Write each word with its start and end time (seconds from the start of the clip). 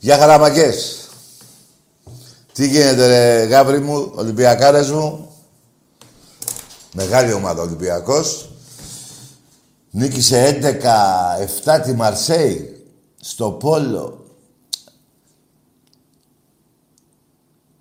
Γεια 0.00 0.18
χαραμακές. 0.18 1.08
Τι 2.52 2.68
γίνεται 2.68 3.06
ρε 3.06 3.44
γάβρι 3.44 3.80
μου, 3.80 4.12
Ολυμπιακάρες 4.14 4.90
μου. 4.90 5.32
Μεγάλη 6.94 7.32
ομάδα 7.32 7.62
Ολυμπιακός. 7.62 8.50
Νίκησε 9.90 10.60
11-7 11.64 11.80
τη 11.84 11.92
Μαρσέη 11.92 12.86
στο 13.20 13.50
Πόλο. 13.50 14.24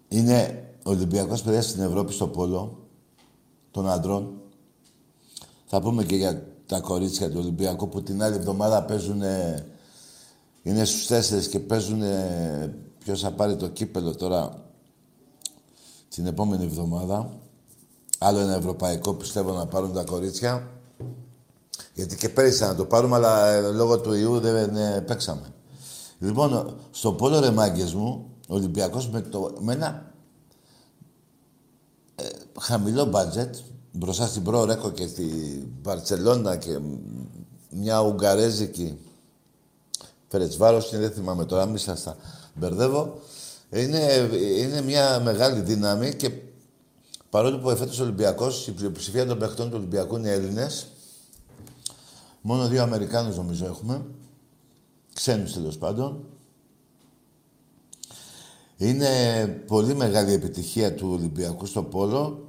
Είναι 0.08 0.70
Ολυμπιακός 0.84 1.42
παιδιά 1.42 1.62
στην 1.62 1.82
Ευρώπη 1.82 2.14
στο 2.14 2.28
Πόλο 2.28 2.88
των 3.72 3.90
αντρών. 3.90 4.42
Θα 5.66 5.82
πούμε 5.82 6.04
και 6.04 6.16
για 6.16 6.48
τα 6.66 6.80
κορίτσια 6.80 7.30
του 7.30 7.40
Ολυμπιακού 7.40 7.90
που 7.90 8.04
την 8.04 8.24
άλλη 8.24 8.36
εβδομάδα 8.36 8.84
παίζουν 8.84 9.22
είναι 10.68 10.86
στους 10.86 11.08
τέσσερις 11.08 11.48
και 11.48 11.60
παίζουν 11.60 12.02
ποιος 13.00 13.22
θα 13.22 13.32
πάρει 13.32 13.56
το 13.56 13.68
κύπελο 13.68 14.16
τώρα 14.16 14.64
την 16.10 16.26
επόμενη 16.26 16.64
εβδομάδα. 16.64 17.40
Άλλο 18.18 18.40
ένα 18.40 18.56
ευρωπαϊκό 18.56 19.14
πιστεύω 19.14 19.54
να 19.54 19.68
πάρουν 19.68 19.94
τα 19.94 20.04
κορίτσια. 20.04 20.68
Γιατί 21.94 22.16
και 22.16 22.30
πέρυσι 22.30 22.64
να 22.64 22.76
το 22.76 22.86
πάρουμε, 22.86 23.16
αλλά 23.16 23.48
ε, 23.48 23.72
λόγω 23.72 24.00
του 24.00 24.14
ιού 24.14 24.40
δεν 24.40 24.76
ε, 24.76 25.02
παίξαμε. 25.02 25.54
Λοιπόν, 26.20 26.76
στο 26.92 27.14
πόλο 27.14 27.40
ρε 27.40 27.52
μάγκες 27.52 27.94
μου, 27.94 28.26
ο 28.48 28.56
Ολυμπιακός 28.56 29.10
με, 29.10 29.22
το, 29.22 29.54
με 29.60 29.74
ένα 29.74 30.12
ε, 32.16 32.24
χαμηλό 32.60 33.06
μπάτζετ, 33.06 33.56
μπροστά 33.92 34.28
στην 34.28 34.44
Προ 34.44 34.66
Ρέκο 34.66 34.92
και 34.92 35.08
στη 35.08 35.28
Βαρτσελώνα 35.82 36.56
και 36.56 36.80
μια 37.70 38.02
Ουγγαρέζικη 38.02 38.98
Φερετσβάρος, 40.28 40.90
δεν 40.90 41.12
θυμάμαι 41.12 41.46
τώρα, 41.46 41.66
μη 41.66 41.78
σας 41.78 42.04
τα 42.04 42.18
μπερδεύω. 42.54 43.20
Είναι, 43.70 44.30
είναι 44.58 44.82
μια 44.82 45.20
μεγάλη 45.20 45.62
δύναμη 45.62 46.16
και 46.16 46.32
παρόλο 47.30 47.60
που 47.60 47.70
εφέτος 47.70 48.00
Ολυμπιακός, 48.00 48.68
η 48.68 48.72
πλειοψηφία 48.72 49.26
των 49.26 49.38
παιχτών 49.38 49.70
του 49.70 49.76
Ολυμπιακού 49.78 50.16
είναι 50.16 50.32
Έλληνες, 50.32 50.88
μόνο 52.42 52.68
δύο 52.68 52.82
Αμερικάνους 52.82 53.36
νομίζω 53.36 53.66
έχουμε, 53.66 54.06
ξένους 55.14 55.54
τέλος 55.54 55.78
πάντων. 55.78 56.24
Είναι 58.78 59.46
πολύ 59.68 59.96
μεγάλη 59.96 60.34
επιτυχία 60.34 60.96
του 60.96 61.10
Ολυμπιακού 61.12 61.66
στο 61.66 61.84
Πόλο. 61.84 62.48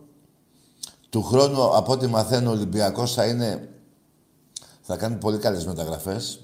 Του 1.10 1.22
χρόνου, 1.22 1.76
από 1.76 1.92
ό,τι 1.92 2.06
μαθαίνω, 2.06 2.50
ο 2.50 2.52
Ολυμπιακός 2.52 3.14
θα 3.14 3.26
είναι... 3.26 3.68
Θα 4.82 4.96
κάνει 4.96 5.16
πολύ 5.16 5.38
καλές 5.38 5.66
μεταγραφές. 5.66 6.40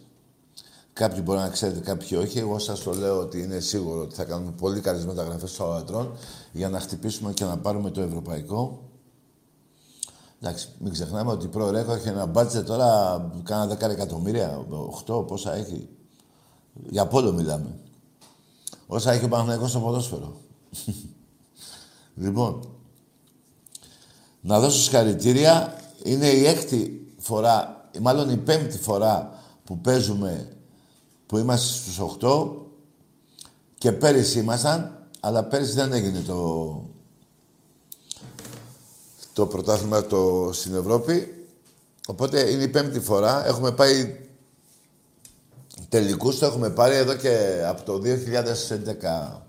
Κάποιοι 0.95 1.21
μπορεί 1.25 1.39
να 1.39 1.49
ξέρετε, 1.49 1.81
κάποιοι 1.81 2.19
όχι. 2.21 2.39
Εγώ 2.39 2.59
σας 2.59 2.83
το 2.83 2.93
λέω 2.93 3.19
ότι 3.19 3.43
είναι 3.43 3.61
σίγουρο 3.61 4.01
ότι 4.01 4.15
θα 4.15 4.25
κάνουμε 4.25 4.51
πολύ 4.51 4.81
καλές 4.81 5.05
μεταγραφές 5.05 5.51
στο 5.51 5.65
Αρατρών 5.65 6.17
για 6.53 6.69
να 6.69 6.81
χτυπήσουμε 6.81 7.33
και 7.33 7.45
να 7.45 7.59
πάρουμε 7.59 7.91
το 7.91 8.01
ευρωπαϊκό. 8.01 8.83
Εντάξει, 10.41 10.69
μην 10.79 10.93
ξεχνάμε 10.93 11.31
ότι 11.31 11.45
η 11.45 11.49
ΠροΡέκο 11.49 11.93
έχει 11.93 12.09
ένα 12.09 12.27
μπάτσε 12.27 12.63
τώρα 12.63 13.21
κάνα 13.43 13.75
10 13.75 13.81
εκατομμύρια, 13.81 14.67
8 15.07 15.27
πόσα 15.27 15.55
έχει. 15.55 15.89
Για 16.89 17.07
πόλο 17.07 17.33
μιλάμε. 17.33 17.79
Όσα 18.87 19.13
έχει 19.13 19.25
ο 19.25 19.29
Παναγενικό 19.29 19.67
στο 19.67 19.81
ποδόσφαιρο. 19.81 20.37
λοιπόν, 22.23 22.69
να 24.41 24.61
δώσω 24.61 24.79
συγχαρητήρια. 24.79 25.79
Είναι 26.03 26.27
η 26.27 26.47
έκτη 26.47 27.07
φορά, 27.19 27.89
μάλλον 28.01 28.31
η 28.31 28.37
πέμπτη 28.37 28.79
φορά 28.79 29.43
που 29.65 29.79
παίζουμε 29.79 30.54
που 31.35 31.41
είμαστε 31.41 31.75
στους 31.75 32.17
8 32.21 32.51
και 33.79 33.93
πέρυσι 33.93 34.39
ήμασταν, 34.39 35.07
αλλά 35.21 35.45
πέρυσι 35.45 35.73
δεν 35.73 35.93
έγινε 35.93 36.21
το, 36.21 36.83
το 39.33 39.47
πρωτάθλημα 39.47 40.07
το, 40.07 40.51
στην 40.53 40.75
Ευρώπη. 40.75 41.47
Οπότε 42.07 42.51
είναι 42.51 42.63
η 42.63 42.69
πέμπτη 42.69 43.01
φορά. 43.01 43.47
Έχουμε 43.47 43.73
πάει 43.73 44.21
τελικούς, 45.89 46.39
το 46.39 46.47
έχουμε 46.47 46.71
πάρει 46.71 46.97
εδώ 46.97 47.15
και 47.15 47.63
από 47.67 47.83
το 47.83 48.01
2011 49.33 49.41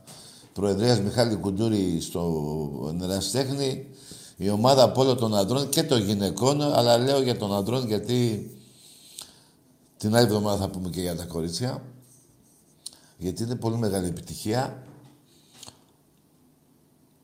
Προεδρίας 0.53 0.99
Μιχάλη 0.99 1.35
Κουντούρη 1.35 2.01
στο 2.01 2.93
Νεραστέχνη 2.97 3.88
Η 4.38 4.49
ομάδα 4.49 4.83
από 4.83 5.01
όλο 5.01 5.15
των 5.15 5.35
ανδρών 5.35 5.69
και 5.69 5.83
των 5.83 6.01
γυναικών, 6.01 6.61
αλλά 6.61 6.97
λέω 6.97 7.21
για 7.21 7.38
τον 7.38 7.53
ανδρών 7.53 7.88
γιατί 7.88 8.49
την 10.05 10.15
άλλη 10.15 10.25
εβδομάδα 10.25 10.57
θα 10.57 10.69
πούμε 10.69 10.89
και 10.89 11.01
για 11.01 11.15
τα 11.15 11.25
κορίτσια. 11.25 11.83
Γιατί 13.17 13.43
είναι 13.43 13.55
πολύ 13.55 13.77
μεγάλη 13.77 14.07
επιτυχία. 14.07 14.83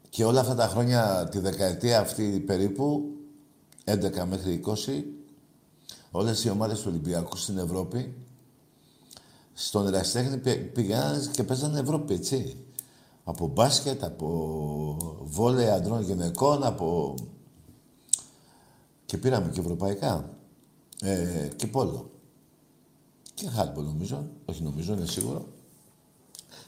Και 0.10 0.26
όλα 0.26 0.40
αυτά 0.40 0.56
τα 0.56 0.68
χρόνια, 0.68 1.28
τη 1.32 1.40
δεκαετία 1.40 2.00
αυτή 2.00 2.40
περίπου, 2.40 3.04
11 3.86 4.26
μέχρι 4.26 4.62
20, 4.66 5.04
όλες 6.12 6.44
οι 6.44 6.50
ομάδες 6.50 6.80
του 6.80 6.86
Ολυμπιακού 6.88 7.38
στην 7.38 7.58
Ευρώπη, 7.58 8.14
στον 9.54 9.88
εραστέχνη 9.88 10.38
πήγαιναν 10.74 11.32
και 11.32 11.44
παίζανε 11.44 11.80
Ευρώπη, 11.80 12.14
έτσι. 12.14 12.58
Από 13.24 13.48
μπάσκετ, 13.48 14.04
από 14.04 15.20
βόλεϊ 15.24 15.70
αντρών 15.70 16.02
γυναικών, 16.02 16.64
από... 16.64 17.16
Και 19.06 19.18
πήραμε 19.18 19.50
και 19.52 19.60
ευρωπαϊκά. 19.60 20.30
Ε, 21.02 21.50
και 21.56 21.68
πόλο. 21.68 22.12
Και 23.42 23.50
χάλπο 23.50 23.82
νομίζω. 23.82 24.28
Όχι 24.46 24.64
νομίζω, 24.64 24.94
είναι 24.94 25.06
σίγουρο. 25.06 25.46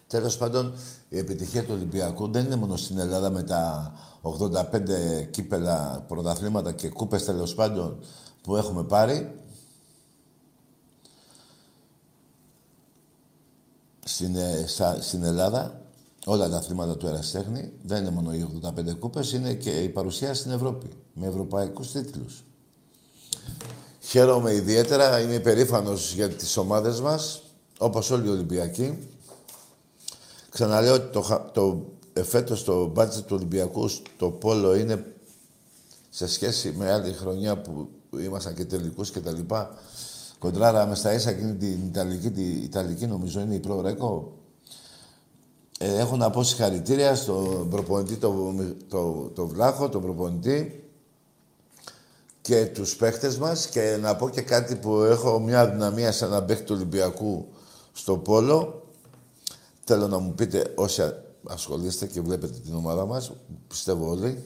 Τέλος 0.08 0.38
πάντων, 0.38 0.74
η 1.10 1.18
επιτυχία 1.18 1.64
του 1.64 1.74
Ολυμπιακού 1.74 2.32
δεν 2.32 2.46
είναι 2.46 2.56
μόνο 2.56 2.76
στην 2.76 2.98
Ελλάδα 2.98 3.30
με 3.30 3.44
τα 3.44 3.94
85 4.22 5.28
κύπελα, 5.32 6.06
πρωταθλήματα 6.08 6.72
και 6.72 6.90
κούπες 6.90 7.26
τέλος 7.26 7.56
πάντων 7.56 8.00
που 8.42 8.56
έχουμε 8.56 8.84
πάρει. 8.84 9.42
Στην, 14.06 14.36
ε, 14.36 14.66
στην 15.00 15.24
Ελλάδα, 15.24 15.82
όλα 16.26 16.50
τα 16.50 16.58
αθλήματα 16.58 16.98
του 16.98 17.08
Εραστέχνη, 17.08 17.74
δεν 17.84 18.02
είναι 18.02 18.12
μόνο 18.12 18.34
οι 18.34 18.42
85 18.42 18.96
κούπες, 19.00 19.32
είναι 19.32 19.54
και 19.54 19.84
η 19.84 19.90
παρουσία 19.90 20.34
στην 20.34 20.52
Ευρώπη, 20.52 20.90
με 21.14 21.28
ευρωπαϊκούς 21.28 21.92
τίτλους. 21.92 22.44
Χαίρομαι 24.06 24.54
ιδιαίτερα, 24.54 25.20
είμαι 25.20 25.34
υπερήφανος 25.34 26.14
για 26.14 26.30
τις 26.30 26.58
ομάδες 26.58 27.02
μας, 27.02 27.44
όπως 27.78 28.12
όλοι 28.12 28.28
οι 28.28 28.32
Ολυμπιακοί. 28.32 29.08
Ξαναλέω 30.50 30.94
ότι 30.94 31.12
το, 31.12 31.50
το, 31.54 31.86
εφέτος 32.14 32.64
το 32.64 32.86
μπάτζετ 32.86 33.26
του 33.26 33.36
Ολυμπιακού 33.36 33.88
στο 33.88 34.30
Πόλο 34.30 34.76
είναι 34.76 35.06
σε 36.10 36.28
σχέση 36.28 36.74
με 36.78 36.92
άλλη 36.92 37.14
χρονιά 37.14 37.58
που 37.58 37.90
ήμασταν 38.20 38.54
και 38.54 38.66
τελικούς 38.66 39.12
και 39.12 39.20
τα 39.20 39.32
λοιπά. 39.32 39.76
Κοντράραμε 40.40 40.96
στα 40.96 41.14
ίσα 41.14 41.30
εκείνη 41.30 41.56
την 41.56 41.86
Ιταλική, 41.86 42.32
την 42.32 42.64
Ιταλική 42.64 43.08
νομίζω 43.08 43.40
είναι 43.40 43.56
η 43.56 43.60
προρέκο. 43.60 44.34
Ε, 45.80 45.98
έχω 45.98 46.16
να 46.16 46.30
πω 46.30 46.44
συγχαρητήρια 46.44 47.16
στον 47.16 47.70
προπονητή, 47.70 48.16
το, 48.16 48.54
το, 48.90 49.32
το 49.34 49.48
Βλάχο, 49.48 49.90
τον 49.90 50.02
προπονητή 50.02 50.83
και 52.44 52.66
τους 52.66 52.96
παίχτες 52.96 53.38
μας 53.38 53.68
και 53.68 53.98
να 54.02 54.16
πω 54.16 54.30
και 54.30 54.42
κάτι 54.42 54.76
που 54.76 54.96
έχω 54.96 55.40
μια 55.40 55.70
δυναμία 55.70 56.12
σαν 56.12 56.30
να 56.30 56.44
παίχτη 56.44 56.64
του 56.64 56.74
Ολυμπιακού 56.76 57.48
στο 57.94 58.18
Πόλο 58.18 58.84
Θέλω 59.86 60.08
να 60.08 60.18
μου 60.18 60.34
πείτε 60.34 60.74
όσοι 60.76 61.02
ασχολείστε 61.48 62.06
και 62.08 62.22
βλέπετε 62.22 62.60
την 62.60 62.76
ομάδα 62.76 63.06
μας, 63.06 63.32
πιστεύω 63.68 64.10
όλοι. 64.10 64.44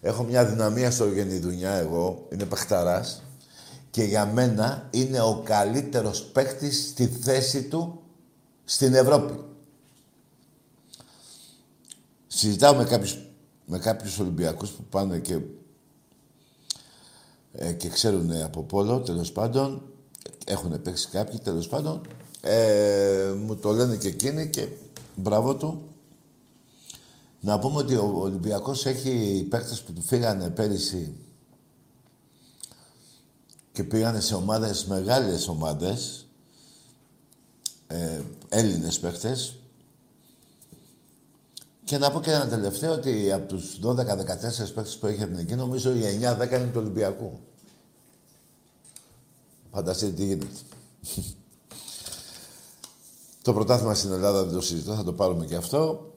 Έχω 0.00 0.22
μια 0.22 0.46
δυναμία 0.46 0.90
στο 0.90 1.06
γενιδουνιά 1.06 1.70
εγώ, 1.70 2.26
είναι 2.32 2.44
παιχταράς 2.44 3.22
και 3.90 4.02
για 4.02 4.26
μένα 4.26 4.88
είναι 4.90 5.20
ο 5.20 5.42
καλύτερος 5.44 6.22
παίχτης 6.22 6.88
στη 6.88 7.06
θέση 7.06 7.62
του 7.62 8.00
στην 8.64 8.94
Ευρώπη. 8.94 9.44
Συζητάω 12.26 12.74
με 12.74 12.84
κάποιους, 12.84 13.18
με 13.64 13.78
κάποιους 13.78 14.18
Ολυμπιακούς 14.18 14.70
που 14.70 14.84
πάνε 14.84 15.18
και, 15.18 15.40
ε, 17.58 17.72
και 17.72 17.88
ξέρουν 17.88 18.32
από 18.32 18.62
πόλο, 18.62 19.00
τέλος 19.00 19.32
πάντων. 19.32 19.82
Έχουν 20.44 20.82
παίξει 20.82 21.08
κάποιοι, 21.08 21.38
τέλος 21.38 21.68
πάντων. 21.68 22.00
Ε, 22.40 23.34
μου 23.46 23.56
το 23.56 23.72
λένε 23.72 23.96
και 23.96 24.08
εκείνοι 24.08 24.50
και 24.50 24.68
μπράβο 25.14 25.54
του. 25.54 25.82
Να 27.40 27.58
πούμε 27.58 27.78
ότι 27.78 27.94
ο 27.94 28.12
Ολυμπιακός 28.18 28.86
έχει 28.86 29.46
παίκτες 29.50 29.82
που 29.82 29.92
του 29.92 30.02
φύγανε 30.02 30.50
πέρυσι 30.50 31.14
και 33.72 33.84
πήγανε 33.84 34.20
σε 34.20 34.34
ομάδες, 34.34 34.84
μεγάλες 34.84 35.48
ομάδες, 35.48 36.26
ε, 37.86 38.20
Έλληνες 38.48 38.98
παίκτες. 38.98 39.56
Και 41.86 41.98
να 41.98 42.10
πω 42.10 42.20
και 42.20 42.30
ένα 42.30 42.48
τελευταίο 42.48 42.92
ότι 42.92 43.32
από 43.32 43.46
τους 43.46 43.78
12-14 43.82 43.96
παίκτες 44.74 44.96
που 44.96 45.06
έχει 45.06 45.22
εθνική, 45.22 45.54
νομίζω 45.54 45.90
οι 45.90 46.00
9-10 46.00 46.50
είναι 46.50 46.70
του 46.72 46.80
Ολυμπιακού. 46.80 47.40
Φανταστείτε 49.72 50.12
τι 50.12 50.24
γίνεται. 50.24 50.46
Το 53.42 53.52
πρωτάθλημα 53.52 53.94
στην 53.94 54.12
Ελλάδα 54.12 54.44
δεν 54.44 54.54
το 54.54 54.60
συζητώ, 54.60 54.94
θα 54.94 55.04
το 55.04 55.12
πάρουμε 55.12 55.46
και 55.46 55.56
αυτό. 55.56 56.12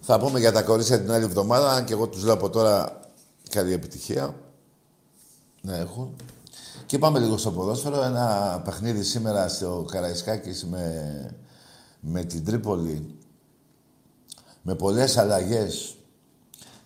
Θα 0.00 0.18
πούμε 0.18 0.38
για 0.38 0.52
τα 0.52 0.62
κορίτσια 0.62 1.00
την 1.00 1.10
άλλη 1.10 1.24
εβδομάδα, 1.24 1.72
αν 1.72 1.84
και 1.84 1.92
εγώ 1.92 2.08
τους 2.08 2.24
λέω 2.24 2.34
από 2.34 2.50
τώρα 2.50 3.00
καλή 3.50 3.72
επιτυχία 3.72 4.34
να 5.60 5.76
έχουν. 5.76 6.16
Και 6.86 6.98
πάμε 6.98 7.18
λίγο 7.18 7.36
στο 7.36 7.50
ποδόσφαιρο. 7.50 8.02
Ένα 8.02 8.60
παιχνίδι 8.64 9.02
σήμερα 9.02 9.48
στο 9.48 9.86
Καραϊσκάκης 9.90 10.64
με, 10.64 11.36
με 12.00 12.24
την 12.24 12.44
Τρίπολη. 12.44 13.16
Με 14.68 14.74
πολλές 14.74 15.16
αλλαγές. 15.16 15.94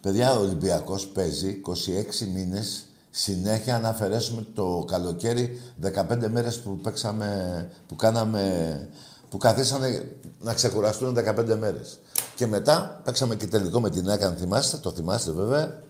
Παιδιά, 0.01 0.33
ο 0.33 0.41
Ολυμπιακός 0.41 1.07
παίζει 1.07 1.61
26 1.61 2.27
μήνες 2.35 2.87
συνέχεια 3.11 3.79
να 3.79 3.89
αφαιρέσουμε 3.89 4.47
το 4.55 4.85
καλοκαίρι 4.89 5.61
15 5.83 6.29
μέρες 6.29 6.61
που 6.61 6.79
παίξαμε, 6.79 7.71
που 7.87 7.97
κάναμε 7.97 8.89
που 9.29 9.39
καθίσανε 9.39 10.17
να 10.41 10.55
ξεκουραστούν 10.55 11.15
15 11.15 11.57
μέρες. 11.59 11.99
Και 12.37 12.47
μετά 12.47 13.01
παίξαμε 13.05 13.37
και 13.37 13.47
τελικό 13.47 13.81
με 13.81 13.91
την 13.91 14.09
ΑΕΚ, 14.09 14.23
αν 14.23 14.37
θυμάστε, 14.37 14.77
το 14.77 14.91
θυμάστε 14.91 15.31
βέβαια, 15.31 15.83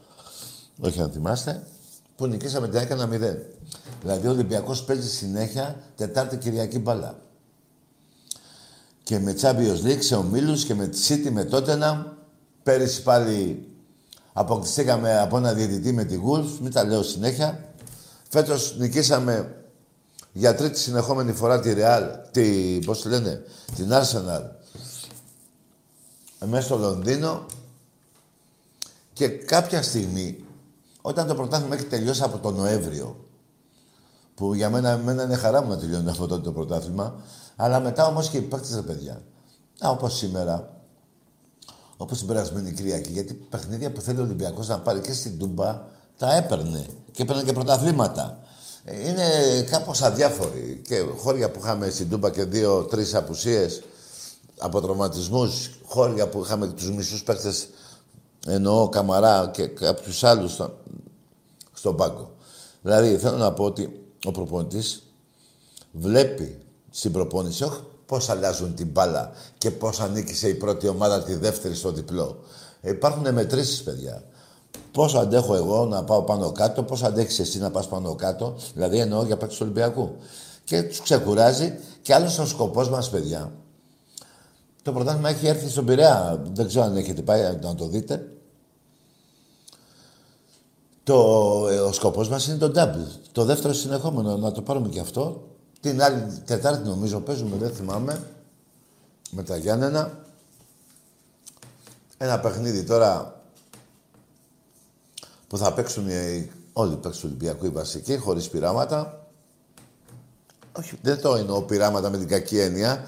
όχι 0.81 1.01
αν 1.01 1.11
θυμάστε, 1.11 1.63
που 2.17 2.27
νικήσαμε 2.27 2.69
την 2.69 2.79
ΑΕΚ 2.79 2.91
ένα 2.91 3.09
0. 3.13 3.37
Δηλαδή 4.03 4.27
ο 4.27 4.31
Ολυμπιακός 4.31 4.85
παίζει 4.85 5.09
συνέχεια 5.09 5.77
Τετάρτη 5.97 6.37
Κυριακή 6.37 6.79
μπαλά. 6.79 7.19
Και 9.11 9.19
με 9.19 9.37
Champions 9.41 9.87
League 9.87 10.03
σε 10.03 10.15
ομίλους 10.15 10.65
και 10.65 10.75
με 10.75 10.87
τη 10.87 10.99
City 11.09 11.31
με 11.31 11.45
Τότενα. 11.45 12.17
Πέρυσι 12.63 13.03
πάλι 13.03 13.69
αποκτηθήκαμε 14.33 15.19
από 15.19 15.37
ένα 15.37 15.53
διαιτητή 15.53 15.93
με 15.93 16.05
τη 16.05 16.21
Wolves, 16.27 16.59
μην 16.61 16.73
τα 16.73 16.85
λέω 16.85 17.03
συνέχεια. 17.03 17.75
Φέτος 18.29 18.77
νικήσαμε 18.79 19.65
για 20.33 20.55
τρίτη 20.55 20.79
συνεχόμενη 20.79 21.33
φορά 21.33 21.61
τη 21.61 21.75
Real, 21.77 22.03
τη, 22.31 22.79
πώς 22.85 23.03
τη 23.03 23.09
λένε, 23.09 23.43
την 23.77 23.89
Arsenal, 23.91 24.43
μέσα 26.47 26.63
στο 26.63 26.77
Λονδίνο 26.77 27.47
και 29.13 29.29
κάποια 29.29 29.83
στιγμή, 29.83 30.45
όταν 31.01 31.27
το 31.27 31.35
πρωτάθλημα 31.35 31.75
έχει 31.75 31.85
τελειώσει 31.85 32.23
από 32.23 32.39
τον 32.39 32.55
Νοέμβριο, 32.55 33.25
που 34.35 34.55
για 34.55 34.71
μένα, 34.71 34.97
μένα 34.97 35.23
είναι 35.23 35.37
χαρά 35.37 35.63
μου 35.63 35.69
να 35.69 35.79
τελειώνει 35.79 36.11
αυτό 36.11 36.41
το 36.41 36.53
πρωτάθλημα, 36.53 37.23
αλλά 37.61 37.81
μετά 37.81 38.07
όμως 38.07 38.29
και 38.29 38.37
υπάρξει 38.37 38.75
τα 38.75 38.83
παιδιά. 38.83 39.23
Α, 39.79 39.91
όπως 39.91 40.17
σήμερα, 40.17 40.71
όπως 41.97 42.19
την 42.19 42.27
περασμένη 42.27 42.73
Κυριακή, 42.73 43.11
γιατί 43.11 43.35
παιχνίδια 43.35 43.93
που 43.93 44.01
θέλει 44.01 44.19
ο 44.19 44.23
Ολυμπιακός 44.23 44.69
να 44.69 44.79
πάρει 44.79 45.01
και 45.01 45.13
στην 45.13 45.39
Τούμπα, 45.39 45.83
τα 46.19 46.35
έπαιρνε. 46.35 46.87
Και 47.13 47.23
έπαιρνε 47.23 47.43
και 47.43 47.53
πρωταθλήματα 47.53 48.39
είναι 48.85 49.63
κάπως 49.71 50.03
αδιάφοροι. 50.03 50.83
Και 50.89 51.05
χώρια 51.17 51.51
που 51.51 51.61
είχαμε 51.63 51.91
στην 51.91 52.11
Τούμπα 52.11 52.31
και 52.31 52.45
δύο-τρεις 52.45 53.15
απουσίες 53.15 53.83
από 54.59 54.81
τραυματισμούς, 54.81 55.71
χώρια 55.85 56.29
που 56.29 56.41
είχαμε 56.45 56.67
τους 56.67 56.91
μισούς 56.91 57.23
παίκτες, 57.23 57.69
εννοώ 58.47 58.89
Καμαρά 58.89 59.51
και 59.53 59.67
κάποιους 59.67 60.25
άλλους 60.25 60.53
στο, 60.53 60.79
στον 61.73 61.97
πάγκο. 61.97 62.31
Δηλαδή, 62.83 63.17
θέλω 63.17 63.37
να 63.37 63.53
πω 63.53 63.65
ότι 63.65 64.05
ο 64.25 64.31
προπονητής 64.31 65.03
βλέπει 65.93 66.60
στην 66.91 67.13
προπόνηση, 67.13 67.65
όχι 67.65 67.81
πώς 68.07 68.29
αλλάζουν 68.29 68.75
την 68.75 68.87
μπάλα 68.87 69.33
και 69.59 69.71
πώς 69.71 70.01
ανήκει 70.01 70.47
η 70.47 70.55
πρώτη 70.55 70.89
ομάδα 70.89 71.23
τη 71.23 71.35
δεύτερη 71.35 71.75
στο 71.75 71.93
διπλό. 71.93 72.39
Υπάρχουν 72.81 73.33
μετρήσεις, 73.33 73.83
παιδιά. 73.83 74.23
Πόσο 74.93 75.19
αντέχω 75.19 75.55
εγώ 75.55 75.87
να 75.87 76.05
πάω 76.05 76.23
πάνω 76.23 76.53
κάτω, 76.53 76.83
πόσο 76.83 77.07
αντέχεις 77.07 77.39
εσύ 77.39 77.59
να 77.59 77.71
πας 77.71 77.89
πάνω 77.89 78.15
κάτω, 78.15 78.57
δηλαδή 78.75 78.99
εννοώ 78.99 79.25
για 79.25 79.37
παίκτη 79.37 79.55
του 79.55 79.61
Ολυμπιακού. 79.63 80.17
Και 80.65 80.83
τους 80.83 81.01
ξεκουράζει 81.01 81.79
και 82.03 82.15
άλλος 82.15 82.39
ο 82.39 82.47
σκοπός 82.47 82.89
μας, 82.89 83.11
παιδιά. 83.11 83.53
Το 84.83 84.93
πρωτάθλημα 84.93 85.29
έχει 85.29 85.47
έρθει 85.47 85.69
στον 85.69 85.85
Πειραιά. 85.85 86.43
Δεν 86.53 86.67
ξέρω 86.67 86.85
αν 86.85 86.97
έχετε 86.97 87.23
πάει 87.23 87.59
να 87.63 87.75
το 87.75 87.87
δείτε. 87.87 88.33
Το, 91.03 91.17
ε, 91.71 91.79
ο 91.79 91.93
σκοπός 91.93 92.29
μας 92.29 92.47
είναι 92.47 92.57
το 92.57 92.73
double. 92.77 93.07
Το 93.33 93.45
δεύτερο 93.45 93.75
συνεχόμενο, 93.75 94.37
να 94.37 94.53
το 94.53 94.63
πάρουμε 94.63 94.89
και 94.89 95.01
αυτό. 95.01 95.50
Την 95.81 96.03
άλλη 96.03 96.43
Τετάρτη 96.45 96.89
νομίζω 96.89 97.21
παίζουμε, 97.21 97.57
δεν 97.57 97.75
θυμάμαι. 97.75 98.27
Με 99.31 99.43
τα 99.43 99.57
Γιάννενα. 99.57 100.19
Ένα 102.19 102.41
παιχνίδι 102.41 102.85
τώρα 102.85 103.43
που 105.47 105.59
θα 105.59 105.73
παίξουν 105.73 106.09
οι, 106.09 106.51
όλοι 106.73 106.93
οι 106.93 106.97
παίκτες 106.97 107.21
του 107.21 107.27
Ολυμπιακού, 107.27 107.67
οι 107.67 107.69
βασικοί, 107.69 108.17
χωρίς 108.17 108.49
πειράματα. 108.49 109.27
Όχι, 110.79 110.99
δεν 111.03 111.21
το 111.21 111.35
εννοώ 111.35 111.63
πειράματα 111.63 112.11
με 112.11 112.19
την 112.19 112.29
κακή 112.29 112.59
έννοια. 112.59 113.07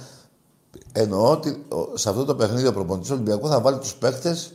Εννοώ 0.93 1.31
ότι 1.31 1.67
σε 1.95 2.09
αυτό 2.09 2.25
το 2.25 2.35
παιχνίδι 2.35 2.67
ο 2.67 2.73
προπονητής 2.73 3.09
του 3.09 3.15
Ολυμπιακού 3.15 3.49
θα 3.49 3.61
βάλει 3.61 3.79
τους 3.79 3.95
παίκτες 3.95 4.53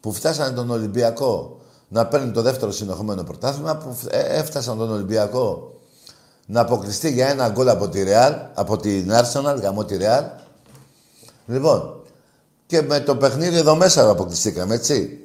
που 0.00 0.12
φτάσανε 0.12 0.54
τον 0.54 0.70
Ολυμπιακό 0.70 1.60
να 1.88 2.06
παίρνει 2.06 2.30
το 2.30 2.42
δεύτερο 2.42 2.72
συνεχόμενο 2.72 3.22
πρωτάθλημα, 3.22 3.76
που 3.76 3.96
ε, 4.10 4.38
έφτασαν 4.38 4.78
τον 4.78 4.90
Ολυμπιακό 4.90 5.72
να 6.46 6.60
αποκλειστεί 6.60 7.12
για 7.12 7.28
ένα 7.28 7.48
γκολ 7.48 7.68
από 7.68 7.88
τη 7.88 8.02
Real, 8.06 8.46
από 8.54 8.76
την 8.76 9.10
Arsenal, 9.12 9.58
γαμό 9.60 9.84
τη 9.84 9.96
Real. 10.00 10.24
Λοιπόν, 11.46 12.02
και 12.66 12.82
με 12.82 13.00
το 13.00 13.16
παιχνίδι 13.16 13.56
εδώ 13.56 13.76
μέσα 13.76 14.10
αποκλειστήκαμε, 14.10 14.74
έτσι. 14.74 15.18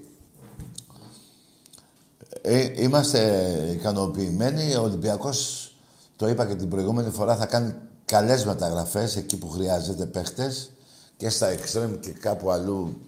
Ε, 2.41 2.71
είμαστε 2.75 3.49
ικανοποιημένοι. 3.71 4.75
Ο 4.75 4.81
Ολυμπιακός, 4.81 5.71
το 6.15 6.27
είπα 6.27 6.45
και 6.45 6.55
την 6.55 6.69
προηγούμενη 6.69 7.09
φορά, 7.09 7.35
θα 7.35 7.45
κάνει 7.45 7.73
καλές 8.05 8.45
μεταγραφές 8.45 9.15
εκεί 9.15 9.37
που 9.37 9.49
χρειάζεται 9.49 10.05
παίχτες 10.05 10.71
και 11.17 11.29
στα 11.29 11.47
εξτρέμ 11.47 11.99
και 11.99 12.11
κάπου 12.11 12.51
αλλού 12.51 13.01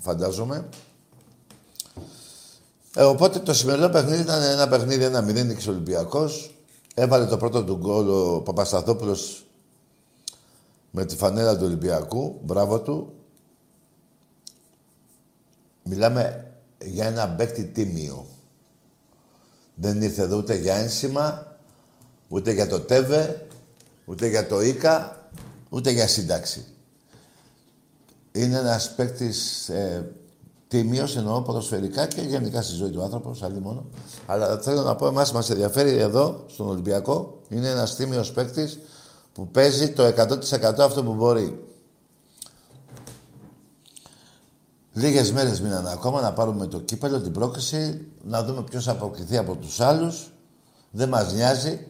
φαντάζομαι. 0.00 0.68
Ε, 2.94 3.02
οπότε 3.02 3.38
το 3.38 3.54
σημερινό 3.54 3.88
παιχνίδι 3.88 4.22
ήταν 4.22 4.42
ένα 4.42 4.68
παιχνίδι, 4.68 5.04
ένα 5.04 5.20
μηδέν 5.20 5.46
νίκης 5.46 5.66
Ολυμπιακός. 5.66 6.54
Έβαλε 6.94 7.26
το 7.26 7.36
πρώτο 7.36 7.64
του 7.64 7.76
γκολ 7.76 8.08
ο 8.08 8.40
Παπασταθόπουλος 8.40 9.46
με 10.90 11.04
τη 11.04 11.16
φανέλα 11.16 11.56
του 11.56 11.64
Ολυμπιακού. 11.64 12.40
Μπράβο 12.42 12.80
του. 12.80 13.14
Μιλάμε 15.82 16.52
για 16.84 17.06
ένα 17.06 17.28
παίκτη 17.28 17.64
τίμιο. 17.64 18.26
Δεν 19.74 20.02
ήρθε 20.02 20.22
εδώ 20.22 20.36
ούτε 20.36 20.54
για 20.54 20.74
ένσημα, 20.74 21.56
ούτε 22.28 22.52
για 22.52 22.68
το 22.68 22.80
ΤΕΒΕ, 22.80 23.46
ούτε 24.04 24.26
για 24.26 24.46
το 24.46 24.60
ΙΚΑ, 24.60 25.28
ούτε 25.68 25.90
για 25.90 26.08
σύνταξη. 26.08 26.64
Είναι 28.32 28.58
ένας 28.58 28.94
παίκτης 28.94 29.68
ε, 29.68 30.12
τίμιο 30.72 31.08
εννοώ 31.16 31.42
ποδοσφαιρικά 31.42 32.06
και 32.06 32.20
γενικά 32.20 32.62
στη 32.62 32.74
ζωή 32.74 32.90
του 32.90 33.02
άνθρωπου, 33.02 33.38
άλλη 33.40 33.60
μόνο. 33.60 33.84
Αλλά 34.26 34.58
θέλω 34.58 34.82
να 34.82 34.94
πω, 34.94 35.06
εμάς 35.06 35.32
μας 35.32 35.50
ενδιαφέρει 35.50 35.90
εδώ, 35.90 36.44
στον 36.46 36.68
Ολυμπιακό, 36.68 37.40
είναι 37.48 37.68
ένας 37.68 37.96
τίμιος 37.96 38.32
παίκτης 38.32 38.78
που 39.32 39.48
παίζει 39.48 39.92
το 39.92 40.04
100% 40.04 40.78
αυτό 40.78 41.04
που 41.04 41.14
μπορεί. 41.14 41.64
Λίγες 44.92 45.32
μέρες 45.32 45.60
μείναν 45.60 45.86
ακόμα 45.86 46.20
να 46.20 46.32
πάρουμε 46.32 46.66
το 46.66 46.80
κύπελο, 46.80 47.20
την 47.20 47.32
πρόκληση, 47.32 48.06
να 48.22 48.44
δούμε 48.44 48.62
ποιος 48.62 48.84
θα 48.84 48.92
αποκληθεί 48.92 49.36
από 49.36 49.54
τους 49.54 49.80
άλλους. 49.80 50.32
Δεν 50.90 51.08
μας 51.08 51.32
νοιάζει. 51.32 51.86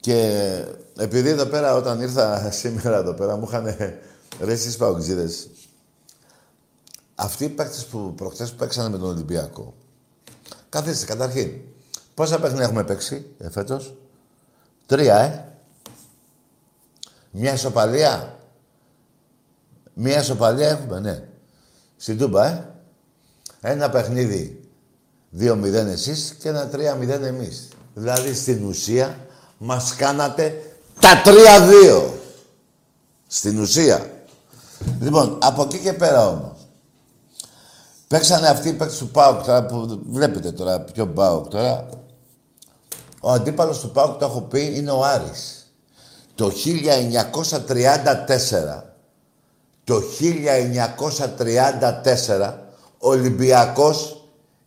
Και 0.00 0.40
επειδή 0.96 1.28
εδώ 1.28 1.44
πέρα, 1.44 1.74
όταν 1.74 2.00
ήρθα 2.00 2.50
σήμερα 2.60 2.96
εδώ 2.96 3.14
πέρα, 3.14 3.36
μου 3.36 3.44
είχαν 3.48 3.64
ρε 4.40 4.52
εσείς 4.52 4.76
παοξίδες. 4.76 5.48
Αυτοί 7.14 7.44
οι 7.44 7.48
παίκτες 7.48 7.86
που 7.86 8.14
προχθές 8.14 8.52
παίξανε 8.52 8.88
με 8.88 8.98
τον 8.98 9.08
Ολυμπιακό. 9.08 9.74
Καθίστε, 10.68 11.06
καταρχήν. 11.06 11.50
Πόσα 12.14 12.40
παιχνίδια 12.40 12.64
έχουμε 12.64 12.84
παίξει 12.84 13.26
εφέτος. 13.38 13.94
Τρία, 14.86 15.16
ε. 15.16 15.48
Μια 17.30 17.52
ισοπαλία. 17.52 18.38
Μια 19.94 20.20
ισοπαλία 20.20 20.68
έχουμε, 20.68 21.00
ναι. 21.00 21.22
Στην 21.96 22.18
Τούμπα, 22.18 22.46
ε. 22.46 22.68
Ένα 23.60 23.90
παιχνίδι 23.90 24.60
2-0 25.38 25.62
εσείς 25.64 26.36
και 26.38 26.48
ένα 26.48 26.70
3-0 26.72 27.08
εμείς. 27.08 27.68
Δηλαδή 27.94 28.34
στην 28.34 28.64
ουσία 28.64 29.18
μας 29.58 29.94
κάνατε 29.94 30.62
τα 31.00 31.22
3-2. 31.24 32.12
Στην 33.26 33.60
ουσία. 33.60 34.10
Λοιπόν, 35.00 35.38
από 35.42 35.62
εκεί 35.62 35.78
και 35.78 35.92
πέρα 35.92 36.28
όμως. 36.28 36.53
Παίξανε 38.08 38.48
αυτοί 38.48 38.68
οι 38.68 38.72
παίκτες 38.72 38.98
του 38.98 39.08
ΠΑΟΚ 39.08 39.44
τώρα 39.44 39.66
που 39.66 40.00
βλέπετε 40.08 40.52
τώρα 40.52 40.80
ποιο 40.80 41.06
ΠΑΟΚ 41.06 41.48
τώρα. 41.48 41.88
Ο 43.20 43.30
αντίπαλος 43.30 43.80
του 43.80 43.90
ΠΑΟΚ, 43.90 44.18
το 44.18 44.24
έχω 44.24 44.40
πει, 44.40 44.76
είναι 44.76 44.90
ο 44.90 45.04
Άρης. 45.04 45.72
Το 46.34 46.50
1934, 46.50 48.84
το 49.84 50.00
1934, 50.00 52.54
ο 52.98 53.08
Ολυμπιακός 53.08 54.24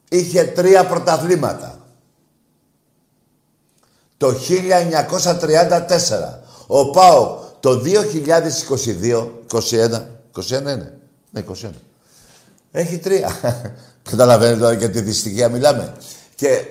είχε 0.09 0.43
τρία 0.43 0.85
πρωταθλήματα. 0.85 1.79
Το 4.17 4.33
1934. 4.33 6.39
Ο 6.67 6.89
ΠΑΟΚ 6.89 7.39
το 7.59 7.71
2022, 7.71 9.31
21, 9.51 10.07
21 10.31 10.59
είναι. 10.59 10.99
Ναι, 11.31 11.41
21. 11.41 11.69
Έχει 12.77 12.97
τρία. 12.97 13.31
Καταλαβαίνετε 14.09 14.59
τώρα 14.59 14.73
για 14.73 14.89
τη 14.89 15.01
δυστυχία 15.01 15.49
μιλάμε. 15.49 15.93
Και 16.35 16.61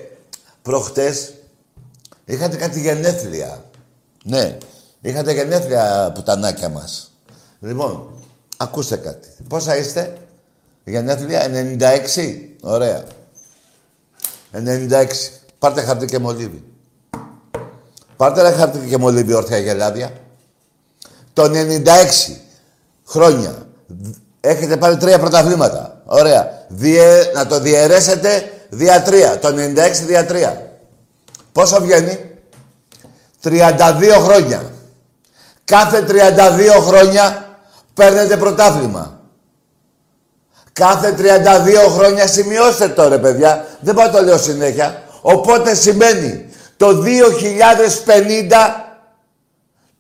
προχτές 0.63 1.33
είχατε 2.25 2.57
κάτι 2.57 2.81
γενέθλια. 2.81 3.65
Ναι, 4.25 4.59
είχατε 5.01 5.33
γενέθλια 5.33 6.13
πουτανάκια 6.15 6.69
μας. 6.69 7.13
Λοιπόν, 7.61 8.09
ακούστε 8.57 8.97
κάτι. 8.97 9.29
Πόσα 9.49 9.77
είστε, 9.77 10.17
γενέθλια, 10.85 11.49
96. 11.49 12.57
Ωραία. 12.61 13.05
96. 14.53 15.07
Πάρτε 15.59 15.81
χαρτί 15.81 16.07
και 16.07 16.19
μολύβι. 16.19 16.65
Πάρτε 18.17 18.41
ένα 18.41 18.53
χαρτί 18.53 18.79
και 18.89 18.97
μολύβι 18.97 19.33
όρθια 19.33 19.59
γελάδια. 19.59 20.13
Το 21.33 21.43
96 21.43 22.41
χρόνια 23.07 23.67
έχετε 24.41 24.77
πάρει 24.77 24.97
τρία 24.97 25.19
πρωταθλήματα. 25.19 25.96
Ωραία. 26.07 26.65
Διε... 26.69 27.31
Να 27.35 27.47
το 27.47 27.61
διαιρέσετε 27.61 28.53
δια 28.69 29.03
τρία. 29.03 29.39
Το 29.39 29.49
96 29.49 29.53
δια 30.07 30.27
τρία. 30.27 30.71
Πόσο 31.53 31.81
βγαίνει; 31.81 32.31
32 33.45 33.51
χρόνια. 34.19 34.63
Κάθε 35.65 36.07
32 36.09 36.83
χρόνια 36.83 37.57
παίρνετε 37.95 38.37
πρωτάθλημα. 38.37 39.21
Κάθε 40.73 41.15
32 41.19 41.91
χρόνια 41.91 42.27
σημειώστε 42.27 42.89
τώρα, 42.89 43.19
παιδιά. 43.19 43.67
Δεν 43.81 43.95
πάω 43.95 44.11
το 44.11 44.23
λέω 44.23 44.39
συνέχεια. 44.39 45.03
Οπότε 45.21 45.75
σημαίνει 45.75 46.51
το 46.77 46.87
2050, 46.89 47.07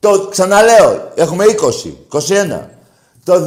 το 0.00 0.28
ξαναλέω, 0.30 1.12
έχουμε 1.14 1.44
20, 1.44 2.18
21. 2.18 2.60
Το 3.25 3.46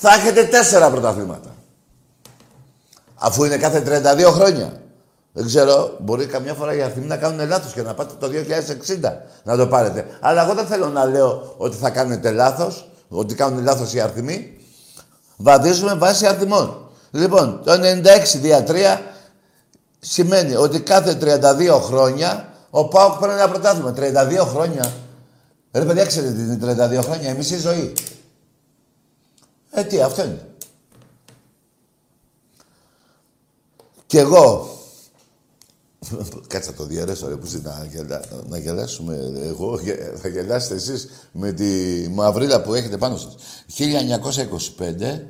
θα 0.00 0.14
έχετε 0.14 0.44
τέσσερα 0.44 0.90
πρωταθλήματα. 0.90 1.54
Αφού 3.14 3.44
είναι 3.44 3.56
κάθε 3.56 3.82
32 3.86 4.30
χρόνια. 4.32 4.72
Δεν 5.32 5.46
ξέρω, 5.46 5.96
μπορεί 5.98 6.26
καμιά 6.26 6.54
φορά 6.54 6.74
οι 6.74 6.82
αριθμοί 6.82 7.04
να 7.04 7.16
κάνουν 7.16 7.48
λάθος 7.48 7.72
και 7.72 7.82
να 7.82 7.94
πάτε 7.94 8.14
το 8.18 8.30
2060 9.00 9.12
να 9.42 9.56
το 9.56 9.66
πάρετε. 9.66 10.06
Αλλά 10.20 10.44
εγώ 10.44 10.54
δεν 10.54 10.66
θέλω 10.66 10.88
να 10.88 11.04
λέω 11.04 11.54
ότι 11.56 11.76
θα 11.76 11.90
κάνετε 11.90 12.30
λάθος, 12.30 12.90
ότι 13.08 13.34
κάνουν 13.34 13.64
λάθος 13.64 13.94
οι 13.94 14.00
αριθμοί. 14.00 14.56
Βαδίζουμε 15.36 15.94
βάσει 15.94 16.26
αριθμών. 16.26 16.90
Λοιπόν, 17.10 17.60
το 17.64 17.72
96 17.72 18.38
δια 18.40 18.64
3 18.68 19.00
σημαίνει 19.98 20.54
ότι 20.54 20.80
κάθε 20.80 21.18
32 21.20 21.80
χρόνια 21.80 22.48
ο 22.70 22.88
Πάοκ 22.88 23.18
παίρνει 23.18 23.34
ένα 23.34 23.48
πρωτάθλημα. 23.48 23.94
32 23.96 24.46
χρόνια. 24.46 24.92
Ρε 25.72 25.84
παιδιά, 25.84 26.06
ξέρετε 26.06 26.32
τι 26.32 26.40
είναι 26.40 26.76
32 27.00 27.02
χρόνια, 27.02 27.30
εμείς 27.30 27.50
η 27.50 27.58
ζωή. 27.58 27.92
Ε, 29.70 29.84
τι, 29.84 30.00
αυτό 30.00 30.24
είναι. 30.24 30.46
Κι 34.06 34.18
εγώ... 34.18 34.72
Κάτσε 36.48 36.72
το 36.72 36.84
διαρρέσω, 36.84 37.28
ρε, 37.28 37.36
που 37.36 37.46
να, 37.62 37.88
γελά, 37.92 38.24
να 38.48 38.58
γελάσουμε. 38.58 39.32
Εγώ 39.42 39.78
θα 40.16 40.28
γελάσετε 40.28 40.74
εσείς 40.74 41.08
με 41.32 41.52
τη 41.52 42.08
μαυρίλα 42.08 42.62
που 42.62 42.74
έχετε 42.74 42.98
πάνω 42.98 43.16
σας. 43.16 43.34
1925... 43.76 45.20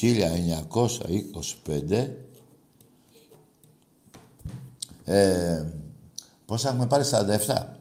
1925... 0.00 2.08
Ε, 5.04 5.64
πόσα 6.46 6.68
έχουμε 6.68 6.86
πάρει 6.86 7.04
47. 7.10 7.38
Θα 7.46 7.78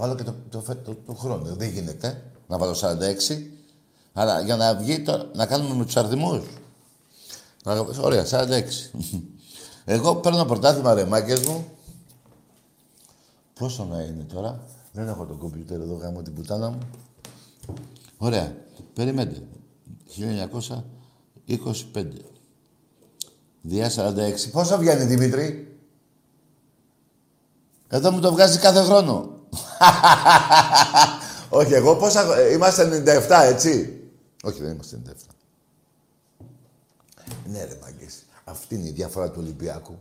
βάλω 0.00 0.14
και 0.14 0.22
το, 0.22 0.34
το, 0.48 0.62
το, 0.84 0.96
το 1.06 1.14
χρόνο. 1.14 1.54
Δεν 1.54 1.68
γίνεται 1.68 2.22
να 2.46 2.58
βάλω 2.58 2.76
46. 2.80 2.92
Αλλά 4.12 4.40
για 4.40 4.56
να 4.56 4.74
βγει 4.74 5.02
το, 5.02 5.30
να 5.34 5.46
κάνουμε 5.46 5.74
με 5.74 5.84
τους 5.84 5.96
αριθμού. 5.96 6.42
Ωραία, 8.00 8.26
46. 8.30 8.62
Εγώ 9.84 10.16
παίρνω 10.16 10.44
πρωτάθλημα 10.44 10.94
ρε 10.94 11.04
μάκες 11.04 11.46
μου. 11.46 11.66
Πόσο 13.54 13.84
να 13.84 14.00
είναι 14.00 14.26
τώρα; 14.32 14.60
Δεν 14.92 15.08
έχω 15.08 15.26
το 15.26 15.34
κομπιούτερ 15.34 15.80
εδώ 15.80 15.94
γάμω 15.94 16.22
την 16.22 16.34
πουτάνα 16.34 16.70
μου. 16.70 16.78
Ωραία. 18.16 18.56
Περιμένετε. 18.94 19.42
1900. 20.68 20.82
25. 21.94 22.06
Διά 23.62 23.90
46. 23.90 24.50
Πόσο 24.52 24.78
βγαίνει, 24.78 25.04
Δημήτρη; 25.04 25.76
Εδώ 27.88 28.10
μου 28.10 28.20
το 28.20 28.32
βγάζει 28.32 28.58
κάθε 28.58 28.82
χρόνο. 28.82 29.30
Όχι, 31.48 31.72
εγώ 31.72 31.96
πόσα... 31.96 32.48
Είμαστε 32.48 33.02
97, 33.28 33.44
έτσι. 33.44 34.01
Όχι, 34.44 34.62
δεν 34.62 34.72
είμαστε 34.72 34.98
97. 35.06 35.10
Ναι, 37.46 37.64
ρε 37.64 37.78
μαγκές. 37.82 38.22
Αυτή 38.44 38.74
είναι 38.74 38.88
η 38.88 38.92
διαφορά 38.92 39.30
του 39.30 39.38
Ολυμπιακού. 39.38 39.98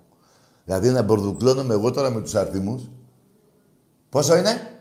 Δηλαδή 0.65 0.89
να 0.89 1.01
μπορδουκλώνομαι 1.01 1.73
εγώ 1.73 1.91
τώρα 1.91 2.09
με 2.09 2.21
τους 2.21 2.35
αριθμούς. 2.35 2.81
Πόσο 4.09 4.35
είναι; 4.35 4.71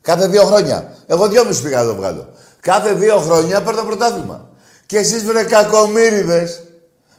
Κάθε 0.00 0.26
δύο 0.26 0.44
χρόνια. 0.44 0.96
Εγώ 1.06 1.28
δυόμιση 1.28 1.62
πήγα 1.62 1.82
να 1.82 1.88
το 1.88 1.94
βγάλω. 1.94 2.28
Κάθε 2.60 2.94
δύο 2.94 3.18
χρόνια 3.18 3.62
παίρνω 3.62 3.82
πρωτάθλημα. 3.82 4.50
Και 4.86 4.98
εσείς 4.98 5.24
βρε 5.24 5.44
κακομύριδες, 5.44 6.62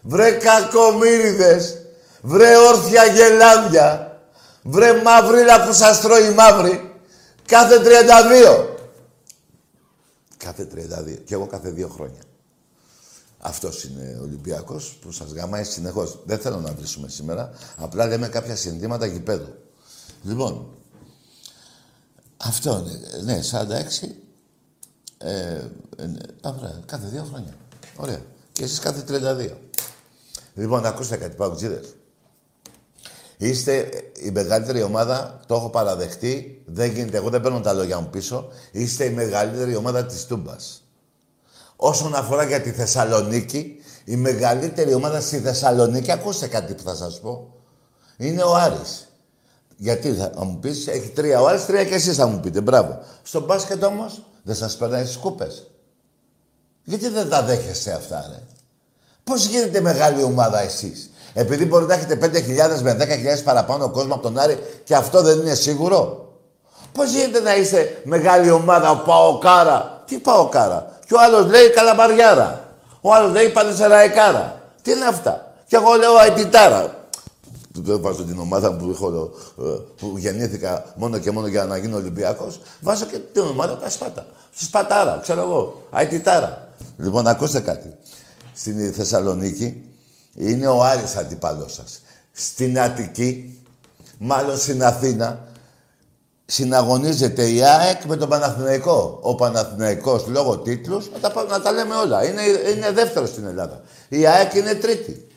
βρε 0.02 0.32
κακομύριδες, 0.32 1.78
βρε 2.22 2.58
όρθια 2.58 3.06
γελάδια, 3.06 4.18
βρε 4.64 5.02
μαύριλα 5.02 5.66
που 5.66 5.74
σας 5.74 6.02
τρώει 6.02 6.30
μαύρη, 6.30 6.92
κάθε 7.46 7.80
32. 7.80 8.73
Κάθε 10.44 10.68
32. 10.74 11.18
Και 11.26 11.34
εγώ 11.34 11.48
κάθε 11.48 11.70
δύο 11.70 11.88
χρόνια. 11.88 12.22
Αυτός 13.40 13.84
είναι 13.84 14.18
ο 14.20 14.24
Ολυμπιακός 14.24 14.98
που 15.02 15.12
σας 15.12 15.32
γαμάει 15.32 15.64
συνεχώς. 15.64 16.20
Δεν 16.26 16.40
θέλω 16.40 16.60
να 16.60 16.74
βρίσκουμε 16.74 17.10
σήμερα. 17.10 17.52
Απλά 17.78 18.08
λέμε 18.08 18.28
κάποια 18.28 18.56
συνθήματα 18.56 19.06
γηπέδου. 19.06 19.54
Λοιπόν, 20.24 20.68
αυτό 22.38 22.86
είναι. 22.88 23.24
Ναι, 23.24 23.42
46. 23.42 24.16
Ε, 25.18 25.70
ε, 25.96 26.12
κάθε 26.86 27.08
δύο 27.08 27.24
χρόνια. 27.24 27.56
Ωραία. 27.96 28.22
Και 28.52 28.64
εσείς 28.64 28.80
κάθε 28.80 29.04
32. 29.08 29.58
Λοιπόν, 30.54 30.86
ακούστε 30.86 31.18
κάτι, 31.18 31.36
παγκοτζίδες. 31.36 31.96
Είστε 33.44 33.90
η 34.24 34.32
μεγαλύτερη 34.32 34.84
ομάδα, 34.84 35.40
το 35.48 35.56
έχω 35.56 35.70
παραδεχτεί, 35.70 36.64
δεν 36.66 36.92
γίνεται, 36.92 37.18
εγώ 37.18 37.30
δεν 37.30 37.42
παίρνω 37.42 37.60
τα 37.60 37.74
λόγια 37.74 38.00
μου 38.00 38.10
πίσω. 38.10 38.48
Είστε 38.72 39.06
η 39.06 39.10
μεγαλύτερη 39.10 39.76
ομάδα 39.76 40.06
της 40.06 40.26
Τούμπας. 40.26 40.84
Όσον 41.76 42.16
αφορά 42.16 42.44
για 42.44 42.62
τη 42.62 42.72
Θεσσαλονίκη, 42.72 43.76
η 44.06 44.16
μεγαλύτερη 44.16 44.94
ομάδα 44.94 45.22
στη 45.22 45.40
Θεσσαλονίκη, 45.40 46.12
ακούστε 46.12 46.48
κάτι 46.48 46.74
που 46.74 46.84
θα 46.84 46.96
σας 46.96 47.20
πω, 47.20 47.54
είναι 48.18 48.44
ο 48.44 48.56
Άρης. 48.56 49.08
Γιατί 49.78 50.14
θα 50.14 50.32
μου 50.36 50.60
πεις, 50.60 50.88
έχει 50.88 51.10
τρία 51.10 51.42
ο 51.42 51.48
Άρης, 51.48 51.66
τρία 51.66 51.86
και 51.86 51.94
εσείς 51.94 52.16
θα 52.16 52.28
μου 52.28 52.40
πείτε, 52.40 52.62
μπράβο. 52.62 53.00
Στο 53.24 53.40
μπάσκετ 53.40 53.84
όμως, 53.84 54.26
δεν 54.44 54.56
σας 54.56 54.78
περνάει 54.78 55.04
στις 55.04 55.18
κούπες. 55.18 55.68
Γιατί 56.84 57.10
δεν 57.10 57.30
τα 57.30 57.44
δέχεστε 57.44 57.92
αυτά, 57.92 58.26
ρε; 58.30 58.42
Πώς 59.24 59.46
γίνεται 59.46 59.82
μεγάλη 59.82 60.24
ομάδα 60.24 60.62
εσείς; 60.62 61.10
Επειδή 61.34 61.66
μπορείτε 61.66 61.96
να 61.96 62.02
έχετε 62.02 62.44
5.000 62.78 62.82
με 62.82 62.98
10.000 63.00 63.44
παραπάνω 63.44 63.90
κόσμο 63.90 64.14
από 64.14 64.24
τον 64.24 64.40
Άρη 64.40 64.60
και 64.84 64.96
αυτό 64.96 65.22
δεν 65.22 65.40
είναι 65.40 65.54
σίγουρο. 65.54 66.28
Πώς 66.92 67.12
γίνεται 67.12 67.40
να 67.40 67.56
είστε 67.56 68.02
μεγάλη 68.04 68.50
ομάδα, 68.50 68.92
ο 68.92 68.96
Παοκάρα; 68.96 70.04
Τι 70.06 70.18
Παοκάρα; 70.18 71.00
Και 71.08 71.14
ο 71.14 71.18
άλλος 71.20 71.50
λέει 71.50 71.70
Καλαμπαριάρα. 71.70 72.68
Ο 73.02 73.14
άλλος 73.14 73.32
λέει 73.32 73.50
Πανεσεραϊκάρα. 73.50 74.62
Τι 74.82 74.92
είναι 74.92 75.06
αυτά; 75.06 75.54
Και 75.68 75.76
εγώ 75.76 75.94
λέω 75.94 76.20
Αιτητάρα. 76.26 77.02
Δεν 77.76 78.02
βάζω 78.02 78.24
την 78.24 78.40
ομάδα 78.40 78.74
που, 78.74 78.90
έχω, 78.92 79.32
ε, 79.60 79.64
που 79.98 80.14
γεννήθηκα 80.18 80.86
μόνο 80.96 81.18
και 81.18 81.32
μόνο 81.32 81.48
για 81.48 81.66
να 81.66 81.78
γίνω 81.78 81.98
Ολυμπιακός. 81.98 82.60
Βάζω 82.82 83.06
και 83.06 83.18
την 83.34 83.42
ομάδα 83.42 83.78
τα 83.78 83.90
Σπάτα. 83.90 84.26
Σπατάρα, 84.56 85.20
ξέρω 85.22 85.42
εγώ. 85.42 85.88
Αιτητάρα. 85.94 86.68
Λοιπόν, 86.98 87.28
ακούστε 87.28 87.60
κάτι. 87.60 87.96
Στην 88.54 88.94
Θεσσαλονίκη 88.94 89.93
είναι 90.34 90.68
ο 90.68 90.84
Άρης 90.84 91.16
αντιπάλος 91.16 91.74
σας. 91.74 92.02
Στην 92.32 92.80
Αττική, 92.80 93.64
μάλλον 94.18 94.58
στην 94.58 94.84
Αθήνα, 94.84 95.48
συναγωνίζεται 96.46 97.50
η 97.50 97.64
ΑΕΚ 97.64 98.04
με 98.04 98.16
τον 98.16 98.30
Παναθηναϊκό. 98.30 99.20
Ο 99.22 99.36
Παναθηναϊκός 99.36 100.28
λόγω 100.28 100.58
τίτλους, 100.58 101.10
να 101.12 101.20
τα, 101.20 101.44
να 101.44 101.62
τα 101.62 101.72
λέμε 101.72 101.96
όλα, 101.96 102.26
είναι, 102.26 102.42
είναι 102.76 102.92
δεύτερος 102.92 103.30
στην 103.30 103.46
Ελλάδα. 103.46 103.82
Η 104.10 104.28
ΑΕΚ 104.28 104.54
είναι 104.54 104.74
τρίτη. 104.74 105.28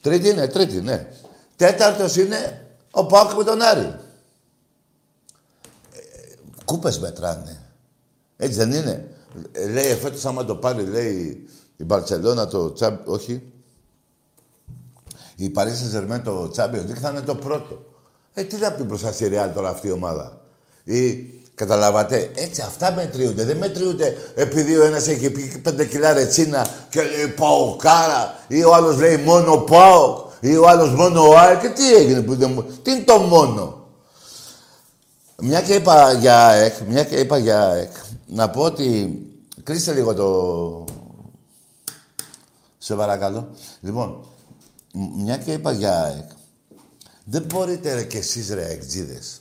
Τρίτη 0.00 0.28
είναι, 0.28 0.46
τρίτη, 0.46 0.80
ναι. 0.80 1.08
Τέταρτος 1.56 2.16
είναι 2.16 2.66
ο 2.90 3.06
ΠΑΟΚ 3.06 3.32
με 3.32 3.44
τον 3.44 3.62
Άρη. 3.62 3.94
Ε, 5.92 5.98
κούπες 6.64 6.98
μετράνε. 6.98 7.62
Έτσι 8.36 8.58
δεν 8.58 8.72
είναι. 8.72 9.08
Λέει 9.70 9.86
εφέτος 9.86 10.24
άμα 10.24 10.44
το 10.44 10.54
πάρει, 10.54 10.84
λέει 10.84 11.48
η 11.76 11.84
Μπαρτσελώνα 11.84 12.46
το 12.46 12.72
τσάμπι... 12.72 13.02
Όχι. 13.04 13.52
Η 15.40 15.48
Παρίσι 15.48 15.88
Ζερμέν 15.88 16.22
το 16.22 16.48
τσάμπι, 16.48 16.78
θα 16.78 17.10
είναι 17.10 17.20
το 17.20 17.34
πρώτο. 17.34 17.84
Ε, 18.34 18.42
τι 18.42 18.56
θα 18.56 18.72
πει 18.72 18.82
μπροστά 18.82 19.12
στη 19.12 19.28
Ρεάλ 19.28 19.52
τώρα 19.52 19.68
αυτή 19.68 19.86
η 19.86 19.90
ομάδα; 19.90 20.40
Ή, 20.84 21.14
καταλάβατε, 21.54 22.30
έτσι 22.34 22.60
αυτά 22.60 22.92
μετριούνται. 22.92 23.44
Δεν 23.44 23.56
μετριούνται 23.56 24.16
επειδή 24.34 24.76
ο 24.76 24.84
ένας 24.84 25.08
έχει 25.08 25.30
πει 25.30 25.60
πέντε 25.62 25.84
κιλά 25.84 26.12
ρετσίνα 26.12 26.66
και 26.90 27.02
λέει 27.02 27.28
πάω 27.36 27.76
κάρα 27.76 28.34
ή 28.48 28.64
ο 28.64 28.74
άλλος 28.74 28.98
λέει 28.98 29.16
μόνο 29.16 29.56
πάω 29.56 30.26
ή 30.40 30.56
ο 30.56 30.68
άλλος 30.68 30.94
μόνο 30.94 31.28
ο 31.28 31.38
Άι 31.38 31.56
και 31.56 31.68
τι 31.68 31.94
έγινε 31.94 32.22
που 32.22 32.36
δεν 32.36 32.50
μου... 32.52 32.64
Τι 32.82 32.90
είναι 32.90 33.04
το 33.04 33.18
μόνο; 33.18 33.86
Μια 35.36 35.62
και 35.62 35.74
είπα 35.74 36.12
για 36.12 36.50
ΕΚ, 36.50 36.74
μια 36.88 37.04
και 37.04 37.16
είπα 37.16 37.38
για 37.38 37.74
ΕΚ, 37.74 37.92
να 38.26 38.50
πω 38.50 38.62
ότι... 38.62 39.18
Κλείστε 39.62 39.92
λίγο 39.92 40.14
το... 40.14 40.84
Σε 42.78 42.94
παρακαλώ. 42.94 43.48
Λοιπόν, 43.80 44.24
μια 44.98 45.36
και 45.36 45.52
είπα 45.52 45.72
για 45.72 46.14
ΕΚ, 46.18 46.30
δεν 47.24 47.42
μπορείτε 47.42 47.94
ρε 47.94 48.04
κι 48.04 48.16
εσείς 48.16 48.48
ρε 48.50 48.66
εκτζίδες. 48.66 49.40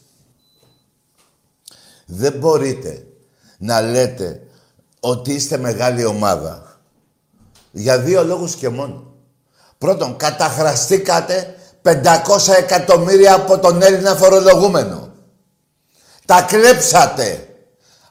Δεν 2.06 2.34
μπορείτε 2.34 3.08
να 3.58 3.82
λέτε 3.82 4.48
ότι 5.00 5.34
είστε 5.34 5.58
μεγάλη 5.58 6.06
ομάδα. 6.06 6.80
Για 7.72 8.00
δύο 8.00 8.24
λόγους 8.24 8.56
και 8.56 8.70
μόνο. 8.70 9.14
Πρώτον, 9.78 10.18
καταχραστήκατε 10.18 11.56
500 11.82 12.54
εκατομμύρια 12.58 13.34
από 13.34 13.60
τον 13.60 13.82
Έλληνα 13.82 14.16
φορολογούμενο. 14.16 15.12
Τα 16.26 16.42
κλέψατε 16.42 17.48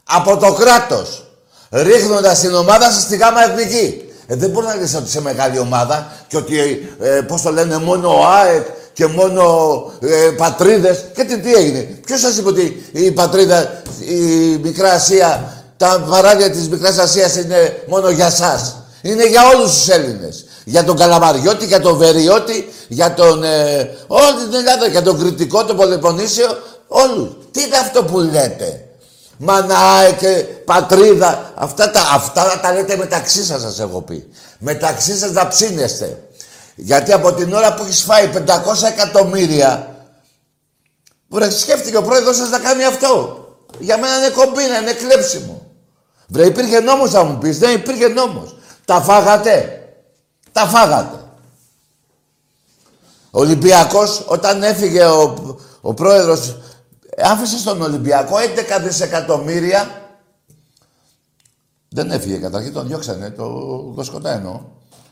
από 0.05 0.37
το 0.37 0.55
κράτος, 0.55 1.31
ρίχνοντας 1.71 2.41
την 2.41 2.55
ομάδα 2.55 2.91
σας 2.91 3.03
στη 3.03 3.17
γάμα 3.17 3.43
εθνική. 3.43 4.06
Ε, 4.27 4.37
δεν 4.37 4.51
μπορείς 4.51 4.69
να 4.69 4.77
λες 4.77 4.95
ότι 4.95 5.05
είσαι 5.07 5.21
μεγάλη 5.21 5.59
ομάδα 5.59 6.13
και 6.29 6.37
ότι, 6.37 6.59
ε, 7.01 7.21
πώς 7.21 7.43
το 7.43 7.51
λένε, 7.51 7.79
μόνο 7.79 8.09
ο 8.09 8.27
ΑΕΚ 8.27 8.67
και 8.93 9.07
μόνο 9.07 9.45
ε, 10.01 10.31
πατρίδες. 10.37 11.05
Και 11.15 11.25
τι, 11.25 11.39
τι 11.39 11.55
έγινε; 11.55 11.81
Ποιος 12.07 12.21
σας 12.21 12.37
είπε 12.37 12.49
ότι 12.49 12.87
η 12.93 13.11
πατρίδα, 13.11 13.83
η 14.09 14.25
Μικρά 14.63 14.93
Ασία, 14.93 15.53
τα 15.77 16.07
παράδια 16.11 16.51
της 16.51 16.69
Μικράς 16.69 16.99
Ασίας 16.99 17.37
είναι 17.37 17.83
μόνο 17.87 18.11
για 18.11 18.31
σας; 18.31 18.77
Είναι 19.03 19.29
για 19.29 19.43
όλους 19.55 19.75
τους 19.75 19.89
Έλληνες. 19.89 20.45
Για 20.65 20.85
τον 20.85 20.97
Καλαμαριώτη, 20.97 21.67
για 21.67 21.81
τον 21.81 21.97
Βεριώτη, 21.97 22.69
για 22.89 23.15
τον... 23.15 23.45
Ε, 23.45 23.91
όλη 24.07 24.45
την 24.51 24.55
Ελλάδα, 24.55 24.87
για 24.87 25.03
τον 25.03 25.19
Κρητικό, 25.19 25.65
τον 25.65 25.77
Πολεπονίσιο, 25.77 26.47
όλους. 26.89 27.29
Τι 27.51 27.63
είναι 27.63 27.77
αυτό 27.77 28.05
που 28.05 28.19
λέτε; 28.19 28.86
Μανάε 29.37 30.13
και 30.13 30.29
πατρίδα. 30.65 31.53
Αυτά 31.55 31.91
τα, 31.91 32.01
αυτά 32.13 32.61
τα 32.63 32.73
λέτε 32.73 32.97
μεταξύ 32.97 33.45
σας, 33.45 33.61
σας 33.61 33.81
έχω 33.81 34.01
πει. 34.01 34.29
Μεταξύ 34.59 35.19
σας 35.19 35.31
να 35.31 35.49
ψήνεστε. 35.49 36.29
Γιατί 36.75 37.13
από 37.13 37.33
την 37.33 37.53
ώρα 37.53 37.75
που 37.75 37.83
έχεις 37.83 38.03
φάει 38.03 38.31
500 38.35 38.43
εκατομμύρια, 38.89 39.97
Βρε, 41.29 41.51
σκέφτηκε 41.51 41.97
ο 41.97 42.03
πρόεδρος 42.03 42.37
σας 42.37 42.51
να 42.51 42.59
κάνει 42.59 42.85
αυτό. 42.85 43.45
Για 43.79 43.99
μένα 43.99 44.17
είναι 44.17 44.29
κομπίνα, 44.29 44.79
είναι 44.81 44.93
κλέψιμο. 44.93 45.67
Βρε, 46.29 46.47
υπήρχε 46.47 46.81
νόμος 46.81 47.11
θα 47.11 47.25
μου 47.25 47.39
πεις. 47.39 47.59
Δεν 47.59 47.75
υπήρχε 47.75 48.09
νόμος. 48.09 48.57
Τα 48.85 49.01
φάγατε. 49.01 49.81
Τα 50.53 50.67
φάγατε. 50.67 51.17
Ο 53.31 53.41
Ολυμπιακός, 53.41 54.23
όταν 54.27 54.63
έφυγε 54.63 55.05
ο, 55.05 55.57
ο 55.81 55.95
πρόεδρος, 55.95 56.57
άφησε 57.23 57.59
στον 57.59 57.83
Ολυμπιακό 57.83 58.37
11 58.37 58.83
δισεκατομμύρια. 58.83 60.01
Δεν 61.89 62.11
έφυγε 62.11 62.37
καταρχήν, 62.37 62.73
τον 62.73 62.87
διώξανε, 62.87 63.31
το 63.31 63.45
Κοσκοτά 63.95 64.31
εννοώ. 64.31 64.61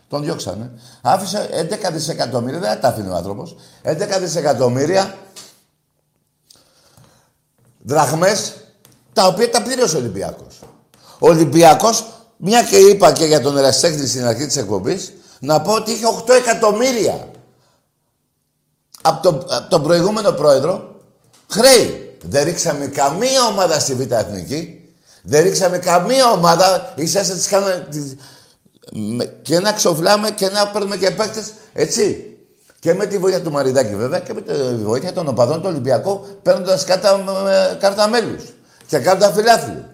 Τον 0.09 0.23
διώξανε. 0.23 0.71
Άφησε 1.03 1.49
11 1.89 1.93
δισεκατομμύρια, 1.93 2.61
δεν 2.61 2.81
τα 2.81 2.89
αφήνει 2.89 3.09
ο 3.09 3.15
άνθρωπος. 3.15 3.57
11 3.83 4.19
δισεκατομμύρια 4.21 5.15
δραχμές, 7.79 8.55
τα 9.13 9.27
οποία 9.27 9.51
τα 9.51 9.63
πλήρωσε 9.63 9.97
ο 9.97 9.99
Ολυμπιακός. 9.99 10.61
Ο 11.19 11.29
Ολυμπιακός, 11.29 12.07
μια 12.37 12.63
και 12.63 12.77
είπα 12.77 13.13
και 13.13 13.25
για 13.25 13.41
τον 13.41 13.57
Εραστέχνη 13.57 14.07
στην 14.07 14.27
αρχή 14.27 14.47
της 14.47 14.57
εκπομπής, 14.57 15.13
να 15.41 15.61
πω 15.61 15.73
ότι 15.73 15.91
είχε 15.91 16.07
8 16.07 16.35
εκατομμύρια 16.35 17.29
από, 19.03 19.23
το, 19.23 19.45
τον 19.69 19.83
προηγούμενο 19.83 20.33
πρόεδρο 20.33 20.94
χρέη. 21.51 22.17
Δεν 22.23 22.45
ρίξαμε 22.45 22.87
καμία 22.87 23.47
ομάδα 23.51 23.81
στη 23.81 23.95
Β' 23.95 24.13
Εθνική. 24.13 24.89
Δεν 25.23 25.43
ρίξαμε 25.43 25.79
καμία 25.79 26.31
ομάδα. 26.31 26.93
Είσαστε 26.97 27.35
τις 27.35 27.47
κάναμε... 27.47 27.87
Και 29.43 29.61
να 29.61 29.73
ξοφλάμε 29.73 30.31
και 30.31 30.49
να 30.49 30.69
παίρνουμε 30.69 30.97
και 30.97 31.11
παίκτες, 31.11 31.53
έτσι. 31.73 32.37
Και 32.81 32.95
με 32.95 33.07
τη 33.07 33.19
βοήθεια 33.19 33.43
του 33.43 33.51
Μαριδάκη 33.51 33.95
βέβαια 33.95 34.19
και 34.21 34.35
με 34.35 34.41
τη 34.41 34.53
βοήθεια 34.85 35.13
των 35.13 35.29
οπαδών 35.29 35.61
του 35.61 35.69
Ολυμπιακού 35.69 36.27
παίρνοντας 36.43 36.85
κάρτα, 36.85 37.25
κάρτα 37.81 38.09
μέλους 38.09 38.43
και 38.87 38.99
κάρτα 38.99 39.33
φιλάθλου. 39.33 39.85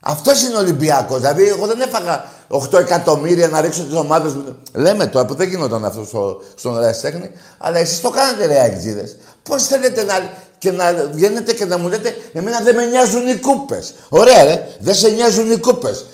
Αυτός 0.00 0.42
είναι 0.42 0.54
ο 0.54 0.58
Ολυμπιακός. 0.58 1.20
Δηλαδή, 1.20 1.48
εγώ 1.48 1.66
δεν 1.66 1.80
έφαγα 1.80 2.24
8 2.52 2.78
εκατομμύρια 2.78 3.48
να 3.48 3.60
ρίξω 3.60 3.82
τις 3.82 3.94
ομάδες 3.94 4.32
μου. 4.32 4.56
Λέμε 4.74 5.06
τώρα 5.06 5.26
που 5.26 5.34
δεν 5.34 5.48
γινόταν 5.48 5.84
αυτό 5.84 6.04
στο, 6.04 6.42
στον 6.54 6.78
Ρέστέχνη, 6.78 7.30
αλλά 7.58 7.78
εσείς 7.78 8.00
το 8.00 8.10
κάνετε, 8.10 8.46
ρε 8.46 8.60
Αγγλίδες. 8.60 9.16
Πώς 9.42 9.66
θέλετε 9.66 10.04
να, 10.04 10.14
και 10.58 10.70
να 10.70 10.92
βγαίνετε 11.12 11.52
και 11.52 11.64
να 11.64 11.78
μου 11.78 11.88
λέτε, 11.88 12.16
Εμένα 12.32 12.60
δεν 12.60 12.74
με 12.74 12.84
νοιάζουν 12.84 13.28
οι 13.28 13.36
κούπες. 13.36 13.94
Ωραία, 14.08 14.44
ρε, 14.44 14.68
δεν 14.78 14.94
σε 14.94 15.08
νοιάζουν 15.08 15.50
οι 15.50 15.56
κούπες. 15.56 16.06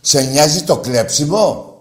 Σε 0.00 0.20
νοιάζει 0.20 0.62
το 0.62 0.76
κλέψιμο. 0.76 1.74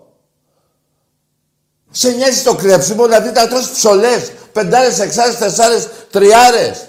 Σε 1.91 2.11
νοιάζει 2.11 2.41
το 2.41 2.55
κλέψιμο, 2.55 3.03
δηλαδή 3.03 3.31
τα 3.31 3.47
τρως 3.47 3.69
ψωλές, 3.69 4.31
πεντάρες, 4.51 4.99
εξάρες, 4.99 5.37
τεσσάρες, 5.37 5.87
τριάρες. 6.11 6.87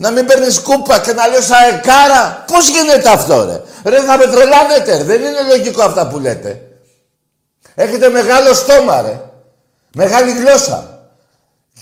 Να 0.00 0.10
μην 0.10 0.26
παίρνεις 0.26 0.60
κούπα 0.60 0.98
και 0.98 1.12
να 1.12 1.26
λέω 1.26 1.40
εκάρα. 1.74 2.44
Πώς 2.46 2.68
γίνεται 2.68 3.08
αυτό 3.08 3.44
ρε; 3.44 3.62
Ρε 3.90 4.02
θα 4.02 4.16
με 4.16 4.26
τρελάνετε. 4.26 5.04
Δεν 5.04 5.22
είναι 5.22 5.42
λογικό 5.48 5.82
αυτά 5.82 6.08
που 6.08 6.18
λέτε. 6.18 6.62
Έχετε 7.74 8.08
μεγάλο 8.08 8.54
στόμα 8.54 9.02
ρε. 9.02 9.20
Μεγάλη 9.94 10.32
γλώσσα. 10.32 11.00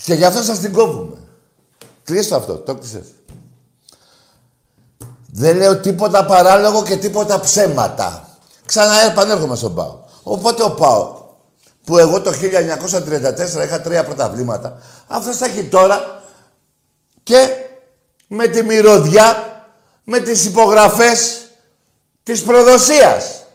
Και 0.03 0.13
γι' 0.13 0.25
αυτό 0.25 0.43
σας 0.43 0.59
την 0.59 0.73
κόβουμε. 0.73 1.17
Κλείστο 2.03 2.35
αυτό. 2.35 2.53
Το 2.53 2.75
κλείσες. 2.75 3.05
Δεν 5.31 5.57
λέω 5.57 5.77
τίποτα 5.77 6.25
παράλογο 6.25 6.83
και 6.83 6.97
τίποτα 6.97 7.39
ψέματα. 7.39 8.27
Ξανά 8.65 9.01
επανέρχομαι 9.01 9.55
στον 9.55 9.75
Πάο. 9.75 9.99
Οπότε 10.23 10.63
ο 10.63 10.71
Πάο 10.71 11.25
που 11.83 11.97
εγώ 11.97 12.21
το 12.21 12.31
1934 12.31 13.63
είχα 13.63 13.81
τρία 13.81 14.03
πρωταβλήματα, 14.03 14.77
αυτός 15.07 15.37
θα 15.37 15.45
έχει 15.45 15.63
τώρα 15.63 16.21
και 17.23 17.49
με 18.27 18.47
τη 18.47 18.63
μυρωδιά, 18.63 19.61
με 20.03 20.19
τις 20.19 20.45
υπογραφές 20.45 21.47
της 22.23 22.43
προδοσίας, 22.43 23.45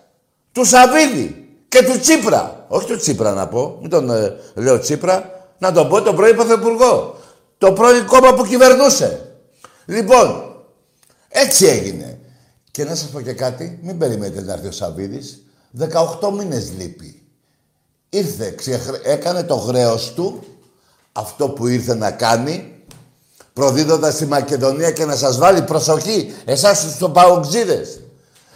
του 0.52 0.64
Σαββίδη 0.64 1.48
και 1.68 1.82
του 1.82 2.00
Τσίπρα. 2.00 2.64
Όχι 2.68 2.86
του 2.86 2.96
Τσίπρα 2.96 3.32
να 3.32 3.48
πω, 3.48 3.78
μην 3.80 3.90
τον 3.90 4.10
ε, 4.10 4.36
λέω 4.54 4.78
Τσίπρα, 4.78 5.46
να 5.58 5.72
τον 5.72 5.88
πω 5.88 6.02
τον 6.02 6.16
πρώην 6.16 6.36
Πρωθυπουργό. 6.36 7.16
Το 7.58 7.72
πρώην 7.72 8.06
κόμμα 8.06 8.34
που 8.34 8.46
κυβερνούσε. 8.46 9.36
Λοιπόν, 9.84 10.54
έτσι 11.28 11.66
έγινε. 11.66 12.18
Και 12.70 12.84
να 12.84 12.94
σας 12.94 13.08
πω 13.08 13.20
και 13.20 13.32
κάτι, 13.32 13.78
μην 13.82 13.98
περιμένετε 13.98 14.40
να 14.40 14.52
έρθει 14.52 14.66
ο 14.66 14.72
Σαββίδης. 14.72 15.42
18 16.20 16.30
μήνες 16.32 16.72
λείπει 16.78 17.22
ήρθε, 18.12 18.54
έκανε 19.04 19.42
το 19.42 19.56
χρέος 19.56 20.12
του, 20.14 20.42
αυτό 21.12 21.48
που 21.48 21.66
ήρθε 21.66 21.94
να 21.94 22.10
κάνει, 22.10 22.71
προδίδοντας 23.52 24.16
τη 24.16 24.26
Μακεδονία 24.26 24.90
και 24.90 25.04
να 25.04 25.16
σας 25.16 25.38
βάλει 25.38 25.62
προσοχή, 25.62 26.34
εσάς 26.44 26.96
τους 26.98 27.10
παοξίδες, 27.12 28.00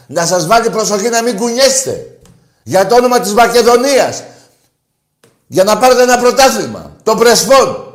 να 0.07 0.27
σας 0.27 0.47
βάλει 0.47 0.71
προσοχή 0.71 1.09
να 1.09 1.23
μην 1.23 1.37
κουνιέστε, 1.37 2.19
για 2.63 2.87
το 2.87 2.95
όνομα 2.95 3.21
της 3.21 3.33
Μακεδονίας, 3.33 4.23
για 5.47 5.65
να 5.65 5.79
πάρετε 5.79 6.03
ένα 6.03 6.19
πρωτάθλημα, 6.19 6.97
το 7.03 7.15
Πρεσφόν. 7.15 7.87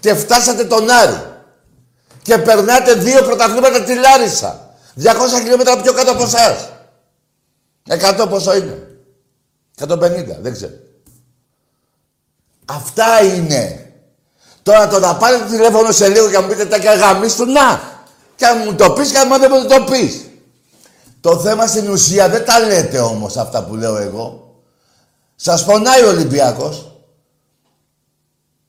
Και 0.00 0.14
φτάσατε 0.14 0.64
τον 0.64 0.90
Άρη. 0.90 1.24
Και 2.22 2.38
περνάτε 2.38 2.94
δύο 2.94 3.22
πρωταθλήματα 3.22 3.82
τη 3.82 3.94
Λάρισα. 3.94 4.74
200 4.94 5.38
χιλιόμετρα 5.38 5.80
πιο 5.80 5.92
κάτω 5.92 6.10
από 6.10 6.22
εσάς. 6.22 6.68
100 7.88 8.26
πόσο 8.28 8.56
είναι. 8.56 8.86
150, 9.78 10.38
δεν 10.40 10.52
ξέρω. 10.52 10.72
Αυτά 12.64 13.22
είναι. 13.22 13.85
Τώρα 14.66 14.88
το 14.88 14.98
να 14.98 15.16
πάρετε 15.16 15.44
τηλέφωνο 15.44 15.92
σε 15.92 16.08
λίγο 16.08 16.26
και 16.26 16.32
να 16.32 16.40
μου 16.40 16.48
πείτε 16.48 16.66
τα 16.66 16.78
και 16.78 16.88
του, 17.36 17.44
να. 17.44 17.80
Και 18.36 18.46
αν 18.46 18.62
μου 18.64 18.74
το 18.74 18.90
πεις 18.90 19.10
και 19.10 19.18
αν 19.18 19.28
δεν 19.40 19.50
μου 19.54 19.68
το 19.68 19.84
πεις. 19.90 20.20
Το 21.20 21.38
θέμα 21.38 21.66
στην 21.66 21.90
ουσία 21.90 22.28
δεν 22.28 22.44
τα 22.44 22.60
λέτε 22.60 22.98
όμως 22.98 23.36
αυτά 23.36 23.64
που 23.64 23.74
λέω 23.74 23.96
εγώ. 23.96 24.54
Σας 25.36 25.64
πονάει 25.64 26.02
ο 26.02 26.08
Ολυμπιακός. 26.08 26.92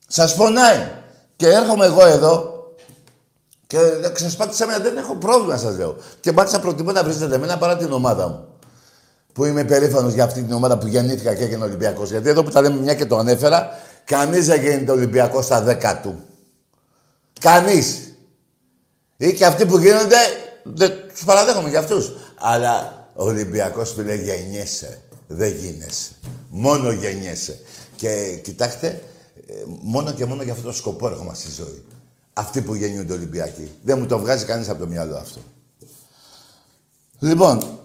Σας 0.08 0.34
πονάει. 0.34 0.90
Και 1.36 1.48
έρχομαι 1.48 1.86
εγώ 1.86 2.06
εδώ 2.06 2.52
και 3.66 3.78
ξεσπάτησα 4.12 4.66
με 4.66 4.78
δεν 4.78 4.96
έχω 4.96 5.14
πρόβλημα 5.14 5.56
σας 5.56 5.76
λέω. 5.76 5.96
Και 6.20 6.32
μάλιστα 6.32 6.60
προτιμώ 6.60 6.92
να 6.92 7.02
βρίσκετε 7.04 7.34
εμένα 7.34 7.58
παρά 7.58 7.76
την 7.76 7.92
ομάδα 7.92 8.28
μου 8.28 8.48
που 9.32 9.44
είμαι 9.44 9.64
περήφανο 9.64 10.08
για 10.08 10.24
αυτή 10.24 10.42
την 10.42 10.52
ομάδα 10.52 10.78
που 10.78 10.86
γεννήθηκα 10.86 11.34
και 11.34 11.44
έγινε 11.44 11.64
Ολυμπιακός. 11.64 12.10
Γιατί 12.10 12.28
εδώ 12.28 12.42
που 12.42 12.50
τα 12.50 12.60
λέμε 12.60 12.80
μια 12.80 12.94
και 12.94 13.06
το 13.06 13.16
ανέφερα, 13.16 13.68
κανείς 14.08 14.46
δεν 14.46 14.60
γίνεται 14.60 14.92
Ολυμπιακό 14.92 15.42
στα 15.42 15.62
δέκα 15.62 16.00
του. 16.00 16.22
Κανείς. 17.40 18.12
Ή 19.16 19.32
και 19.32 19.46
αυτοί 19.46 19.66
που 19.66 19.78
γίνονται, 19.78 20.16
τους 21.12 21.24
παραδέχομαι 21.24 21.68
για 21.68 21.78
αυτούς. 21.78 22.12
Αλλά 22.38 23.08
ο 23.14 23.24
Ολυμπιακός 23.24 23.92
φίλε 23.92 24.14
γεννιέσαι. 24.14 25.02
Δεν 25.26 25.54
γίνεσαι. 25.56 26.10
Μόνο 26.48 26.90
γεννιέσαι. 26.90 27.60
Και 27.96 28.40
κοιτάξτε, 28.42 29.02
ε, 29.46 29.52
μόνο 29.80 30.12
και 30.12 30.24
μόνο 30.24 30.42
για 30.42 30.52
αυτό 30.52 30.64
το 30.64 30.72
σκοπό 30.72 31.06
έρχομαι 31.06 31.34
στη 31.34 31.50
ζωή. 31.50 31.84
Αυτοί 32.32 32.62
που 32.62 32.74
γεννιούνται 32.74 33.12
Ολυμπιακοί. 33.12 33.70
Δεν 33.82 33.98
μου 33.98 34.06
το 34.06 34.18
βγάζει 34.18 34.44
κανείς 34.44 34.68
από 34.68 34.80
το 34.80 34.86
μυαλό 34.86 35.16
αυτό. 35.16 35.40
Λοιπόν, 37.18 37.78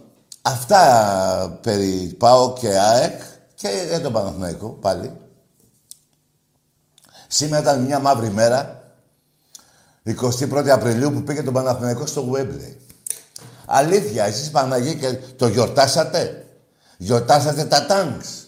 Αυτά 0.45 1.59
περί 1.61 2.15
ΠΑΟ 2.17 2.53
και 2.53 2.67
ΑΕΚ 2.67 3.21
και 3.55 3.69
για 3.89 4.01
τον 4.01 4.13
Παναθηναϊκό 4.13 4.67
πάλι. 4.67 5.11
Σήμερα 7.35 7.61
ήταν 7.61 7.81
μια 7.81 7.99
μαύρη 7.99 8.29
μέρα, 8.29 8.83
21 10.03 10.67
Απριλίου 10.69 11.11
που 11.11 11.23
πήγε 11.23 11.43
τον 11.43 11.53
Παναθηναϊκό 11.53 12.05
στο 12.05 12.31
Wembley. 12.33 12.75
Αλήθεια, 13.65 14.25
εσείς 14.25 14.49
Παναγί 14.49 14.95
και 14.95 15.17
το 15.35 15.47
γιορτάσατε; 15.47 16.45
Γιορτάσατε 16.97 17.63
τα 17.65 17.85
τάγκς 17.85 18.47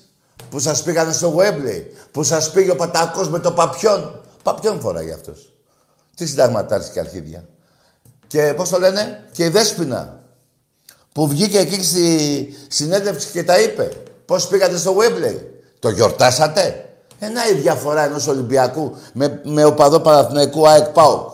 που 0.49 0.59
σας 0.59 0.83
πήγανε 0.83 1.13
στο 1.13 1.35
Wembley. 1.37 1.83
Που 2.11 2.23
σας 2.23 2.51
πήγε 2.51 2.71
ο 2.71 2.75
Πατάκος 2.75 3.29
με 3.29 3.39
το 3.39 3.51
παπιόν; 3.51 4.21
Παπιόν 4.43 4.79
φοράει 4.79 5.11
αυτός. 5.11 5.53
Τι 6.15 6.25
συνταγματάρες 6.25 6.89
και 6.89 6.99
αρχίδια. 6.99 7.45
Και 8.27 8.53
πώς 8.55 8.69
το 8.69 8.79
λένε, 8.79 9.29
και 9.31 9.45
η 9.45 9.49
Δέσποινα 9.49 10.19
που 11.11 11.27
βγήκε 11.27 11.59
εκεί 11.59 11.83
στη 11.83 12.57
συνέντευξη 12.67 13.27
και 13.31 13.43
τα 13.43 13.61
είπε. 13.61 13.91
Πώς 14.25 14.47
πήγατε 14.47 14.77
στο 14.77 14.95
Wembley; 14.97 15.37
Το 15.79 15.89
γιορτάσατε; 15.89 16.89
Ένα 17.19 17.47
η 17.47 17.53
διαφορά 17.53 18.03
ενός 18.03 18.27
Ολυμπιακού 18.27 18.95
με, 19.13 19.41
με 19.43 19.63
οπαδό 19.63 19.99
Παναθηναϊκού 19.99 20.67
ΑΕΚ 20.67 20.87
ΠΑΟΚ. 20.87 21.29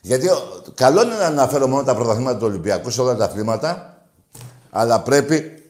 Γιατί 0.00 0.28
καλό 0.74 1.02
είναι 1.02 1.14
να 1.14 1.26
αναφέρω 1.26 1.66
μόνο 1.66 1.82
τα 1.82 1.94
πρωταθλήματα 1.94 2.38
του 2.38 2.46
Ολυμπιακού 2.46 2.90
σε 2.90 3.00
όλα 3.00 3.16
τα 3.16 3.24
αθλήματα, 3.24 3.98
αλλά 4.70 5.00
πρέπει 5.00 5.60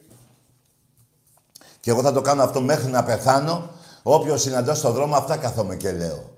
και 1.79 1.91
εγώ 1.91 2.01
θα 2.01 2.13
το 2.13 2.21
κάνω 2.21 2.43
αυτό 2.43 2.61
μέχρι 2.61 2.91
να 2.91 3.03
πεθάνω. 3.03 3.69
Όποιος 4.03 4.41
συναντώ 4.41 4.73
στον 4.73 4.93
δρόμο, 4.93 5.15
αυτά 5.15 5.37
καθόμαι 5.37 5.75
και 5.75 5.91
λέω. 5.91 6.29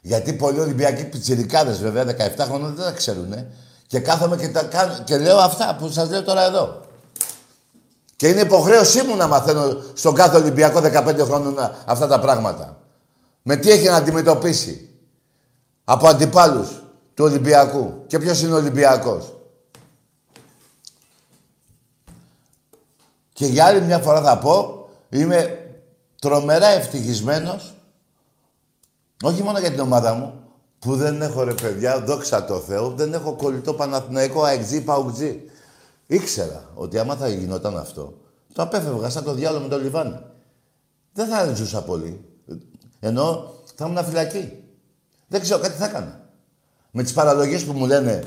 Γιατί 0.00 0.32
πολλοί 0.32 0.60
Ολυμπιακοί 0.60 1.04
πιτσιρικάδες 1.04 1.80
βέβαια, 1.80 2.04
17 2.04 2.44
χρόνια 2.44 2.68
δεν 2.68 2.84
τα 2.84 2.92
ξέρουν. 2.92 3.34
Και 3.86 4.00
κάθομαι 4.00 4.36
και, 4.36 4.48
τα 4.48 5.02
και 5.04 5.18
λέω 5.18 5.38
αυτά 5.38 5.76
που 5.78 5.88
σας 5.88 6.10
λέω 6.10 6.22
τώρα 6.22 6.42
εδώ. 6.42 6.83
Και 8.16 8.28
είναι 8.28 8.40
υποχρέωσή 8.40 9.02
μου 9.02 9.16
να 9.16 9.26
μαθαίνω 9.26 9.82
στον 9.94 10.14
κάθε 10.14 10.36
Ολυμπιακό 10.36 10.80
15 10.80 11.18
χρόνων 11.18 11.54
αυτά 11.86 12.06
τα 12.06 12.20
πράγματα. 12.20 12.78
Με 13.42 13.56
τι 13.56 13.70
έχει 13.70 13.86
να 13.86 13.96
αντιμετωπίσει; 13.96 14.88
Από 15.84 16.08
αντιπάλους 16.08 16.68
του 17.14 17.24
Ολυμπιακού. 17.24 18.04
Και 18.06 18.18
ποιος 18.18 18.42
είναι 18.42 18.52
ο 18.52 18.56
Ολυμπιακός; 18.56 19.32
Και 23.32 23.46
για 23.46 23.64
άλλη 23.64 23.80
μια 23.80 23.98
φορά 23.98 24.22
θα 24.22 24.38
πω, 24.38 24.88
είμαι 25.08 25.68
τρομερά 26.20 26.66
ευτυχισμένος, 26.66 27.74
όχι 29.22 29.42
μόνο 29.42 29.58
για 29.58 29.70
την 29.70 29.80
ομάδα 29.80 30.14
μου, 30.14 30.34
που 30.78 30.96
δεν 30.96 31.22
έχω 31.22 31.42
ρε 31.42 31.54
παιδιά, 31.54 32.00
δόξα 32.00 32.44
τω 32.44 32.58
Θεώ, 32.58 32.90
δεν 32.90 33.14
έχω 33.14 33.32
κολλητό 33.32 33.74
Παναθηναϊκό 33.74 34.42
αεξί 34.42 34.80
παουτζή. 34.80 35.42
Ήξερα 36.14 36.70
ότι 36.74 36.98
άμα 36.98 37.16
θα 37.16 37.28
γινόταν 37.28 37.78
αυτό, 37.78 38.14
το 38.52 38.62
απέφευγα 38.62 39.08
σαν 39.10 39.24
το 39.24 39.34
διάλογο 39.34 39.62
με 39.62 39.68
τον 39.68 39.82
Λιβάνι. 39.82 40.18
Δεν 41.12 41.26
θα 41.26 41.54
ζούσα 41.54 41.82
πολύ. 41.82 42.24
Ενώ 43.00 43.54
θα 43.74 43.86
ήμουν 43.86 44.04
φυλακή. 44.04 44.52
Δεν 45.26 45.40
ξέρω, 45.40 45.60
κάτι 45.60 45.76
θα 45.76 45.84
έκανα. 45.84 46.20
Με 46.90 47.02
τις 47.02 47.12
παραλογίες 47.12 47.64
που 47.64 47.72
μου 47.72 47.86
λένε, 47.86 48.24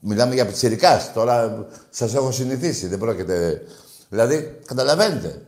μιλάμε 0.00 0.34
για 0.34 0.46
πιτσιρικάς, 0.46 1.12
τώρα 1.12 1.66
σας 1.90 2.14
έχω 2.14 2.30
συνηθίσει, 2.30 2.86
δεν 2.86 2.98
πρόκειται... 2.98 3.62
Δηλαδή, 4.08 4.58
καταλαβαίνετε. 4.64 5.42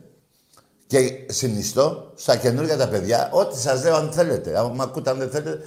Και 0.87 1.25
συνιστώ 1.29 2.11
στα 2.15 2.35
καινούργια 2.35 2.77
τα 2.77 2.87
παιδιά, 2.87 3.29
ό,τι 3.31 3.59
σας 3.59 3.83
λέω 3.83 3.95
αν 3.95 4.11
θέλετε. 4.11 4.59
Αν 4.59 4.71
με 4.71 4.83
ακούτε, 4.83 5.09
αν 5.09 5.17
δεν 5.17 5.29
θέλετε. 5.29 5.59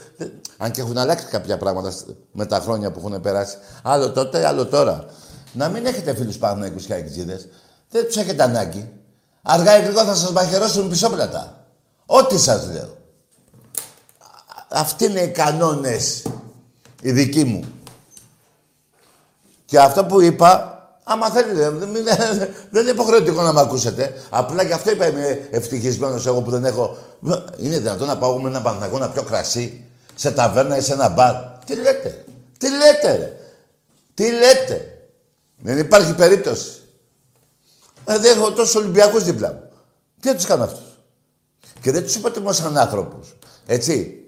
Αν 0.57 0.70
και 0.70 0.81
έχουν 0.81 0.98
αλλάξει 0.98 1.26
κάποια 1.26 1.59
πράγματα 1.59 1.92
με 2.33 2.46
τα 2.46 2.61
χρόνια 2.61 2.92
που 2.92 2.98
έχουν 2.98 3.20
περάσει. 3.20 3.57
Άλλο 3.83 4.12
τότε, 4.12 4.46
άλλο 4.46 4.66
τώρα. 4.66 5.05
Να 5.57 5.69
μην 5.69 5.87
έχετε 5.87 6.14
φίλους 6.14 6.37
Παναγικούς 6.37 6.85
και 6.85 6.95
Αγγλίδες. 6.95 7.49
Δεν 7.90 8.07
τους 8.07 8.16
έχετε 8.16 8.42
ανάγκη. 8.42 8.92
Αργά 9.42 9.79
ή 9.79 9.83
γρήγορα 9.83 10.05
θα 10.05 10.14
σας 10.14 10.33
μαχαιρώσουν 10.33 10.88
πισόπλατα. 10.88 11.66
Ό,τι 12.07 12.38
σας 12.38 12.66
λέω. 12.73 12.97
Αυτοί 14.69 15.05
είναι 15.05 15.21
οι 15.21 15.29
κανόνες 15.31 16.27
οι 17.03 17.12
δικοί 17.12 17.45
μου. 17.45 17.64
Και 19.64 19.79
αυτό 19.79 20.05
που 20.05 20.21
είπα, 20.21 20.81
άμα 21.05 21.31
θέλετε, 21.31 21.71
δεν 22.71 22.83
είναι 22.83 22.90
υποχρεωτικό 22.90 23.42
να 23.42 23.53
με 23.53 23.61
ακούσετε. 23.61 24.23
Απλά 24.31 24.62
γι' 24.62 24.73
αυτό 24.73 24.90
είπα 24.90 25.07
είμαι 25.07 25.49
ευτυχισμένος 25.51 26.27
εγώ 26.27 26.42
που 26.42 26.51
δεν 26.51 26.64
έχω. 26.64 26.97
Είναι 27.59 27.79
δυνατόν 27.79 28.07
να 28.07 28.19
πάω 28.19 28.40
με 28.40 28.49
ένα 28.49 28.62
Παναγό 28.62 28.99
να 28.99 29.09
πιω 29.09 29.23
κρασί 29.23 29.85
σε 30.14 30.31
ταβέρνα 30.31 30.77
ή 30.77 30.81
σε 30.81 30.92
ένα 30.92 31.09
μπαρ. 31.09 31.35
Τι 31.66 31.75
λέτε, 31.75 32.25
τι 32.59 32.69
λέτε, 32.71 33.16
ρε. 33.16 33.37
τι 34.14 34.31
λέτε. 34.31 34.95
Δεν 35.57 35.79
υπάρχει 35.79 36.14
περίπτωση. 36.14 36.71
Ε, 38.05 38.19
δεν 38.19 38.38
έχω 38.38 38.53
τόσους 38.53 38.75
Ολυμπιακούς 38.75 39.25
δίπλα 39.25 39.53
μου. 39.53 39.61
Τι 40.21 40.29
θα 40.29 40.35
τους 40.35 40.45
κάνω 40.45 40.64
αυτούς; 40.64 40.87
Και 41.81 41.90
δεν 41.90 42.03
τους 42.03 42.14
υποτιμώ 42.14 42.53
σαν 42.53 42.77
άνθρωπου. 42.77 43.21
Έτσι. 43.66 44.21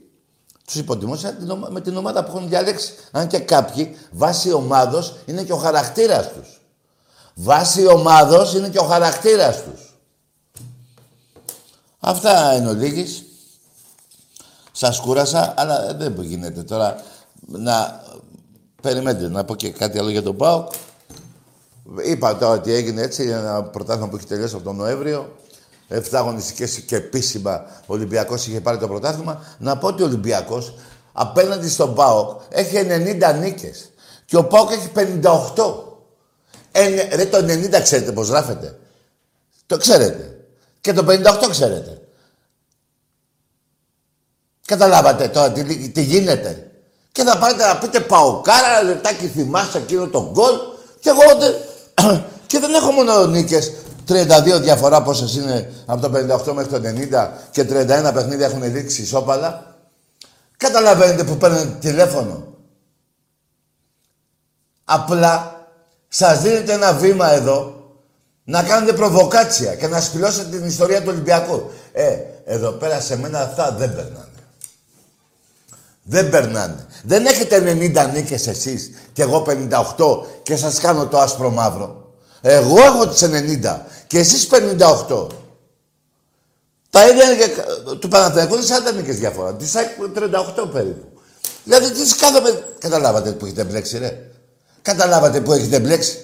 Τους 0.64 0.76
υποτιμούσα 0.76 1.36
με 1.70 1.80
την 1.80 1.96
ομάδα 1.96 2.24
που 2.24 2.36
έχουν 2.36 2.48
διαλέξει. 2.48 2.92
Αν 3.10 3.26
και 3.26 3.38
κάποιοι, 3.38 3.96
βάσει 4.10 4.52
ομάδος, 4.52 5.16
είναι 5.26 5.42
και 5.42 5.52
ο 5.52 5.56
χαρακτήρας 5.56 6.32
τους. 6.32 6.60
Βάσει 7.34 7.86
ομάδος 7.86 8.54
είναι 8.54 8.68
και 8.68 8.78
ο 8.78 8.84
χαρακτήρας 8.84 9.62
τους. 9.62 9.98
Αυτά 11.98 12.54
είναι 12.54 12.68
ο 12.68 12.72
Λίγης. 12.72 13.24
Σας 14.72 15.00
κούρασα, 15.00 15.54
αλλά 15.56 15.94
δεν 15.94 16.22
γίνεται 16.22 16.62
τώρα 16.62 17.02
να... 17.46 18.02
Περιμένετε, 18.82 19.28
να 19.28 19.44
πω 19.44 19.56
και 19.56 19.70
κάτι 19.70 19.98
άλλο 19.98 20.10
για 20.10 20.22
τον 20.22 20.36
ΠΑΟΚ. 20.36 20.72
Είπα 21.96 22.36
τώρα 22.36 22.52
ότι 22.52 22.72
έγινε 22.72 23.02
έτσι, 23.02 23.22
ένα 23.22 23.62
πρωτάθλημα 23.62 24.08
που 24.08 24.16
έχει 24.16 24.26
τελειώσει 24.26 24.54
από 24.54 24.64
τον 24.64 24.76
Νοέμβριο. 24.76 25.36
7 25.88 26.00
αγωνιστικέ 26.12 26.66
και 26.86 26.96
επίσημα 26.96 27.64
ο 27.86 27.94
Ολυμπιακός 27.94 28.46
είχε 28.46 28.60
πάρει 28.60 28.78
το 28.78 28.88
πρωτάθλημα. 28.88 29.56
Να 29.58 29.78
πω 29.78 29.86
ότι 29.86 30.02
ο 30.02 30.04
Ολυμπιακός 30.06 30.74
απέναντι 31.12 31.68
στον 31.68 31.94
ΠΑΟΚ 31.94 32.40
έχει 32.48 32.86
90 33.20 33.38
νίκες. 33.40 33.90
Και 34.24 34.36
ο 34.36 34.44
ΠΑΟΚ 34.44 34.70
έχει 34.70 34.90
58. 34.94 35.86
Ε, 36.72 37.14
ρε 37.14 37.26
το 37.26 37.38
90 37.38 37.80
ξέρετε 37.82 38.12
πώς 38.12 38.28
γράφεται. 38.28 38.78
Το 39.66 39.76
ξέρετε. 39.76 40.44
Και 40.80 40.92
το 40.92 41.04
58 41.08 41.48
ξέρετε. 41.50 42.00
Καταλάβατε 44.66 45.28
τώρα 45.28 45.52
τι, 45.52 45.88
τι 45.88 46.02
γίνεται. 46.02 46.70
Και 47.12 47.22
θα 47.22 47.38
πάρετε 47.38 47.66
να 47.66 47.78
πείτε 47.78 48.00
Παοκάρα, 48.00 48.82
λεπτάκι 48.82 49.26
θυμάστε 49.26 49.78
εκείνο 49.78 50.06
το 50.06 50.30
γκολ. 50.32 50.54
Και 51.00 51.08
εγώ 51.08 51.22
και 52.46 52.58
δεν 52.58 52.74
έχω 52.74 52.90
μόνο 52.90 53.26
νίκες 53.26 53.72
32 54.08 54.60
διαφορά 54.60 55.02
πόσες 55.02 55.34
είναι 55.34 55.72
από 55.86 56.08
το 56.08 56.18
58 56.48 56.52
μέχρι 56.52 56.70
το 56.70 56.80
90 57.20 57.28
και 57.50 57.62
31 57.62 58.10
παιχνίδια 58.14 58.46
έχουν 58.46 58.62
λήξει 58.62 59.02
ισόπαλα. 59.02 59.76
Καταλαβαίνετε 60.56 61.24
που 61.24 61.36
παίρνετε 61.36 61.76
τηλέφωνο. 61.80 62.46
Απλά 64.84 65.66
σας 66.08 66.40
δίνετε 66.40 66.72
ένα 66.72 66.92
βήμα 66.92 67.32
εδώ 67.32 67.78
να 68.44 68.62
κάνετε 68.62 68.92
προβοκάτσια 68.92 69.74
και 69.74 69.86
να 69.86 70.00
σπηλώσετε 70.00 70.56
την 70.56 70.66
ιστορία 70.66 71.00
του 71.02 71.08
Ολυμπιακού. 71.08 71.70
Ε, 71.92 72.16
εδώ 72.44 72.70
πέρα 72.70 73.00
σε 73.00 73.18
μένα 73.18 73.40
αυτά 73.40 73.72
δεν 73.78 73.94
περνάνε. 73.94 74.27
Δεν 76.10 76.30
περνάνε. 76.30 76.86
Δεν 77.04 77.26
έχετε 77.26 77.58
90 77.58 78.10
νίκες 78.12 78.46
εσείς 78.46 78.90
και 79.12 79.22
εγώ 79.22 79.46
58 79.96 80.42
και 80.42 80.56
σας 80.56 80.80
κάνω 80.80 81.06
το 81.06 81.18
άσπρο 81.18 81.50
μαύρο. 81.50 82.12
Εγώ 82.40 82.82
έχω 82.82 83.08
τις 83.08 83.22
90 83.22 83.80
και 84.06 84.18
εσείς 84.18 84.48
58. 85.08 85.26
Τα 86.90 87.08
ίδια 87.08 87.24
είναι 87.24 87.44
και 87.44 87.50
του 87.98 88.08
Παναθηναϊκού 88.08 88.54
είναι 88.54 88.64
40 88.92 88.94
νίκες 88.94 89.18
διαφορά. 89.18 89.54
Της 89.54 89.72
38 89.74 90.70
περίπου. 90.72 91.20
Δηλαδή 91.64 91.90
τι 91.90 92.16
κάθομαι... 92.16 92.64
Καταλάβατε 92.78 93.32
που 93.32 93.44
έχετε 93.44 93.64
μπλέξει 93.64 93.98
ρε. 93.98 94.30
Καταλάβατε 94.82 95.40
που 95.40 95.52
έχετε 95.52 95.80
μπλέξει. 95.80 96.18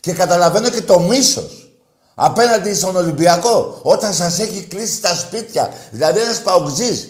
Και 0.00 0.12
καταλαβαίνω 0.12 0.68
και 0.68 0.82
το 0.82 0.98
μίσος. 0.98 1.70
Απέναντι 2.14 2.74
στον 2.74 2.96
Ολυμπιακό. 2.96 3.78
Όταν 3.82 4.14
σας 4.14 4.38
έχει 4.38 4.62
κλείσει 4.62 5.00
τα 5.00 5.14
σπίτια. 5.14 5.72
Δηλαδή 5.90 6.20
ένας 6.20 6.42
παοξής. 6.42 7.08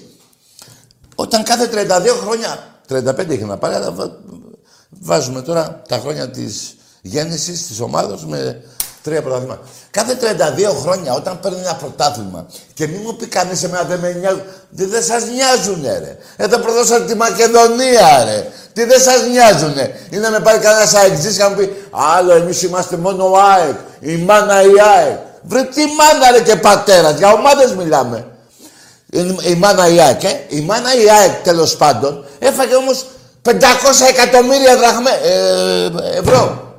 Όταν 1.16 1.42
κάθε 1.42 1.68
32 1.72 2.08
χρόνια... 2.22 2.58
35 2.88 3.28
έχει 3.28 3.44
να 3.44 3.56
πάρει, 3.56 3.74
αλλά 3.74 3.94
βάζουμε 4.90 5.42
τώρα 5.42 5.82
τα 5.88 5.98
χρόνια 5.98 6.30
της 6.30 6.76
γέννησης 7.00 7.66
της 7.66 7.80
ομάδας 7.80 8.26
με 8.26 8.62
τρία 9.02 9.22
πρωτάθλημα. 9.22 9.58
Κάθε 9.90 10.16
32 10.68 10.76
χρόνια 10.82 11.12
όταν 11.12 11.40
παίρνει 11.40 11.58
ένα 11.58 11.74
πρωτάθλημα 11.74 12.46
και 12.74 12.86
μην 12.86 13.00
μου 13.04 13.16
πει 13.16 13.26
κανείς 13.26 13.62
εμένα 13.62 13.82
δεν 13.82 13.98
με 13.98 14.12
νοιάζουν. 14.12 14.42
Τι 14.76 14.84
δεν 14.84 15.02
σας 15.02 15.22
νοιάζουνε, 15.26 15.98
ρε. 15.98 16.16
Εδώ 16.36 16.58
προδώσατε 16.58 17.04
τη 17.04 17.14
Μακεδονία, 17.14 18.24
ρε. 18.24 18.48
Τι 18.72 18.84
δεν 18.84 19.00
σας 19.00 19.26
νοιάζουνε. 19.30 20.00
Είναι 20.10 20.22
να 20.22 20.30
με 20.30 20.40
πάρει 20.40 20.58
κανένας 20.58 20.94
αεξή 20.94 21.32
και 21.32 21.42
να 21.42 21.48
μου 21.48 21.56
πει 21.56 21.76
Άλλο, 21.90 22.32
εμείς 22.32 22.62
είμαστε 22.62 22.96
μόνο 22.96 23.30
ο 23.30 23.36
ΑΕΚ. 23.38 23.76
Η 24.00 24.16
μάνα 24.16 24.62
η 24.62 24.72
ΑΕΚ. 24.96 25.18
Βρε 25.42 25.62
τι 25.62 25.82
μάνα, 25.98 26.30
ρε 26.30 26.42
και 26.42 26.56
πατέρας. 26.56 27.16
Για 27.18 27.32
ομάδες 27.32 27.74
μιλάμε. 27.74 28.26
Η, 29.44 29.54
μάνα 29.54 29.88
η 29.88 30.00
ΑΕΚ, 30.00 30.24
ε. 30.24 30.46
Η 30.48 30.60
μάνα 30.60 30.94
η 30.94 31.10
ΑΕΚ 31.10 31.42
τέλος 31.42 31.76
πάντων 31.76 32.24
έφαγε 32.38 32.74
όμως 32.74 33.06
500 33.42 33.52
εκατομμύρια 34.08 34.76
δραχμέ, 34.76 35.10
ε, 35.10 35.84
ευρώ. 36.18 36.74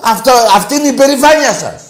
Αυτό, 0.00 0.32
αυτή 0.54 0.74
είναι 0.74 0.88
η 0.88 0.92
περηφάνεια 0.92 1.52
σας. 1.52 1.82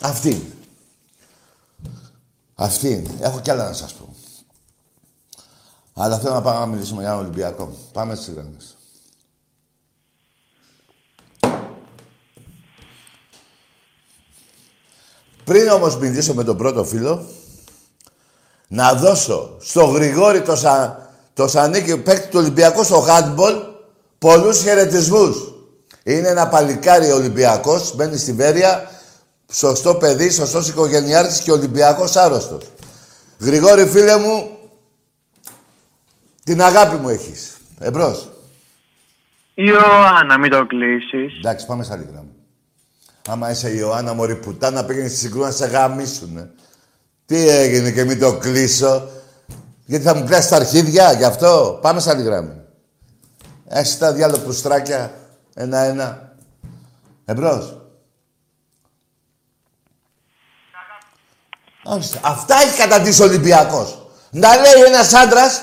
Αυτή. 0.00 0.56
Αυτή 2.54 3.16
Έχω 3.20 3.40
κι 3.40 3.50
άλλα 3.50 3.68
να 3.68 3.72
σας 3.72 3.92
πω. 3.92 4.14
Αλλά 5.94 6.18
θέλω 6.18 6.34
να 6.34 6.42
πάμε 6.42 6.58
να 6.58 6.66
μιλήσουμε 6.66 7.00
για 7.00 7.10
ένα 7.10 7.20
Ολυμπιακό. 7.20 7.76
Πάμε 7.92 8.14
στις 8.14 8.34
γραμμές. 8.34 8.76
Πριν 15.44 15.68
όμως 15.68 15.96
μιλήσω 15.96 16.34
με 16.34 16.44
τον 16.44 16.56
πρώτο 16.56 16.84
φίλο, 16.84 17.26
να 18.68 18.94
δώσω 18.94 19.56
στο 19.60 19.84
Γρηγόρη 19.84 20.42
το, 20.42 20.56
σα, 20.56 21.10
το 21.34 21.48
Σανίκη 21.48 21.96
παίκτη 21.96 22.28
του 22.28 22.38
Ολυμπιακού 22.38 22.84
στο 22.84 23.06
handball 23.08 23.72
Πολλούς 24.22 24.62
χαιρετισμούς. 24.62 25.52
Είναι 26.04 26.28
ένα 26.28 26.48
παλικάρι 26.48 27.10
Ολυμπιακός, 27.10 27.94
μένει 27.94 28.16
στη 28.16 28.32
Βέρεια, 28.32 28.90
σωστό 29.52 29.94
παιδί, 29.94 30.30
σωστός 30.30 30.68
οικογενειάρχης 30.68 31.40
και 31.40 31.52
Ολυμπιακός 31.52 32.16
άρρωστος. 32.16 32.64
Γρηγόρη 33.38 33.86
φίλε 33.86 34.18
μου, 34.18 34.58
την 36.44 36.62
αγάπη 36.62 36.96
μου 36.96 37.08
έχεις. 37.08 37.56
Εμπρός. 37.78 38.28
Ιωάννα, 39.54 40.38
μην 40.38 40.50
το 40.50 40.66
κλείσεις. 40.66 41.38
Εντάξει, 41.38 41.66
πάμε 41.66 41.84
στα 41.84 41.96
λίγα 41.96 42.20
μου. 42.20 42.31
Άμα 43.28 43.50
είσαι 43.50 43.74
Ιωάννα, 43.76 44.12
μωρή 44.12 44.36
πουτάνα, 44.36 44.84
πήγαινε 44.84 45.08
στη 45.08 45.16
συγκρού 45.16 45.40
να 45.40 45.50
σε 45.50 45.66
γαμίσουνε. 45.66 46.50
Τι 47.26 47.48
έγινε 47.48 47.90
και 47.90 48.04
μην 48.04 48.18
το 48.18 48.36
κλείσω. 48.36 49.08
Γιατί 49.84 50.04
θα 50.04 50.14
μου 50.14 50.24
κλάσεις 50.24 50.50
τα 50.50 50.56
αρχίδια, 50.56 51.12
γι' 51.12 51.24
αυτό; 51.24 51.78
Πάμε 51.82 52.00
στα 52.00 52.14
λίγα 52.14 52.42
μου. 52.42 52.64
Έχεις 53.68 53.98
τα 53.98 54.12
διάλογο 54.12 54.42
πουστράκια, 54.42 55.14
ένα-ένα. 55.54 56.34
Εμπρός. 57.24 57.76
Όχι. 61.84 62.18
Αυτά 62.22 62.54
έχει 62.54 62.76
καταντήσει 62.76 63.22
ο 63.22 63.24
Ολυμπιακός. 63.24 64.06
Να 64.30 64.56
λέει 64.56 64.82
ένας 64.86 65.12
άντρας, 65.12 65.62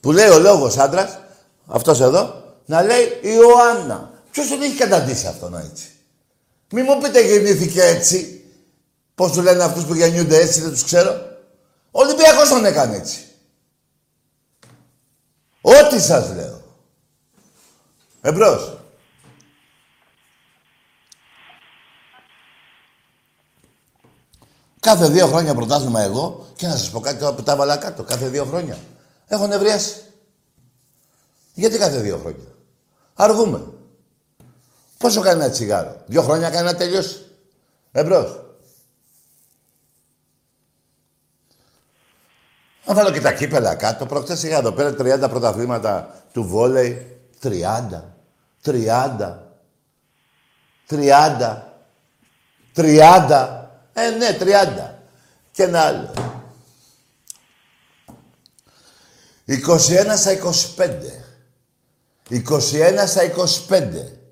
που 0.00 0.12
λέει 0.12 0.28
ο 0.28 0.38
λόγος 0.38 0.78
άντρας, 0.78 1.18
αυτός 1.66 2.00
εδώ, 2.00 2.42
να 2.66 2.82
λέει 2.82 3.18
Ιωάννα. 3.22 4.10
Ποιος 4.30 4.48
τον 4.48 4.62
έχει 4.62 4.76
καταντήσει 4.76 5.26
αυτόν 5.26 5.54
έτσι; 5.54 5.93
Μη 6.70 6.82
μου 6.82 6.98
πείτε 6.98 7.26
γεννήθηκε 7.26 7.82
έτσι. 7.82 8.44
Πώς 9.14 9.32
του 9.32 9.42
λένε 9.42 9.62
αυτούς 9.62 9.84
που 9.84 9.94
γεννιούνται 9.94 10.36
έτσι, 10.36 10.60
δεν 10.60 10.70
τους 10.70 10.84
ξέρω. 10.84 11.12
Ο 11.90 12.00
Ολυμπιακός 12.00 12.48
τον 12.48 12.64
έκανε 12.64 12.96
έτσι. 12.96 13.18
Ό,τι 15.60 16.00
σας 16.00 16.34
λέω. 16.34 16.62
Εμπρός. 18.20 18.78
Κάθε 24.80 25.08
δύο 25.08 25.26
χρόνια 25.26 25.54
πρωτάθλημα 25.54 26.00
εγώ 26.00 26.46
και 26.56 26.66
να 26.66 26.76
σας 26.76 26.90
πω 26.90 27.00
κάτι 27.00 27.34
που 27.34 27.42
τα 27.42 27.56
βάλα 27.56 27.76
κάτω. 27.76 28.02
Κάθε 28.02 28.28
δύο 28.28 28.44
χρόνια. 28.44 28.78
Έχω 29.26 29.46
νευριάσει. 29.46 30.02
Γιατί 31.54 31.78
κάθε 31.78 32.00
δύο 32.00 32.18
χρόνια. 32.18 32.46
Αργούμε. 33.14 33.73
Πόσο 35.04 35.20
κάνει 35.20 35.42
ένα 35.42 35.50
τσιγάρο; 35.50 36.02
Δύο 36.06 36.22
χρόνια 36.22 36.50
κάνει 36.50 36.64
να 36.66 36.76
τελειώσει. 36.76 37.26
Εμπρός. 37.92 38.40
Να 42.84 42.94
βάλω 42.94 43.10
και 43.10 43.20
τα 43.20 43.32
κύπελα 43.32 43.74
κάτω. 43.74 44.06
Προχτές 44.06 44.42
είχα 44.42 44.56
εδώ 44.56 44.72
πέρα 44.72 44.94
30 45.24 45.28
πρωταθλήματα 45.28 46.24
του 46.32 46.44
βόλεϊ. 46.44 47.20
30. 47.42 48.02
30. 48.64 49.38
30. 50.88 51.62
30. 52.74 53.68
Ε, 53.92 54.10
ναι, 54.10 54.36
30. 54.40 54.94
Και 55.52 55.62
ένα 55.62 55.80
άλλο. 55.80 56.12
21 59.46 60.16
στα 60.16 60.32
25. 60.32 61.24
21 62.30 63.04
στα 63.06 63.22
25. 63.68 64.23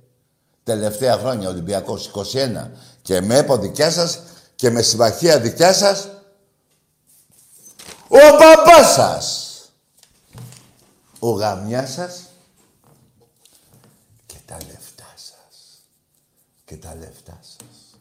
Τελευταία 0.64 1.18
χρόνια 1.18 1.48
Ολυμπιακός 1.48 2.06
21. 2.06 2.70
Και 3.02 3.20
με 3.20 3.36
έπο 3.36 3.56
δικιά 3.56 3.90
σας 3.90 4.22
και 4.54 4.70
με 4.70 4.82
συμμαχία 4.82 5.40
δικιά 5.40 5.72
σας 5.72 6.08
ο 8.14 8.36
μπαμπάς 8.38 8.92
σας. 8.92 9.48
Ο 11.18 11.30
γαμιάς 11.30 11.92
σας 11.92 12.26
και 14.26 14.36
τα 14.46 14.56
λεφτά 14.56 15.12
σας. 15.14 15.84
Και 16.64 16.76
τα 16.76 16.94
λεφτά 16.94 17.38
σας. 17.40 17.98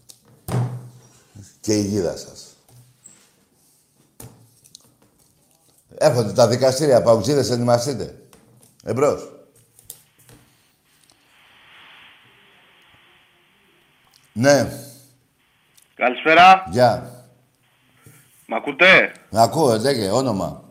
Και 1.59 1.73
η 1.73 1.81
γίδα 1.81 2.17
σας. 2.17 2.45
Έρχονται 5.97 6.33
τα 6.33 6.47
δικαστήρια, 6.47 7.01
παουξίδες, 7.01 7.49
ενημαστείτε. 7.49 8.21
Εμπρός. 8.83 9.40
Ναι. 14.33 14.71
Καλησπέρα. 15.95 16.67
Γεια. 16.71 17.23
Μ' 18.47 18.53
ακούτε; 18.53 19.11
Να 19.29 19.41
ακούω, 19.41 19.77
λέγε, 19.77 20.09
όνομα. 20.09 20.63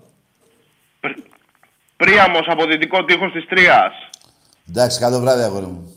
Πρίαμος 1.97 2.47
από 2.47 2.67
δυτικό 2.67 3.05
τείχος 3.05 3.33
της 3.33 3.47
Τρίας. 3.47 3.93
Εντάξει, 4.69 4.99
καλό 4.99 5.21
βράδυ, 5.21 5.43
αγόρι 5.43 5.67
μου. 5.67 5.95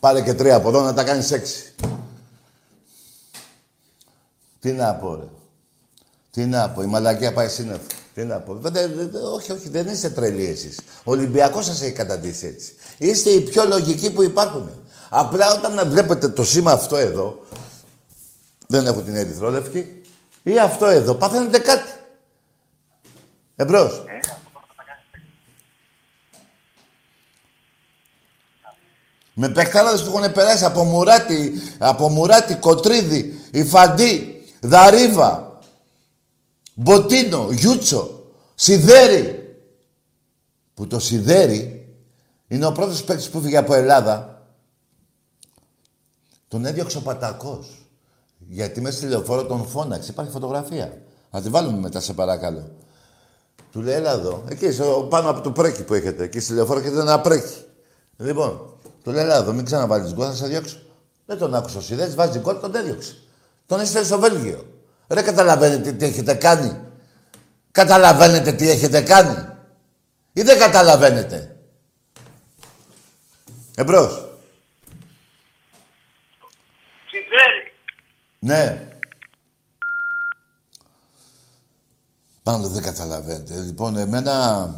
Πάρε 0.00 0.22
και 0.22 0.34
τρία 0.34 0.56
από 0.56 0.68
εδώ 0.68 0.80
να 0.82 0.94
τα 0.94 1.04
κάνεις 1.04 1.30
έξι. 1.32 1.74
Τι 4.60 4.72
να 4.72 4.94
πω, 4.94 5.14
ρε. 5.14 5.28
Τι 6.30 6.44
να 6.44 6.70
πω, 6.70 6.82
η 6.82 6.86
μαλακία 6.86 7.32
πάει 7.32 7.48
σύννεφο. 7.48 7.86
Τι 8.14 8.24
να 8.24 8.38
πω. 8.40 8.54
Δε, 8.54 8.70
δε, 8.70 9.04
δε, 9.04 9.18
όχι, 9.18 9.52
όχι, 9.52 9.68
δεν 9.68 9.86
είστε 9.86 10.10
τρελοί 10.10 10.46
εσείς. 10.46 10.80
Ο 11.04 11.10
Ολυμπιακός 11.10 11.64
σας 11.64 11.82
έχει 11.82 11.92
καταντήσει 11.92 12.46
έτσι. 12.46 12.72
Είστε 12.98 13.30
οι 13.30 13.40
πιο 13.40 13.64
λογικοί 13.64 14.12
που 14.12 14.22
υπάρχουν. 14.22 14.70
Απλά 15.08 15.54
όταν 15.54 15.88
βλέπετε 15.88 16.28
το 16.28 16.44
σήμα 16.44 16.72
αυτό 16.72 16.96
εδώ, 16.96 17.44
δεν 18.66 18.86
έχω 18.86 19.00
την 19.00 19.16
ερυθρόλευκη, 19.16 20.02
ή 20.42 20.58
αυτό 20.58 20.86
εδώ, 20.86 21.14
παθαίνετε 21.14 21.58
κάτι. 21.58 21.92
Εμπρός. 23.56 24.04
Με 29.40 29.48
παιχτάραδες 29.48 30.02
που 30.02 30.18
έχουν 30.18 30.32
περάσει 30.32 30.64
από 30.64 30.84
Μουράτη, 30.84 31.52
από 31.78 32.08
Μουράτη, 32.08 32.54
Κοτρίδη, 32.54 33.40
Ιφαντή, 33.50 34.44
Δαρίβα, 34.60 35.58
Μποτίνο, 36.74 37.48
Γιούτσο, 37.50 38.24
Σιδέρι. 38.54 39.56
Που 40.74 40.86
το 40.86 41.00
Σιδέρι 41.00 41.88
είναι 42.48 42.66
ο 42.66 42.72
πρώτος 42.72 43.04
παίκτης 43.04 43.28
που 43.28 43.40
φύγε 43.40 43.56
από 43.56 43.74
Ελλάδα. 43.74 44.37
Τον 46.48 46.64
έδιωξε 46.64 46.98
ο 46.98 47.00
Πατακός. 47.00 47.86
Γιατί 48.38 48.80
μέσα 48.80 48.96
στη 48.96 49.06
λεωφόρο 49.06 49.44
τον 49.44 49.66
φώναξε. 49.66 50.10
Υπάρχει 50.10 50.30
φωτογραφία. 50.30 50.98
Να 51.30 51.42
τη 51.42 51.48
βάλουμε 51.48 51.78
μετά, 51.78 52.00
σε 52.00 52.12
παρακαλώ. 52.12 52.70
Του 53.72 53.80
λέει, 53.80 53.94
έλα 53.94 54.10
εδώ. 54.10 54.44
Εκεί, 54.48 54.72
στο, 54.72 55.06
πάνω 55.10 55.30
από 55.30 55.40
το 55.40 55.50
πρέκι 55.50 55.82
που 55.82 55.94
έχετε. 55.94 56.24
Εκεί 56.24 56.40
στη 56.40 56.52
λεωφόρο 56.52 56.80
έχετε 56.80 57.00
ένα 57.00 57.20
πρέκι. 57.20 57.64
Λοιπόν, 58.16 58.74
του 59.02 59.10
λέει, 59.10 59.22
έλα 59.22 59.36
εδώ, 59.36 59.52
μην 59.52 59.64
ξαναβάλεις 59.64 60.14
γκολ, 60.14 60.26
θα 60.26 60.34
σε 60.34 60.46
διώξω. 60.46 60.78
Δεν 61.26 61.38
τον 61.38 61.54
άκουσα 61.54 61.78
ο 61.78 61.80
Σιδές, 61.80 62.14
βάζει 62.14 62.38
γκολ, 62.38 62.60
τον 62.60 62.74
έδιωξε. 62.74 63.16
Τον 63.66 63.80
έστειλε 63.80 64.04
στο 64.04 64.18
Βέλγιο. 64.18 64.66
Ρε, 65.08 65.22
καταλαβαίνετε 65.22 65.92
τι 65.92 66.04
έχετε 66.04 66.34
κάνει; 66.34 66.80
Καταλαβαίνετε 67.70 68.52
τι 68.52 68.70
έχετε 68.70 69.00
κάνει; 69.00 69.48
Ή 70.32 70.42
δεν 70.42 70.58
καταλαβαίνετε; 70.58 71.56
Εμπρός. 73.74 74.27
Ναι. 78.38 78.88
Πάνω 82.42 82.68
δεν 82.68 82.82
καταλαβαίνετε. 82.82 83.60
Λοιπόν, 83.60 83.96
εμένα 83.96 84.68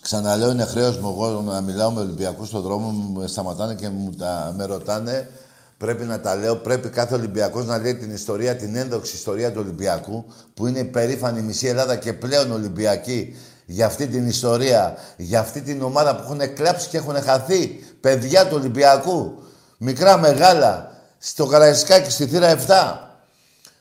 ξαναλέω 0.00 0.50
είναι 0.50 0.64
χρέος 0.64 0.98
μου 0.98 1.08
εγώ 1.08 1.40
να 1.40 1.60
μιλάω 1.60 1.90
με 1.90 2.00
Ολυμπιακούς 2.00 2.48
στον 2.48 2.60
δρόμο 2.62 2.88
μου, 2.88 3.20
με 3.20 3.26
σταματάνε 3.26 3.74
και 3.74 3.88
μου 3.88 4.10
τα, 4.10 4.54
με 4.56 4.64
ρωτάνε. 4.64 5.30
Πρέπει 5.76 6.04
να 6.04 6.20
τα 6.20 6.34
λέω. 6.34 6.56
Πρέπει 6.56 6.88
κάθε 6.88 7.14
Ολυμπιακός 7.14 7.66
να 7.66 7.78
λέει 7.78 7.94
την 7.94 8.10
ιστορία, 8.10 8.56
την 8.56 8.76
ένδοξη 8.76 9.16
ιστορία 9.16 9.52
του 9.52 9.60
Ολυμπιακού, 9.60 10.24
που 10.54 10.66
είναι 10.66 10.78
υπερήφανη 10.78 11.42
μισή 11.42 11.66
Ελλάδα 11.66 11.96
και 11.96 12.12
πλέον 12.12 12.52
Ολυμπιακή 12.52 13.36
για 13.66 13.86
αυτή 13.86 14.06
την 14.06 14.26
ιστορία, 14.26 14.96
για 15.16 15.40
αυτή 15.40 15.60
την 15.60 15.82
ομάδα 15.82 16.16
που 16.16 16.22
έχουν 16.22 16.54
κλάψει 16.54 16.88
και 16.88 16.96
έχουν 16.96 17.22
χαθεί. 17.22 17.66
Παιδιά 18.00 18.46
του 18.46 18.56
Ολυμπιακού, 18.58 19.42
μικρά, 19.78 20.18
μεγάλα, 20.18 20.93
στο 21.26 21.46
Καραϊσκάκι, 21.46 22.10
στη 22.10 22.26
θύρα 22.26 22.58
7, 22.66 22.72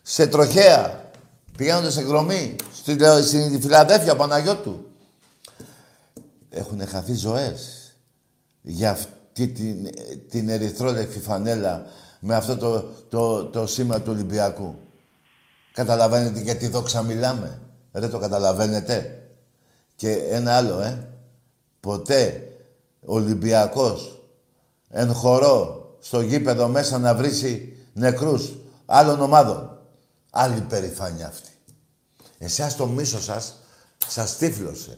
σε 0.01 0.27
τροχέα, 0.27 1.09
πηγαίνοντας 1.57 1.93
σε 1.93 1.99
εκδρομή, 1.99 2.55
στη, 2.73 2.97
στη 3.23 3.59
Φιλαδέφια, 3.61 4.15
Παναγιώτου. 4.15 4.85
Έχουν 6.49 6.87
χαθεί 6.87 7.13
ζωές 7.13 7.91
για 8.61 8.91
αυτή 8.91 9.47
την, 9.47 9.87
την 10.29 10.49
ερυθρόλευκη 10.49 11.19
φανέλα 11.19 11.85
με 12.19 12.35
αυτό 12.35 12.57
το, 12.57 12.81
το, 13.09 13.45
το 13.45 13.67
σήμα 13.67 14.01
του 14.01 14.11
Ολυμπιακού. 14.11 14.75
Καταλαβαίνετε 15.73 16.39
γιατί 16.39 16.67
δόξα 16.67 17.01
μιλάμε. 17.01 17.61
Δεν 17.91 18.09
το 18.09 18.19
καταλαβαίνετε. 18.19 19.27
Και 19.95 20.11
ένα 20.11 20.55
άλλο, 20.55 20.79
ε. 20.81 21.07
Ποτέ 21.79 22.47
Ολυμπιακός 23.05 24.21
εν 24.89 25.13
χορό 25.13 25.82
στο 26.03 26.21
γήπεδο 26.21 26.67
μέσα 26.67 26.97
να 26.99 27.15
βρίσει 27.15 27.77
νεκρούς 27.93 28.53
άλλων 28.85 29.21
ομάδων. 29.21 29.77
Άλλη 30.29 30.61
περηφάνεια 30.61 31.27
αυτή. 31.27 31.49
Εσάς 32.37 32.75
το 32.75 32.87
μίσος 32.87 33.23
σας 33.23 33.55
σας 34.07 34.37
τύφλωσε. 34.37 34.97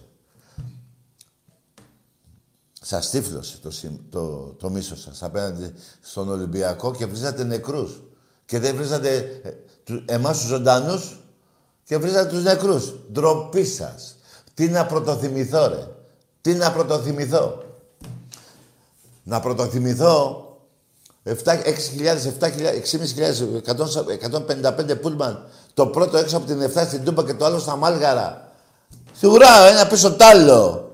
Σας 2.82 3.10
τύφλωσε 3.10 3.58
το, 3.58 3.72
το, 4.10 4.38
το 4.60 4.70
μίσος 4.70 5.02
σας 5.02 5.24
απέναντι 5.24 5.74
στον 6.02 6.30
Ολυμπιακό 6.30 6.91
και 6.91 7.06
βρίζατε 7.06 7.43
νεκρούς. 7.43 8.01
Και 8.45 8.60
δεν 8.60 8.76
βρίζατε 8.76 9.18
ε, 9.43 10.14
εμάς 10.14 10.38
τους 10.38 10.47
ζωντανούς 10.47 11.20
και 11.84 11.97
βρίζατε 11.97 12.30
τους 12.30 12.43
νεκρούς. 12.43 12.93
Ντροπή 13.12 13.66
σας. 13.66 14.16
Τι 14.53 14.70
να 14.70 14.86
πρωτοθυμηθώ 14.86 15.68
ρε. 15.68 15.88
Τι 16.41 16.53
να 16.53 16.72
πρωτοθυμηθώ. 16.72 17.64
Να 19.24 19.39
πρωτοθυμηθώ 19.39 20.45
6.000, 21.26 21.34
7.000, 22.39 22.49
6.500, 24.91 25.01
πούλμαν. 25.01 25.47
Το 25.73 25.88
πρώτο 25.88 26.17
έξω 26.17 26.38
από 26.38 26.45
την 26.45 26.71
7 26.76 26.84
στην 26.88 27.03
Τούμπα 27.03 27.23
και 27.23 27.34
το 27.34 27.45
άλλο 27.45 27.59
στα 27.59 27.76
Μάλγαρα. 27.76 28.51
Σιγουρά, 29.13 29.67
ένα 29.67 29.88
πίσω 29.88 30.11
τ' 30.11 30.21
άλλο. 30.21 30.91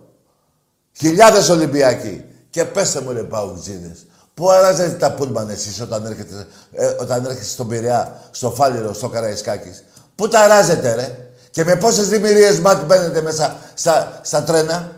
Χιλιάδες 0.97 1.49
Ολυμπιακοί. 1.49 2.25
Και 2.49 2.65
πέστε 2.65 3.01
μου 3.01 3.11
ρε 3.11 3.23
Παουτζίδες. 3.23 4.05
Πού 4.34 4.49
αράζετε 4.49 4.97
τα 4.97 5.11
πούλμαν 5.11 5.49
εσείς 5.49 5.82
όταν 5.82 6.05
έρχεται, 6.05 6.47
ε, 6.71 6.86
όταν 6.86 7.25
έρχεστε 7.25 7.43
στον 7.43 7.67
Πειραιά, 7.67 8.21
στο 8.32 8.51
Φάληρο, 8.51 8.93
στο 8.93 9.09
Καραϊσκάκης; 9.09 9.84
Πού 10.15 10.27
τα 10.27 10.39
αράζετε 10.39 10.95
ρε; 10.95 11.29
Και 11.51 11.63
με 11.63 11.75
πόσες 11.75 12.07
δημιουργίες 12.07 12.59
μάτ 12.59 12.86
μπαίνετε 12.86 13.21
μέσα 13.21 13.55
στα, 13.73 14.19
στα 14.23 14.43
τρένα; 14.43 14.91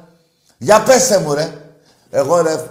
Για 0.57 0.83
πέστε 0.83 1.19
μου 1.19 1.33
ρε. 1.33 1.53
Εγώ 2.09 2.41
ρε, 2.41 2.65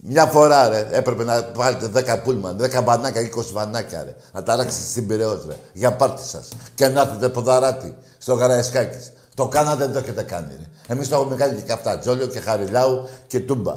μια 0.00 0.26
φορά, 0.26 0.68
ρε, 0.68 0.88
έπρεπε 0.90 1.24
να 1.24 1.50
βάλετε 1.54 1.86
10 1.86 2.22
πούλμαν, 2.22 2.56
10 2.60 2.82
μπανάκια, 2.82 3.20
20 3.20 3.52
βανάκια, 3.52 4.04
ρε. 4.04 4.16
Να 4.32 4.42
τα 4.42 4.56
ράξετε 4.56 4.86
στην 4.86 5.06
Πυραιός, 5.06 5.44
ρε. 5.46 5.54
Για 5.72 5.96
πάρτι 5.96 6.22
σας. 6.24 6.48
Και 6.74 6.88
να 6.88 7.00
έρθετε 7.00 7.28
ποδαράτη 7.28 7.94
στο 8.18 8.34
Γαραϊσκάκης. 8.34 9.12
Το 9.34 9.48
κάνατε, 9.48 9.84
δεν 9.84 9.92
το 9.92 9.98
έχετε 9.98 10.22
κάνει, 10.22 10.54
ρε. 10.58 10.94
Εμείς 10.94 11.08
το 11.08 11.14
έχουμε 11.14 11.36
κάνει 11.36 11.56
και 11.56 11.62
καυτατζόλιο 11.62 12.26
και 12.26 12.40
χαριλάου 12.40 13.08
και 13.26 13.40
τούμπα. 13.40 13.74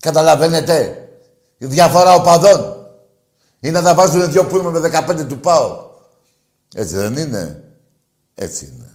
Καταλαβαίνετε; 0.00 1.08
Η 1.58 1.66
διαφορά 1.66 2.14
οπαδών. 2.14 2.86
Ή 3.60 3.70
να 3.70 3.82
τα 3.82 3.94
βάζουν 3.94 4.30
δυο 4.30 4.44
πούλμαν 4.44 4.72
με 4.72 4.80
15 4.80 5.26
του 5.28 5.38
πάω. 5.38 5.90
Έτσι 6.74 6.96
δεν 6.96 7.16
είναι; 7.16 7.64
Έτσι 8.34 8.64
είναι. 8.64 8.90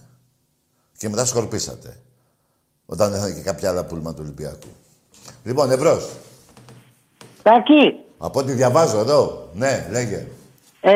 Και 0.98 1.08
μετά 1.08 1.24
σκορπίσατε. 1.24 1.96
Όταν 2.86 3.14
είχαν 3.14 3.34
και 3.34 3.40
κάποια 3.40 3.68
άλλα 3.68 3.84
πούλμα 3.84 4.14
του 4.14 4.20
Ολυμπιακού. 4.22 4.68
Λοιπόν, 5.44 5.70
ευρώς. 5.70 6.08
Τάκη, 7.42 7.94
Από 8.18 8.38
ό,τι 8.40 8.52
διαβάζω 8.52 8.98
εδώ. 8.98 9.48
Ναι, 9.52 9.86
λέγε. 9.90 10.26
ε, 10.80 10.92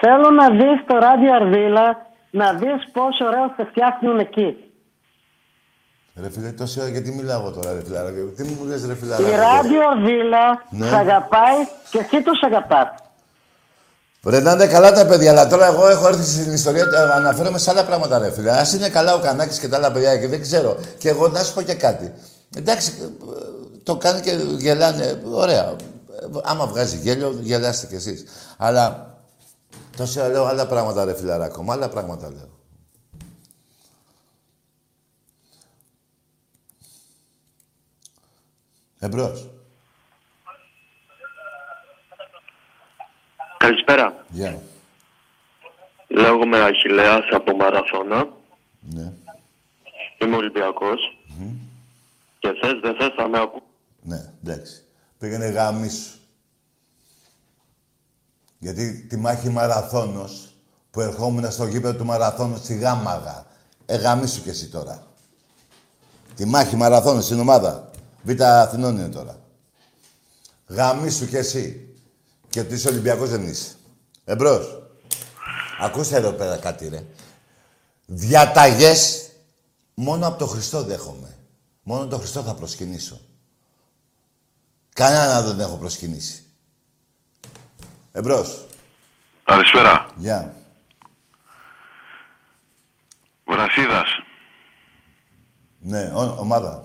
θέλω 0.00 0.30
να 0.30 0.50
δεις 0.50 0.84
το 0.86 0.98
ράδιο 0.98 1.34
Αρδίλα, 1.34 2.06
να 2.30 2.52
δεις 2.52 2.90
πόσο 2.92 3.24
ωραίο 3.26 3.52
σε 3.56 3.66
φτιάχνουν 3.70 4.18
εκεί. 4.18 4.56
Ρε 6.22 6.30
φίλε, 6.30 6.48
τόση 6.52 6.80
ώρα 6.80 6.88
γιατί 6.88 7.10
μιλάω 7.12 7.40
εγώ 7.40 7.50
τώρα, 7.50 7.72
ρε 7.72 7.82
φιλάρα. 7.84 8.08
Τι 8.36 8.42
μου 8.42 8.64
λες, 8.64 8.86
ρε 8.86 8.92
Η 8.92 8.96
φιλάρα. 8.96 9.36
ράδιο 9.36 9.80
Αρδίλα 9.90 10.64
Ναι. 10.70 10.86
σ' 10.86 10.92
αγαπάει 10.92 11.56
και 11.90 11.98
εσύ 11.98 12.22
τους 12.22 12.42
αγαπάς. 12.42 12.88
Ρε 14.26 14.40
να 14.40 14.52
είναι 14.52 14.66
καλά 14.66 14.92
τα 14.92 15.06
παιδιά, 15.06 15.30
αλλά 15.30 15.46
τώρα 15.48 15.66
εγώ 15.66 15.88
έχω 15.88 16.08
έρθει 16.08 16.22
στην 16.22 16.52
ιστορία, 16.52 16.82
ε, 16.82 17.12
αναφέρομαι 17.14 17.58
σε 17.58 17.70
άλλα 17.70 17.84
πράγματα, 17.84 18.18
ρε 18.18 18.30
φίλε. 18.32 18.50
Α 18.50 18.64
είναι 18.74 18.88
καλά 18.88 19.14
ο 19.14 19.18
Κανάκης 19.18 19.58
και 19.58 19.68
τα 19.68 19.76
άλλα 19.76 19.92
παιδιά 19.92 20.16
και 20.16 20.28
δεν 20.28 20.40
ξέρω. 20.40 20.76
Και 20.98 21.08
εγώ 21.08 21.28
να 21.28 21.42
σου 21.42 21.54
πω 21.54 21.62
και 21.62 21.74
κάτι. 21.74 22.12
Εντάξει, 22.56 22.92
ε, 23.00 23.06
το 23.82 23.96
κάνει 23.96 24.20
και 24.20 24.30
γελάνε. 24.58 25.22
Ωραία. 25.24 25.64
Ε, 25.70 25.76
Άμα 26.42 26.66
βγάζει 26.66 26.96
γέλιο, 26.96 27.38
γελάστε 27.40 27.86
κι 27.86 27.94
εσείς. 27.94 28.24
Αλλά 28.56 29.16
τόση 29.96 30.20
ώρα 30.20 30.28
λέω 30.28 30.44
άλλα 30.44 30.66
πράγματα, 30.66 31.04
ρε 31.04 31.14
φιλαράκο 31.14 31.62
μου. 31.62 31.72
Άλλα 31.72 31.88
πράγματα 31.88 32.30
λέω. 32.30 32.48
Εμπρός. 38.98 39.48
Καλησπέρα. 43.58 44.24
Γεια. 44.28 44.62
Λέγομαι 46.08 46.60
Αχιλέας 46.60 47.24
από 47.30 47.56
Μαραθώνα. 47.56 48.28
Ναι. 48.80 49.12
Είμαι 50.18 50.36
Ολυμπιακός. 50.36 51.00
Και 52.42 52.48
θες 52.60 52.80
δεν 52.82 52.96
θες 52.96 53.14
θα 53.16 53.28
με 53.28 53.38
ακού. 53.38 53.62
Ναι, 54.02 54.32
εντάξει. 54.44 54.84
Πήγαινε 55.18 55.46
γαμίσου. 55.46 56.18
Γιατί 58.58 59.06
τη 59.06 59.16
μάχη 59.16 59.48
μαραθώνος 59.48 60.54
που 60.90 61.00
ερχόμουν 61.00 61.50
στο 61.50 61.66
γήπεδο 61.66 61.98
του 61.98 62.04
μαραθώνου 62.04 62.56
στη 62.56 62.74
Γάμαγα. 62.74 63.46
Ε, 63.86 63.96
γαμίσου 63.96 64.42
κι 64.42 64.48
εσύ 64.48 64.68
τώρα. 64.68 65.06
Τη 66.34 66.44
μάχη 66.44 66.76
μαραθώνος 66.76 67.24
στην 67.24 67.40
ομάδα. 67.40 67.90
Β' 68.22 68.42
Αθηνών 68.42 68.96
είναι 68.96 69.08
τώρα. 69.08 69.38
Γαμίσου 70.66 71.26
κι 71.26 71.36
εσύ. 71.36 71.94
Και 72.48 72.60
ότι 72.60 72.74
είσαι 72.74 72.88
Ολυμπιακός 72.88 73.30
δεν 73.30 73.46
είσαι. 73.46 73.74
Εμπρός. 74.24 74.82
Ακούστε 75.80 76.16
εδώ 76.16 76.32
πέρα 76.32 76.56
κάτι 76.56 76.88
ρε. 76.88 77.04
Διαταγές 78.06 79.30
μόνο 79.94 80.26
από 80.26 80.38
το 80.38 80.46
Χριστό 80.46 80.82
δέχομαι. 80.82 81.36
Μόνο 81.82 82.06
τον 82.06 82.18
Χριστό 82.18 82.42
θα 82.42 82.54
προσκυνήσω. 82.54 83.20
Κανένα 84.94 85.42
δεν 85.42 85.60
έχω 85.60 85.76
προσκυνήσει. 85.76 86.42
Εμπρός. 88.12 88.66
Καλησπέρα. 89.44 90.06
Γεια. 90.16 90.54
Βρασίδας. 93.46 94.08
Ναι, 95.80 96.10
ο- 96.14 96.36
ομάδα. 96.40 96.84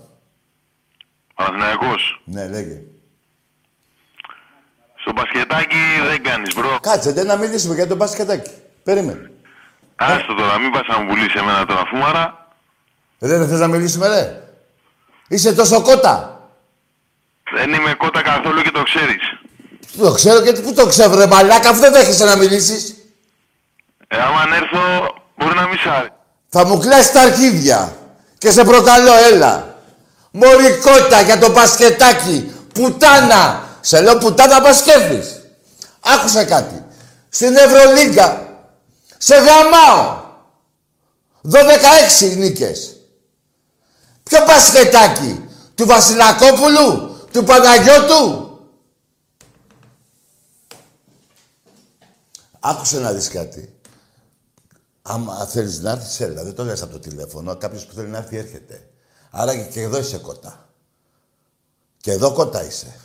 Παναθηναϊκός. 1.34 2.22
Ναι, 2.24 2.48
λέγε. 2.48 2.82
Στο 5.00 5.12
μπασκετάκι 5.12 5.76
δεν 6.08 6.22
κάνεις, 6.22 6.54
bro. 6.54 6.78
Κάτσε, 6.80 7.12
δεν 7.12 7.26
να 7.26 7.36
μιλήσουμε 7.36 7.74
για 7.74 7.86
τον 7.86 7.96
μπασκετάκι. 7.96 8.50
Περίμενε. 8.82 9.30
Άστο 9.96 10.34
τώρα, 10.34 10.58
μην 10.58 10.70
πας 10.70 10.86
να 10.86 10.98
μου 10.98 11.08
πουλήσεις 11.08 11.38
εμένα 11.38 11.66
τώρα 11.66 11.86
φούμαρα. 11.86 12.48
Ρε, 13.20 13.38
δεν 13.38 13.48
θες 13.48 13.58
να 13.60 13.66
μιλήσουμε, 13.68 14.08
ρε. 14.08 14.47
Είσαι 15.28 15.52
τόσο 15.52 15.82
κότα. 15.82 16.40
Δεν 17.56 17.72
είμαι 17.72 17.94
κότα 17.94 18.22
καθόλου 18.22 18.62
και 18.62 18.70
το 18.70 18.82
ξέρεις. 18.82 19.22
Το 19.98 20.12
ξέρω 20.12 20.42
και 20.42 20.52
πού 20.52 20.72
το 20.72 20.86
ξέρω, 20.86 21.14
ρε 21.14 21.26
μαλάκα, 21.26 21.68
αφού 21.68 21.80
δεν 21.80 21.92
δέχεσαι 21.92 22.24
να 22.24 22.36
μιλήσεις. 22.36 22.94
Ε, 24.08 24.20
άμα 24.20 24.40
αν 24.40 24.52
έρθω, 24.52 24.80
μπορεί 25.36 25.54
να 25.54 25.66
μην 25.66 25.78
σ' 25.78 25.86
άρεσε. 25.86 26.12
Θα 26.48 26.64
μου 26.66 26.78
κλάσεις 26.78 27.12
τα 27.12 27.20
αρχίδια. 27.20 27.96
Και 28.38 28.50
σε 28.50 28.64
προκαλώ, 28.64 29.12
έλα. 29.32 29.76
Μωρή 30.30 30.78
κότα 30.82 31.20
για 31.20 31.38
το 31.38 31.50
μπασκετάκι. 31.50 32.52
Πουτάνα. 32.74 33.68
Σε 33.80 34.00
λέω 34.00 34.18
πουτάνα 34.18 34.60
μπασκέφτης. 34.60 35.40
Άκουσα 36.00 36.44
κάτι. 36.44 36.84
Στην 37.28 37.56
Ευρωλίγκα. 37.56 38.48
Σε 39.18 39.34
γαμάω. 39.34 40.16
12-6 41.42 42.36
νίκες. 42.36 42.97
Ποιο 44.28 44.44
μπασκετάκι. 44.46 45.48
Του 45.74 45.86
Βασιλακόπουλου. 45.86 47.16
Του 47.32 47.44
Παναγιώτου. 47.44 48.46
Άκουσε 52.60 53.00
να 53.00 53.12
δεις 53.12 53.28
κάτι. 53.28 53.72
Άμα 55.02 55.46
θέλεις 55.46 55.78
να 55.78 55.90
έρθεις, 55.90 56.20
έλα. 56.20 56.42
Δεν 56.44 56.54
το 56.54 56.64
λες 56.64 56.82
από 56.82 56.92
το 56.92 56.98
τηλέφωνο. 56.98 57.56
Κάποιος 57.56 57.84
που 57.84 57.94
θέλει 57.94 58.08
να 58.08 58.18
έρθει 58.18 58.36
έρχεται. 58.36 58.88
Άρα 59.30 59.56
και 59.56 59.80
εδώ 59.80 59.98
είσαι 59.98 60.18
κότα. 60.18 60.68
Και 62.00 62.10
εδώ 62.12 62.32
κότα 62.32 62.64
είσαι. 62.64 63.00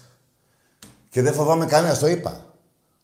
Και 1.09 1.21
δεν 1.21 1.34
φοβάμαι 1.34 1.65
κανένας, 1.65 1.99
το 1.99 2.07
είπα. 2.07 2.45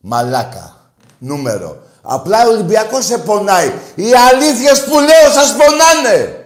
Μαλάκα. 0.00 0.92
Νούμερο. 1.18 1.82
Απλά 2.02 2.46
ο 2.46 2.50
Ολυμπιακός 2.50 3.04
σε 3.04 3.18
πονάει. 3.18 3.72
Οι 3.94 4.14
αλήθειες 4.14 4.84
που 4.84 4.98
λέω 4.98 5.32
σας 5.32 5.56
πονάνε. 5.56 6.39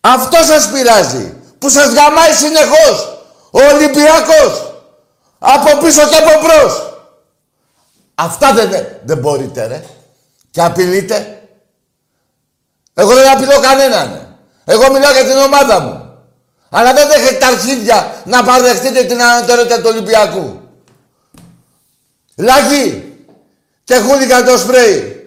Αυτό 0.00 0.36
σας 0.42 0.70
πειράζει. 0.70 1.34
Που 1.58 1.68
σας 1.68 1.92
γαμάει 1.92 2.32
συνεχώς. 2.32 3.18
Ο 3.50 3.60
Ολυμπιακός. 3.74 4.72
Από 5.38 5.78
πίσω 5.78 6.08
και 6.08 6.16
από 6.16 6.46
μπρος. 6.46 6.94
Αυτά 8.14 8.52
δεν, 8.52 8.70
δεν 9.04 9.18
μπορείτε, 9.18 9.66
ρε. 9.66 9.84
Και 10.50 10.62
απειλείτε. 10.62 11.48
Εγώ 12.94 13.14
δεν 13.14 13.30
απειλώ 13.30 13.60
κανέναν. 13.60 14.38
Εγώ 14.64 14.92
μιλάω 14.92 15.12
για 15.12 15.24
την 15.24 15.36
ομάδα 15.36 15.80
μου. 15.80 16.18
Αλλά 16.70 16.92
δεν 16.92 17.10
έχετε 17.10 17.38
τα 17.38 17.46
αρχίδια 17.46 18.22
να 18.24 18.44
παραδεχτείτε 18.44 19.04
την 19.04 19.22
ανατερότητα 19.22 19.76
του 19.76 19.88
Ολυμπιακού. 19.88 20.60
Λάγι 22.36 23.14
και 23.84 23.94
χούλιγκαν 23.98 24.44
το 24.44 24.58
σπρέι. 24.58 25.20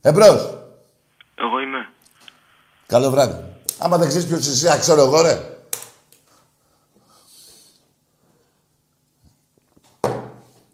Εμπρός. 0.00 0.58
Εγώ 1.34 1.60
είμαι. 1.60 1.91
Καλό 2.92 3.10
βράδυ. 3.10 3.44
Άμα 3.78 3.98
δεν 3.98 4.08
ξέρεις 4.08 4.26
ποιος 4.26 4.46
είσαι, 4.46 4.70
α, 4.72 4.78
ξέρω 4.78 5.02
εγώ, 5.02 5.20
ρε. 5.22 5.56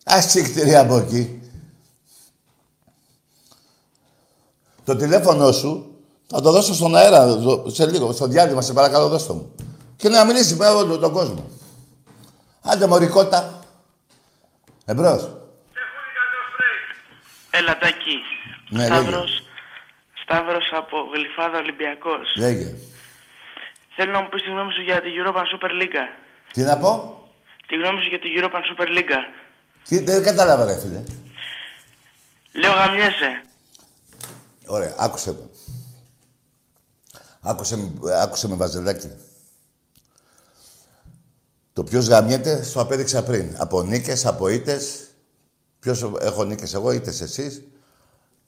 Ας 0.04 0.26
τσικτήρια 0.26 0.80
από 0.80 0.96
εκεί. 0.96 1.40
Το 4.84 4.96
τηλέφωνο 4.96 5.52
σου 5.52 5.96
θα 6.26 6.40
το 6.40 6.50
δώσω 6.52 6.74
στον 6.74 6.96
αέρα 6.96 7.26
δο- 7.36 7.68
σε 7.68 7.86
λίγο, 7.90 8.12
στο 8.12 8.26
διάλειμμα, 8.26 8.62
σε 8.62 8.72
παρακαλώ 8.72 9.08
δώσ' 9.08 9.26
το 9.26 9.34
μου. 9.34 9.54
Και 9.96 10.08
να 10.08 10.24
μιλήσει 10.24 10.54
με 10.54 10.66
όλο 10.68 10.98
τον 10.98 11.12
κόσμο. 11.12 11.50
Άντε 12.62 12.86
μωρικότα. 12.86 13.58
Εμπρός. 14.84 15.30
Έλα, 17.50 17.78
Τάκη. 17.78 18.16
Ναι, 18.70 18.84
Σταύρος, 18.84 19.42
Σταύρος 20.30 20.70
από 20.80 20.96
Γλυφάδα 21.14 21.58
Ολυμπιακός. 21.58 22.26
Λέγε. 22.36 22.74
Θέλω 23.96 24.12
να 24.12 24.20
μου 24.22 24.28
πεις 24.28 24.42
τη 24.42 24.50
γνώμη 24.50 24.72
σου 24.72 24.82
για 24.82 25.00
τη 25.00 25.08
European 25.18 25.46
Super 25.52 25.70
League. 25.82 26.00
Τι 26.52 26.62
να 26.62 26.76
πω; 26.78 26.90
Τη 27.66 27.74
γνώμη 27.76 28.00
σου 28.02 28.08
για 28.08 28.18
τη 28.20 28.28
European 28.38 28.62
Super 28.70 28.88
League. 28.98 29.16
Τι, 29.88 29.98
δεν 29.98 30.22
κατάλαβα 30.22 30.64
ρε 30.64 30.78
φίλε. 30.80 31.02
Λέω 32.52 32.72
γαμιέσαι. 32.72 33.42
Ωραία, 34.66 34.94
άκουσε 34.98 35.32
με. 35.32 35.48
Άκουσε, 37.40 37.76
με- 37.76 38.20
άκουσε 38.22 38.48
με 38.48 38.54
βαζελάκι. 38.56 39.10
Το 41.72 41.84
ποιος 41.84 42.08
γαμιέται, 42.08 42.64
σου 42.64 42.80
απέδειξα 42.80 43.22
πριν. 43.24 43.54
Από 43.58 43.82
νίκες, 43.82 44.26
από 44.26 44.48
ήτες. 44.48 45.06
Ποιος 45.80 46.02
έχω 46.20 46.44
νίκες 46.44 46.74
εγώ, 46.74 46.90
ήτες 46.92 47.20
εσείς. 47.20 47.62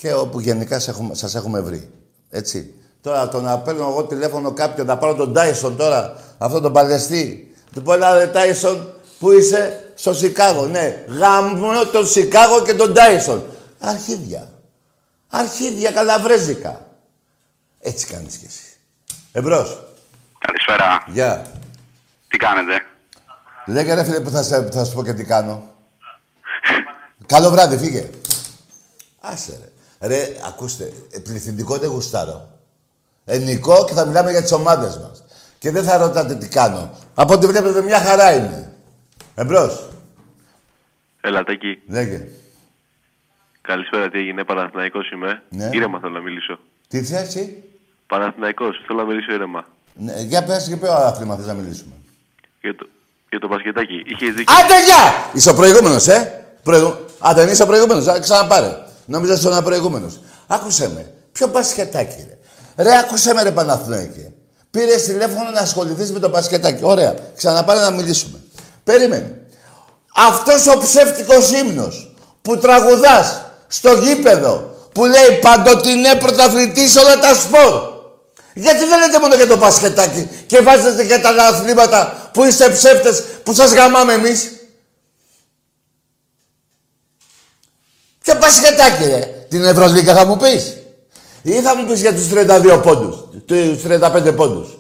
Και 0.01 0.15
όπου 0.15 0.41
γενικά 0.41 0.79
σε 0.79 0.91
έχουμε, 0.91 1.15
σας 1.15 1.35
έχουμε 1.35 1.61
βρει. 1.61 1.91
Έτσι. 2.31 2.75
Τώρα 3.01 3.29
το 3.29 3.41
να 3.41 3.59
παίρνω 3.59 3.89
εγώ 3.89 4.05
τηλέφωνο 4.05 4.53
κάποιον, 4.53 4.87
να 4.87 4.99
πάρω 4.99 5.15
τον 5.15 5.33
Τάισον 5.33 5.77
τώρα, 5.77 6.17
αυτόν 6.39 6.63
τον 6.63 6.73
παλαιστή. 6.73 7.55
Του 7.73 7.83
πω, 7.83 7.93
έλα 7.93 8.15
ρε 8.19 8.27
Τάισον, 8.27 8.95
πού 9.19 9.33
είσαι, 9.33 9.93
στο 9.95 10.15
Σικάγο. 10.15 10.67
Ναι, 10.67 11.05
γαμώ 11.09 11.85
τον 11.93 12.07
Σικάγο 12.07 12.63
και 12.63 12.75
τον 12.75 12.95
Τάισον. 12.95 13.45
Αρχίδια. 13.79 14.49
Αρχίδια 15.29 15.91
καλαβρέζικα. 15.91 16.87
Έτσι 17.81 18.07
κάνεις 18.07 18.37
κι 18.37 18.47
εσύ. 18.47 18.77
Εμπρός. 19.33 19.83
Καλησπέρα. 20.39 21.05
Γεια. 21.07 21.47
Τι 22.29 22.37
κάνετε; 22.37 22.73
Λέγε 23.67 23.95
ρε 23.95 24.05
φίλε 24.05 24.21
που 24.21 24.31
θα, 24.31 24.43
σε, 24.43 24.69
θα 24.73 24.85
σου 24.85 24.95
πω 24.95 25.05
και 25.05 25.13
τι 25.13 25.25
κάνω. 25.25 25.63
Καλό 27.27 27.51
βράδυ, 27.51 27.79
φύγε. 27.79 28.11
Άσε 29.21 29.59
ρε. 29.61 29.69
Ρε, 30.01 30.37
ακούστε, 30.47 30.93
ε, 31.11 31.19
πληθυντικό 31.19 31.77
δεν 31.77 31.91
γουστάρω. 31.91 32.49
Ενικό 33.25 33.85
και 33.85 33.93
θα 33.95 34.07
μιλάμε 34.07 34.31
για 34.31 34.43
τις 34.43 34.53
ομάδες 34.53 34.99
μας. 34.99 35.25
Και 35.59 35.71
δεν 35.71 35.85
θα 35.85 35.97
ρωτάτε 35.97 36.35
τι 36.35 36.49
κάνω. 36.49 36.91
Από 37.15 37.33
ό,τι 37.33 37.47
βλέπετε 37.47 37.83
μια 37.83 38.01
χαρά 38.01 38.35
είναι. 38.35 38.73
Εμπρός. 39.35 39.89
Ελατάκι. 41.21 41.83
Λέγε. 41.89 42.27
Καλησπέρα, 43.61 44.11
τι 44.11 44.19
έγινε, 44.19 44.45
Παναθηναϊκός 44.45 45.11
είμαι. 45.11 45.43
Ναι. 45.49 45.69
Ήρεμα 45.73 45.99
θέλω 46.01 46.13
να 46.13 46.21
μιλήσω. 46.21 46.59
Τι 46.89 47.03
θέση. 47.03 47.63
Παναθηναϊκός, 48.07 48.83
θέλω 48.87 48.99
να 48.99 49.05
μιλήσω 49.05 49.33
ήρεμα. 49.33 49.67
Ναι, 49.95 50.21
για 50.21 50.45
πες 50.45 50.69
και 50.69 50.77
ποιο 50.77 50.93
άθλημα 50.93 51.37
θες 51.37 51.47
να 51.47 51.55
μιλήσουμε. 51.55 51.93
Για 52.61 52.75
το, 52.77 52.89
για 53.31 53.39
το 53.39 53.49
μπασκετάκι. 53.49 54.03
Είχε 54.07 54.27
δίκιο. 54.27 54.55
Άντε 54.59 54.85
γεια! 54.85 55.31
Είσαι 55.35 55.51
ο 55.51 55.55
προηγούμενος, 55.55 56.07
ε! 56.07 56.45
Προηγου... 56.63 56.95
Α, 57.19 57.33
δεν 57.35 57.49
είσαι 57.49 57.63
ο 57.63 57.67
προηγούμενος. 57.67 58.07
Α, 58.07 58.21
ξαναπάρε. 58.21 58.77
Νόμιζα 59.11 59.33
ότι 59.33 59.47
είσαι 59.47 59.59
ο 59.59 59.63
προηγούμενος. 59.63 60.21
Άκουσε 60.47 60.91
με. 60.95 61.13
Ποιο 61.33 61.47
μπασκετάκι, 61.47 62.27
ρε. 62.29 62.85
Ρε, 62.85 62.99
άκουσε 62.99 63.35
με, 63.35 63.43
ρε 63.43 63.51
Παναθηναϊκέ. 63.51 64.33
Πήρες 64.71 65.03
τηλέφωνο 65.03 65.51
να 65.51 65.61
ασχοληθείς 65.61 66.13
με 66.13 66.19
το 66.19 66.29
μπασκετάκι. 66.29 66.85
Ωραία. 66.85 67.15
Ξαναπάρε 67.37 67.81
να 67.81 67.91
μιλήσουμε. 67.91 68.39
Περίμενε. 68.85 69.41
Αυτός 70.15 70.67
ο 70.67 70.79
ψεύτικος 70.79 71.51
ύμνος 71.51 72.15
που 72.43 72.59
τραγουδάς 72.59 73.41
στο 73.67 73.93
γήπεδο 73.93 74.75
που 74.93 75.05
λέει 75.05 75.39
παντοτινέ 75.41 76.15
πρωταθλητής 76.15 76.93
σε 76.93 76.99
όλα 76.99 77.19
τα 77.19 77.35
σπορ. 77.35 77.89
Γιατί 78.55 78.85
δεν 78.85 78.99
λέτε 78.99 79.19
μόνο 79.21 79.35
για 79.35 79.47
το 79.47 79.57
μπασκετάκι 79.57 80.29
και 80.47 80.61
βάζετε 80.61 81.05
και 81.05 81.19
τα 81.19 81.29
αθλήματα 81.29 82.31
που 82.33 82.45
είστε 82.45 82.69
ψεύτες 82.69 83.23
που 83.43 83.55
σας 83.55 83.73
γαμάμε 83.73 84.13
εμείς; 84.13 84.51
Ποιο 88.31 88.39
μπασκετάκι 88.39 89.05
ρε. 89.05 89.21
Την 89.49 89.65
Ευρωλίγκα 89.65 90.15
θα 90.15 90.27
μου 90.27 90.37
πεις. 90.37 90.77
Ή 91.43 91.61
θα 91.61 91.77
μου 91.77 91.87
πεις 91.87 92.01
για 92.01 92.15
τους 92.15 92.29
32 92.29 92.81
πόντους, 92.83 93.25
τους 93.47 93.83
35 93.83 94.33
πόντους. 94.33 94.79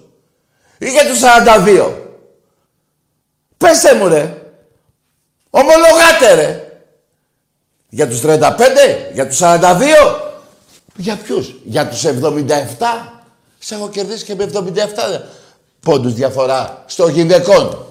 Ή 0.78 0.90
για 0.90 1.06
τους 1.06 1.18
42. 1.18 1.92
Πέστε 3.56 3.94
μου 3.94 4.08
ρε. 4.08 4.42
Ομολογάτε 5.50 6.34
ρε. 6.34 6.64
Για 7.88 8.08
τους 8.08 8.20
35, 8.20 9.10
για 9.12 9.26
τους 9.28 9.36
42. 9.36 10.38
Για 10.96 11.16
ποιους, 11.16 11.54
για 11.64 11.88
τους 11.88 12.04
77. 12.04 13.22
Σε 13.58 13.74
έχω 13.74 13.88
κερδίσει 13.88 14.24
και 14.24 14.34
με 14.34 14.44
77 14.44 15.24
πόντους 15.80 16.14
διαφορά 16.14 16.84
στο 16.86 17.08
γυναικών. 17.08 17.86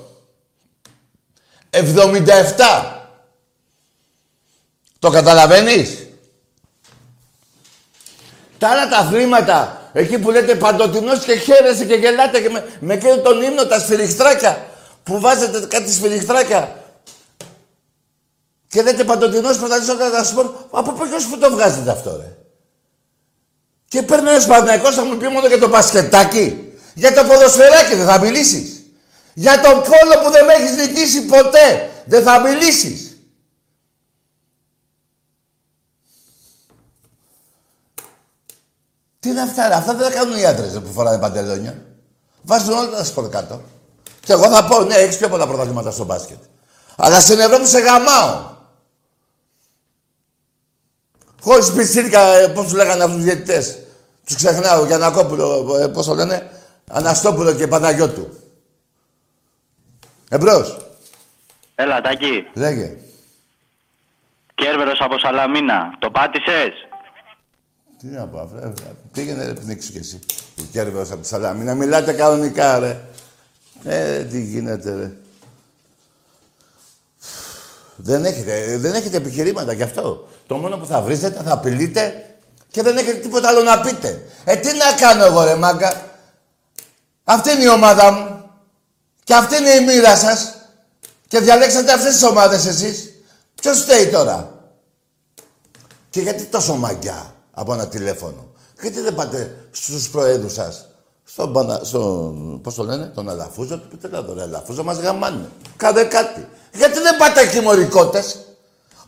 77. 1.70 2.99
Το 5.00 5.10
καταλαβαίνεις; 5.10 6.08
Τα 8.58 8.68
άλλα 8.70 8.88
τα 8.88 8.98
αθλήματα, 8.98 9.90
εκεί 9.94 10.20
που 10.20 10.32
λέτε 10.32 10.56
παντοτινός 10.56 11.20
και 11.20 11.36
χαίρεσαι 11.36 11.86
και 11.86 11.94
γελάτε 11.94 12.42
και 12.42 12.50
με, 12.50 12.66
με 12.80 12.96
κάνει 12.98 13.22
τον 13.22 13.42
ύμνο 13.42 13.66
τα 13.66 13.80
σφυριχτράκια, 13.80 14.66
που 15.04 15.20
βάζετε 15.20 15.68
κάτι 15.68 15.92
σφυριχτράκια 15.92 16.80
και 18.68 18.82
λέτε 18.82 19.04
παντοτινός 19.04 19.58
πρωταθλητής 19.58 19.94
όλα 19.94 20.10
τα 20.10 20.24
σπορ, 20.24 20.46
από 20.72 20.92
ποιος 20.92 21.26
που 21.26 21.38
το 21.38 21.50
βγάζετε 21.50 21.92
αυτό 21.92 22.18
ρε; 22.18 22.36
Και 23.88 24.02
παίρνει 24.02 24.30
ένας 24.30 24.46
Παναθηναϊκός 24.46 24.96
θα 24.96 25.04
μου 25.04 25.18
πει 25.18 25.28
μόνο 25.28 25.48
για 25.48 25.60
το 25.60 25.68
μπασκετάκι. 25.68 26.74
Για 26.94 27.14
το 27.14 27.24
ποδοσφαιράκι 27.24 27.96
δεν 27.96 28.06
θα 28.06 28.20
μιλήσεις. 28.20 28.84
Για 29.34 29.62
τον 29.62 29.74
πόλο 29.74 30.24
που 30.24 30.32
δεν 30.32 30.46
με 30.46 30.54
έχεις 30.54 30.76
νικήσει 30.76 31.26
ποτέ 31.26 31.90
δεν 32.06 32.24
θα 32.24 32.40
μιλήσεις. 32.40 33.09
Τι 39.20 39.30
είναι 39.30 39.42
αυτά, 39.42 39.68
ρε. 39.68 39.74
αυτά 39.74 39.94
δεν 39.94 40.12
τα 40.12 40.18
κάνουν 40.18 40.38
οι 40.38 40.46
άντρες 40.46 40.80
που 40.80 40.92
φοράνε 40.94 41.20
παντελόνια. 41.20 41.82
Βάζουν 42.42 42.74
όλα 42.74 42.90
τα 42.90 43.04
σπορ 43.04 43.30
κάτω. 43.30 43.62
Και 44.20 44.32
εγώ 44.32 44.50
θα 44.50 44.66
πω, 44.66 44.84
ναι, 44.84 44.96
έχεις 44.96 45.18
πιο 45.18 45.30
πολλά 45.30 45.48
πρωταθλήματα 45.48 45.92
στο 45.92 46.04
μπάσκετ. 46.04 46.38
Αλλά 46.96 47.20
στην 47.20 47.40
Ευρώπη 47.40 47.66
σε 47.66 47.80
γαμάω. 47.80 48.58
Χωρίς 51.42 51.72
πιτσίρικα, 51.72 52.22
ε, 52.22 52.48
πώς 52.48 52.64
τους 52.64 52.74
λέγανε 52.74 53.04
αυτούς 53.04 53.16
τους 53.16 53.26
διαιτητές. 53.26 53.78
Τους 54.26 54.36
ξεχνάω, 54.36 54.86
Γιανακόπουλο, 54.86 55.78
ε, 55.82 55.88
πώς 55.88 56.06
το 56.06 56.14
λένε, 56.14 56.50
Αναστόπουλο 56.92 57.54
και 57.54 57.68
Παναγιώτου. 57.68 58.28
Εμπρός. 60.30 60.78
Έλα, 61.76 62.02
Τάκη. 62.02 62.48
Λέγε. 62.54 62.98
Κέρβερος 64.56 65.00
από 65.02 65.18
Σαλαμίνα. 65.20 65.96
Το 66.00 66.12
πάτησες; 66.12 66.88
Τι 68.00 68.08
να 68.08 68.28
πω, 68.28 68.40
αφού, 68.40 68.56
ε, 68.56 68.74
πήγαινε 69.12 69.46
ρε 69.46 69.54
πνίξου 69.54 69.92
κι 69.92 69.98
εσύ. 69.98 70.20
Ο 70.60 70.62
Κέρβερος 70.72 71.12
από 71.12 71.22
τη 71.22 71.28
Σαλαμίνα. 71.28 71.76
Μιλάτε 71.76 72.14
κανονικά, 72.14 72.80
ρε. 72.80 73.02
Ε, 73.84 74.24
τι 74.24 74.42
γίνεται, 74.42 74.96
ρε. 74.96 75.12
Δεν 77.96 78.26
έχετε, 78.26 78.78
δεν 78.78 78.94
έχετε 78.94 79.18
επιχειρήματα 79.18 79.74
γι' 79.74 79.84
αυτό. 79.84 80.28
Το 80.48 80.56
μόνο 80.56 80.78
που 80.78 80.86
θα 80.86 81.02
βρίζετε, 81.02 81.44
θα 81.44 81.54
απειλείτε 81.54 82.36
και 82.72 82.82
δεν 82.82 82.98
έχετε 82.98 83.18
τίποτα 83.18 83.48
άλλο 83.50 83.62
να 83.62 83.82
πείτε. 83.82 84.22
Ε, 84.44 84.56
τι 84.56 84.78
να 84.78 84.94
κάνω 84.94 85.26
εγώ, 85.26 85.44
ρε 85.44 85.56
μάγκα. 85.56 86.04
Αυτή 87.24 87.52
είναι 87.52 87.64
η 87.64 87.68
ομάδα 87.68 88.12
μου. 88.12 88.52
Και 89.24 89.34
αυτή 89.34 89.58
είναι 89.58 89.70
η 89.70 89.86
μοίρα 89.86 90.16
σας. 90.16 90.54
Και 91.28 91.40
διαλέξατε 91.40 91.94
αυτές 91.94 92.14
τις 92.14 92.24
ομάδες 92.24 92.66
εσείς. 92.66 93.14
Ποιος 93.62 93.82
φταίει 93.82 94.08
τώρα; 94.08 94.64
Και 96.10 96.22
γιατί 96.22 96.44
τόσο 96.44 96.76
μαγκιά 96.76 97.34
από 97.60 97.74
ένα 97.74 97.88
τηλέφωνο. 97.88 98.48
Γιατί 98.82 99.02
δεν 99.02 99.16
πάτε 99.16 99.56
στους 99.72 100.10
προέδρους 100.10 100.54
σας; 100.54 100.88
Στον, 101.24 101.54
Πανα... 101.54 101.82
στον 101.84 102.62
πώς 102.62 102.76
το 102.76 102.84
λένε, 102.84 103.06
τον 103.06 103.30
Αλαφούζο, 103.30 103.78
του 103.78 103.88
πείτε 103.88 104.08
να 104.08 104.26
τον 104.26 104.40
Αλαφούζο, 104.40 104.84
μας 104.84 104.98
γαμάνε. 104.98 105.50
Κάντε 105.78 106.04
κάτι. 106.04 106.48
Γιατί 106.74 107.00
δεν 107.00 107.18
πάτε 107.18 107.42
εκεί 107.42 107.60
μωρικότες. 107.60 108.40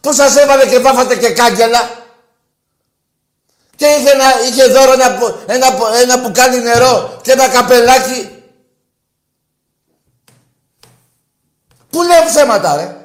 Που 0.02 0.14
σας 0.14 0.36
έβαλε 0.36 0.68
και 0.68 0.80
βάφατε 0.80 1.16
και 1.16 1.30
κάγκελα; 1.30 1.80
Και 3.76 3.86
είχε, 3.86 4.10
ένα, 4.10 4.26
είχε 4.50 4.66
δώρο 4.66 4.94
ένα, 4.94 5.06
ένα, 5.46 5.68
ένα 6.02 6.18
μπουκάλι 6.18 6.62
νερό 6.62 7.20
και 7.22 7.32
ένα 7.32 7.50
καπελάκι; 7.50 8.44
Πού 11.90 12.02
λέω 12.02 12.26
ψέματα, 12.28 12.76
ρε; 12.76 13.01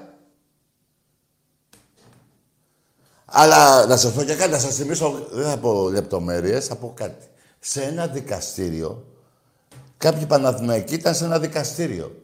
Αλλά 3.39 3.87
να 3.87 3.97
σας 3.97 4.13
πω 4.13 4.23
και 4.23 4.35
κάτι, 4.35 4.51
να 4.51 4.59
σας 4.59 4.75
θυμίσω, 4.75 5.27
δεν 5.31 5.51
θα 5.51 5.57
πω 5.57 5.89
λεπτομέρειες, 5.91 6.67
θα 6.67 6.75
πω 6.75 6.93
κάτι. 6.97 7.25
Σε 7.61 7.83
ένα 7.83 8.07
δικαστήριο, 8.07 9.05
κάποιοι 9.99 10.27
Παναθηναϊκοί 10.27 10.95
ήταν 10.95 11.15
σε 11.15 11.25
ένα 11.25 11.39
δικαστήριο. 11.39 12.23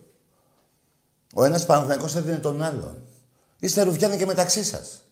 Ο 1.34 1.44
ένας 1.44 1.66
Παναθηναϊκός 1.66 2.14
έδινε 2.16 2.36
τον 2.36 2.62
άλλον. 2.62 3.02
Είστε 3.58 3.82
ρουφιάνοι 3.82 4.16
και 4.16 4.26
μεταξύ 4.26 4.64
σας. 4.64 5.02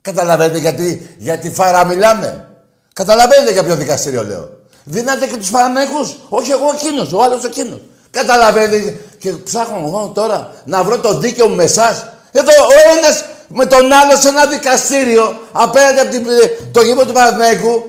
Καταλαβαίνετε 0.00 0.58
γιατί, 0.58 1.16
γιατί 1.18 1.50
φάρα 1.50 1.84
μιλάμε. 1.84 2.48
Καταλαβαίνετε 2.92 3.52
για 3.52 3.64
ποιο 3.64 3.76
δικαστήριο 3.76 4.24
λέω. 4.24 4.50
Δίνατε 4.84 5.26
και 5.26 5.36
τους 5.36 5.50
Παναθηναϊκούς. 5.50 6.16
Όχι 6.28 6.50
εγώ 6.50 6.70
εκείνος, 6.74 7.12
ο 7.12 7.22
άλλος 7.22 7.44
εκείνος. 7.44 7.80
Καταλαβαίνετε 8.10 9.00
και 9.18 9.32
ψάχνω 9.32 9.86
εγώ 9.86 10.12
τώρα 10.14 10.52
να 10.64 10.84
βρω 10.84 10.98
το 10.98 11.18
δίκαιο 11.18 11.48
μου 11.48 11.54
με 11.54 11.64
εσάς. 11.64 12.06
Εδώ 12.32 12.50
ο 12.50 12.96
ένας 12.98 13.24
με 13.48 13.66
τον 13.66 13.92
άλλο 13.92 14.16
σε 14.16 14.28
ένα 14.28 14.46
δικαστήριο 14.46 15.40
απέναντι 15.52 16.00
από 16.00 16.10
την, 16.10 16.26
το 16.72 16.80
γήπεδο 16.82 17.06
του 17.06 17.12
Παναθηναϊκού. 17.12 17.82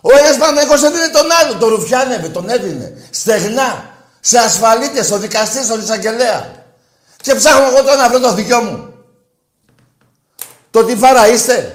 Ο 0.00 0.16
ένας 0.18 0.36
Παναθηναϊκός 0.36 0.82
έδινε 0.82 1.08
τον 1.08 1.26
άλλο, 1.42 1.54
τον 1.58 1.68
ρουφιάνευε, 1.68 2.28
τον 2.28 2.48
έδινε. 2.48 3.08
Στεγνά, 3.10 3.94
σε 4.20 4.38
ασφαλίτες, 4.38 5.06
στο 5.06 5.18
δικαστήριο, 5.18 5.66
στον 5.66 5.80
εισαγγελέα. 5.80 6.64
Και 7.22 7.34
ψάχνω 7.34 7.66
εγώ 7.66 7.82
τώρα 7.82 7.96
να 7.96 8.08
βρω 8.08 8.20
το 8.20 8.34
δικό 8.34 8.60
μου. 8.60 8.92
Το 10.70 10.84
τι 10.84 10.96
φάρα 10.96 11.28
είστε. 11.28 11.72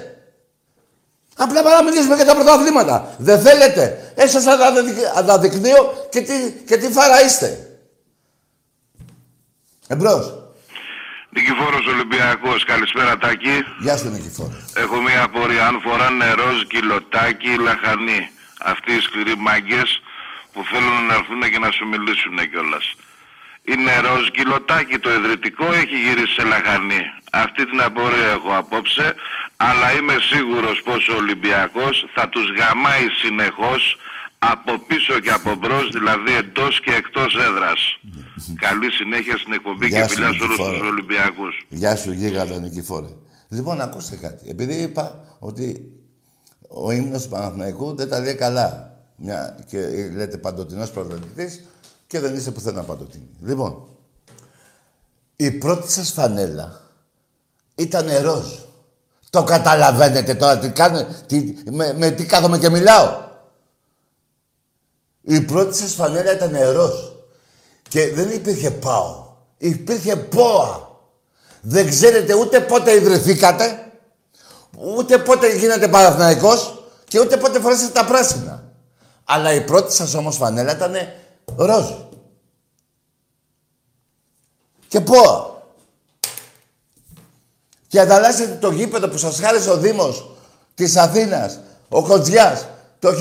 Απλά 1.36 1.60
para 1.60 1.64
να 1.64 1.82
μιλήσουμε 1.82 2.14
για 2.14 2.24
τα 2.24 2.34
πρωταθλήματα. 2.34 3.14
Δεν 3.18 3.40
θέλετε. 3.40 4.12
Ε, 4.14 4.26
σας 4.26 4.44
αναδεικνύω 5.14 6.06
και 6.10 6.20
τι, 6.20 6.50
και 6.66 6.76
τι 6.76 6.92
φάρα 6.92 7.24
είστε. 7.24 7.78
Εμπρός. 9.88 10.43
Νικηφόρος 11.36 11.86
Ολυμπιακός, 11.86 12.64
καλησπέρα 12.64 13.18
Τάκη. 13.18 13.64
Γεια 13.78 13.96
σου 13.96 14.08
Νικηφόρο. 14.08 14.56
Έχω 14.74 15.00
μία 15.00 15.22
απορία, 15.22 15.66
αν 15.66 15.80
φοράνε 15.84 16.32
ροζ, 16.32 16.62
κιλοτάκι 16.72 17.50
ή 17.50 17.56
λαχανή. 17.56 18.20
Αυτοί 18.60 18.92
οι 18.92 19.00
σκληροί 19.00 19.36
μάγκες 19.36 20.02
που 20.52 20.64
θέλουν 20.70 21.06
να 21.08 21.14
έρθουν 21.14 21.42
και 21.52 21.58
να 21.58 21.70
σου 21.70 21.86
μιλήσουν 21.86 22.36
κιόλας. 22.50 22.94
Είναι 23.70 23.92
ροζ 24.06 24.24
κιλοτάκι 24.36 24.98
το 24.98 25.10
ιδρυτικό 25.12 25.66
έχει 25.72 25.96
γυρίσει 26.04 26.34
σε 26.34 26.44
λαχανή. 26.44 27.02
Αυτή 27.32 27.66
την 27.66 27.80
απορία 27.82 28.28
έχω 28.36 28.50
απόψε, 28.56 29.14
αλλά 29.56 29.96
είμαι 29.96 30.16
σίγουρος 30.30 30.82
πως 30.84 31.08
ο 31.08 31.16
Ολυμπιακός 31.16 32.06
θα 32.14 32.28
τους 32.28 32.46
γαμάει 32.58 33.06
συνεχώς 33.22 33.96
από 34.52 34.72
πίσω 34.86 35.20
και 35.20 35.30
από 35.30 35.54
μπρος, 35.54 35.90
δηλαδή 35.92 36.32
εντός 36.42 36.80
και 36.80 36.90
εκτός 36.90 37.36
έδρας. 37.48 37.80
Καλή 38.66 38.90
συνέχεια 38.90 39.36
στην 39.38 39.52
εκπομπή 39.52 39.86
Γεια 39.86 40.00
και 40.00 40.08
σου, 40.08 40.14
φιλιά 40.14 40.32
σε 40.32 40.42
όλους 40.42 40.48
Νικηφόρο. 40.48 40.78
τους 40.78 40.88
Ολυμπιακούς. 40.88 41.66
Γεια 41.68 41.96
σου 41.96 42.12
γίγαντα 42.12 42.58
Νικηφόρε. 42.58 43.08
Λοιπόν, 43.48 43.80
ακούστε 43.80 44.16
κάτι. 44.16 44.50
Επειδή 44.50 44.74
είπα 44.74 45.24
ότι 45.38 45.92
ο 46.68 46.90
ύμνος 46.90 47.22
του 47.22 47.28
Παναθηναϊκού 47.28 47.94
δεν 47.96 48.08
τα 48.08 48.20
λέει 48.20 48.34
καλά. 48.34 48.98
Μια, 49.16 49.58
και 49.70 49.78
λέτε 50.14 50.36
παντοτινός 50.36 50.90
πρωταθλητής 50.90 51.64
και 52.06 52.20
δεν 52.20 52.34
είστε 52.36 52.50
πουθενά 52.50 52.82
παντοτινή. 52.82 53.28
Λοιπόν, 53.42 53.86
Η 55.36 55.50
πρώτη 55.50 55.92
σας 55.92 56.10
φανέλα 56.12 56.80
ήταν 57.74 58.06
ροζ. 58.22 58.46
Το 59.30 59.44
καταλαβαίνετε 59.44 60.34
τώρα 60.34 60.58
τι 60.58 60.68
κάνω, 60.70 61.06
τι, 61.26 61.54
με, 61.70 61.94
με 61.98 62.10
τι 62.10 62.26
κάθομαι 62.26 62.58
και 62.58 62.70
μιλάω. 62.70 63.22
Η 65.24 65.40
πρώτη 65.40 65.76
σας 65.76 65.92
φανέλα 65.92 66.32
ήταν 66.32 66.72
ροζ. 66.72 66.94
Και 67.88 68.12
δεν 68.12 68.30
υπήρχε 68.30 68.70
πάω. 68.70 69.26
Υπήρχε 69.58 70.16
πόα. 70.16 70.92
Δεν 71.60 71.88
ξέρετε 71.88 72.34
ούτε 72.34 72.60
πότε 72.60 72.94
ιδρυθήκατε, 72.94 73.92
ούτε 74.96 75.18
πότε 75.18 75.56
γίνατε 75.56 75.88
παραθυναϊκός 75.88 76.84
και 77.08 77.20
ούτε 77.20 77.36
πότε 77.36 77.60
φορέσατε 77.60 77.92
τα 77.92 78.04
πράσινα. 78.04 78.72
Αλλά 79.24 79.52
η 79.52 79.60
πρώτη 79.64 79.94
σας 79.94 80.14
όμως 80.14 80.36
φανέλα 80.36 80.72
ήταν 80.72 80.94
ροζ. 81.56 81.90
Και 84.88 85.00
πόα. 85.00 85.62
Και 87.86 88.00
ανταλλάσσετε 88.00 88.54
το 88.54 88.70
γήπεδο 88.70 89.08
που 89.08 89.18
σας 89.18 89.38
χάρισε 89.40 89.70
ο 89.70 89.76
Δήμος 89.76 90.30
της 90.74 90.96
Αθήνας, 90.96 91.60
ο 91.88 92.02
Κοτζιάς, 92.02 92.66
το 93.04 93.14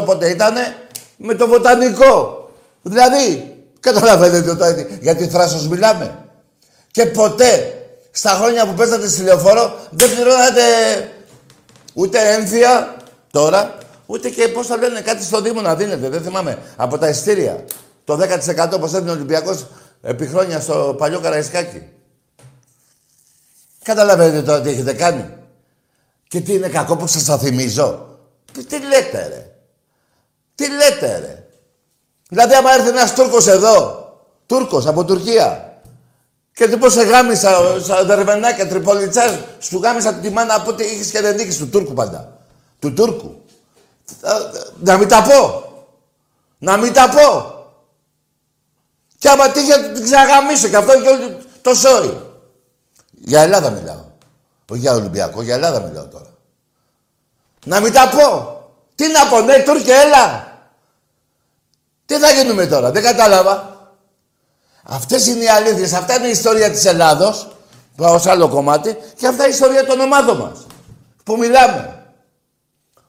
1938 0.00 0.04
πότε 0.04 0.28
ήτανε, 0.28 0.76
με 1.16 1.34
το 1.34 1.48
βοτανικό. 1.48 2.48
Δηλαδή, 2.82 3.56
καταλαβαίνετε 3.80 4.54
τώρα 4.54 4.86
γιατί 5.00 5.28
θράσος 5.28 5.68
μιλάμε. 5.68 6.24
Και 6.90 7.06
ποτέ, 7.06 7.74
στα 8.10 8.30
χρόνια 8.30 8.66
που 8.66 8.74
παίζατε 8.74 9.08
στη 9.08 9.22
λεωφόρο, 9.22 9.78
δεν 9.90 10.10
πληρώνατε 10.10 10.62
ούτε 11.94 12.18
έμφυα 12.34 12.96
τώρα, 13.30 13.78
ούτε 14.06 14.28
και 14.28 14.48
πώς 14.48 14.66
θα 14.66 14.76
λένε 14.76 15.00
κάτι 15.00 15.24
στο 15.24 15.40
Δήμο 15.40 15.60
να 15.60 15.74
δίνετε. 15.74 16.08
Δεν 16.08 16.22
θυμάμαι. 16.22 16.58
Από 16.76 16.98
τα 16.98 17.08
ειστήρια. 17.08 17.64
Το 18.04 18.16
10% 18.16 18.70
όπως 18.74 18.94
έδινε 18.94 19.10
ο 19.10 19.14
Ολυμπιακός 19.14 19.66
επί 20.02 20.26
χρόνια 20.26 20.60
στο 20.60 20.94
παλιό 20.98 21.20
Καραϊσκάκι. 21.20 21.82
Καταλαβαίνετε 23.82 24.42
τώρα 24.42 24.60
τι 24.60 24.68
έχετε 24.68 24.92
κάνει. 24.92 25.24
Και 26.28 26.40
τι 26.40 26.54
είναι 26.54 26.68
κακό 26.68 26.96
που 26.96 27.06
σας 27.06 27.22
θα 27.22 27.38
θυμίζω. 27.38 28.09
Τι, 28.52 28.64
τι 28.64 28.78
λέτε 28.78 29.28
ρε; 29.28 29.50
Τι 30.54 30.70
λέτε 30.70 31.18
ρε; 31.18 31.44
Δηλαδή 32.28 32.54
άμα 32.54 32.72
έρθει 32.72 32.88
ένας 32.88 33.14
Τούρκος 33.14 33.46
εδώ, 33.46 34.08
Τούρκος 34.46 34.86
από 34.86 35.04
Τουρκία, 35.04 35.70
και 36.52 36.68
του 36.68 36.78
πω 36.78 36.88
σε 36.88 37.02
γάμισα, 37.02 37.80
στα 37.80 38.04
δερβενάκια, 38.04 38.68
τριπολιτσάς, 38.68 39.38
σου 39.58 39.78
γάμισα 39.78 40.14
τη 40.14 40.30
μάνα 40.30 40.54
από 40.54 40.70
ό,τι 40.70 40.84
είχες 40.84 41.10
και 41.10 41.20
δεν 41.20 41.38
είχες 41.38 41.56
του 41.56 41.68
Τούρκου 41.68 41.92
πάντα. 41.92 42.38
Του 42.78 42.92
Τούρκου. 42.92 43.40
Να 44.80 44.96
μην 44.96 45.08
τα 45.08 45.22
πω. 45.22 45.64
Να 46.58 46.76
μην 46.76 46.92
τα 46.92 47.08
πω. 47.08 47.54
Και 49.18 49.28
άμα 49.28 49.50
τύχε 49.50 49.90
την 49.94 50.04
ξαγαμίσω 50.04 50.68
και 50.68 50.76
αυτό 50.76 50.92
και 51.00 51.08
το 51.62 51.74
σόι. 51.74 52.20
Για 53.10 53.40
Ελλάδα 53.42 53.70
μιλάω. 53.70 54.04
Όχι 54.70 54.80
για 54.80 54.94
Ολυμπιακό, 54.94 55.42
για 55.42 55.54
Ελλάδα 55.54 55.80
μιλάω 55.80 56.06
τώρα. 56.06 56.28
Να 57.64 57.80
μην 57.80 57.92
τα 57.92 58.08
πω. 58.08 58.58
Τι 58.94 59.08
να 59.08 59.26
πω, 59.26 59.40
ναι, 59.40 59.62
Τούρκε, 59.62 59.92
έλα. 59.92 60.48
Τι 62.06 62.18
θα 62.18 62.30
γίνουμε 62.30 62.66
τώρα, 62.66 62.90
δεν 62.90 63.02
κατάλαβα. 63.02 63.78
Αυτές 64.82 65.26
είναι 65.26 65.44
οι 65.44 65.48
αλήθειες, 65.48 65.92
αυτά 65.92 66.16
είναι 66.16 66.26
η 66.26 66.30
ιστορία 66.30 66.70
της 66.70 66.84
Ελλάδος, 66.84 67.48
πάω 67.96 68.18
σε 68.18 68.30
άλλο 68.30 68.48
κομμάτι, 68.48 68.96
και 69.16 69.26
αυτά 69.26 69.42
είναι 69.42 69.52
η 69.52 69.54
ιστορία 69.54 69.86
των 69.86 70.00
ομάδων 70.00 70.36
μας, 70.36 70.66
που 71.24 71.36
μιλάμε. 71.36 72.04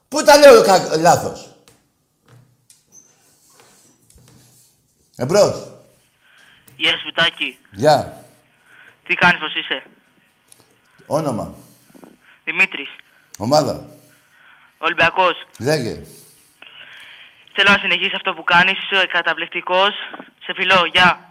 Πού 0.08 0.24
τα 0.24 0.38
λέω 0.38 0.64
κα... 0.64 0.97
λάθος; 0.97 1.56
Εμπρός. 5.16 5.68
Γεια 6.76 6.91
σου, 6.91 7.06
Βιτάκη. 7.06 7.60
Γεια. 7.72 8.24
Τι 9.04 9.14
κάνεις, 9.14 9.39
πώς 9.39 9.56
είσαι; 9.56 9.84
Όνομα. 11.06 11.54
Δημήτρης. 12.43 12.89
Ομάδα. 13.38 13.86
Ολυμπιακός. 14.82 15.36
Λέγε. 15.59 16.03
Θέλω 17.53 17.69
να 17.69 17.77
συνεχίσεις 17.77 18.13
αυτό 18.13 18.34
που 18.34 18.43
κάνεις. 18.43 18.77
Είσαι 18.77 19.05
καταπληκτικός. 19.05 19.93
Σε 20.43 20.53
φιλώ. 20.55 20.86
Γεια. 20.93 21.29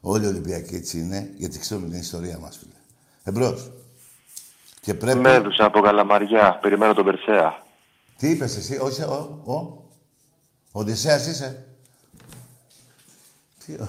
Όλοι 0.00 0.24
οι 0.24 0.28
Ολυμπιακοί 0.28 0.74
έτσι 0.74 0.98
είναι, 0.98 1.30
γιατί 1.36 1.58
ξέρουμε 1.58 1.88
την 1.88 1.98
ιστορία 1.98 2.38
μας, 2.38 2.56
φίλε. 2.58 2.78
Εμπρός. 3.24 3.70
Και 4.80 4.94
πρέπει... 4.94 5.18
Μέδουσα 5.18 5.64
από 5.64 5.80
Καλαμαριά. 5.80 6.58
Περιμένω 6.62 6.94
τον 6.94 7.04
Περσέα. 7.04 7.62
Τι 8.16 8.30
είπες 8.30 8.56
εσύ, 8.56 8.78
όχι, 8.78 9.02
ο, 9.02 9.42
ο, 9.44 9.52
ο 9.52 10.80
Οδυσσέας 10.80 11.26
είσαι; 11.26 11.66
Τι, 13.64 13.72
ο... 13.72 13.88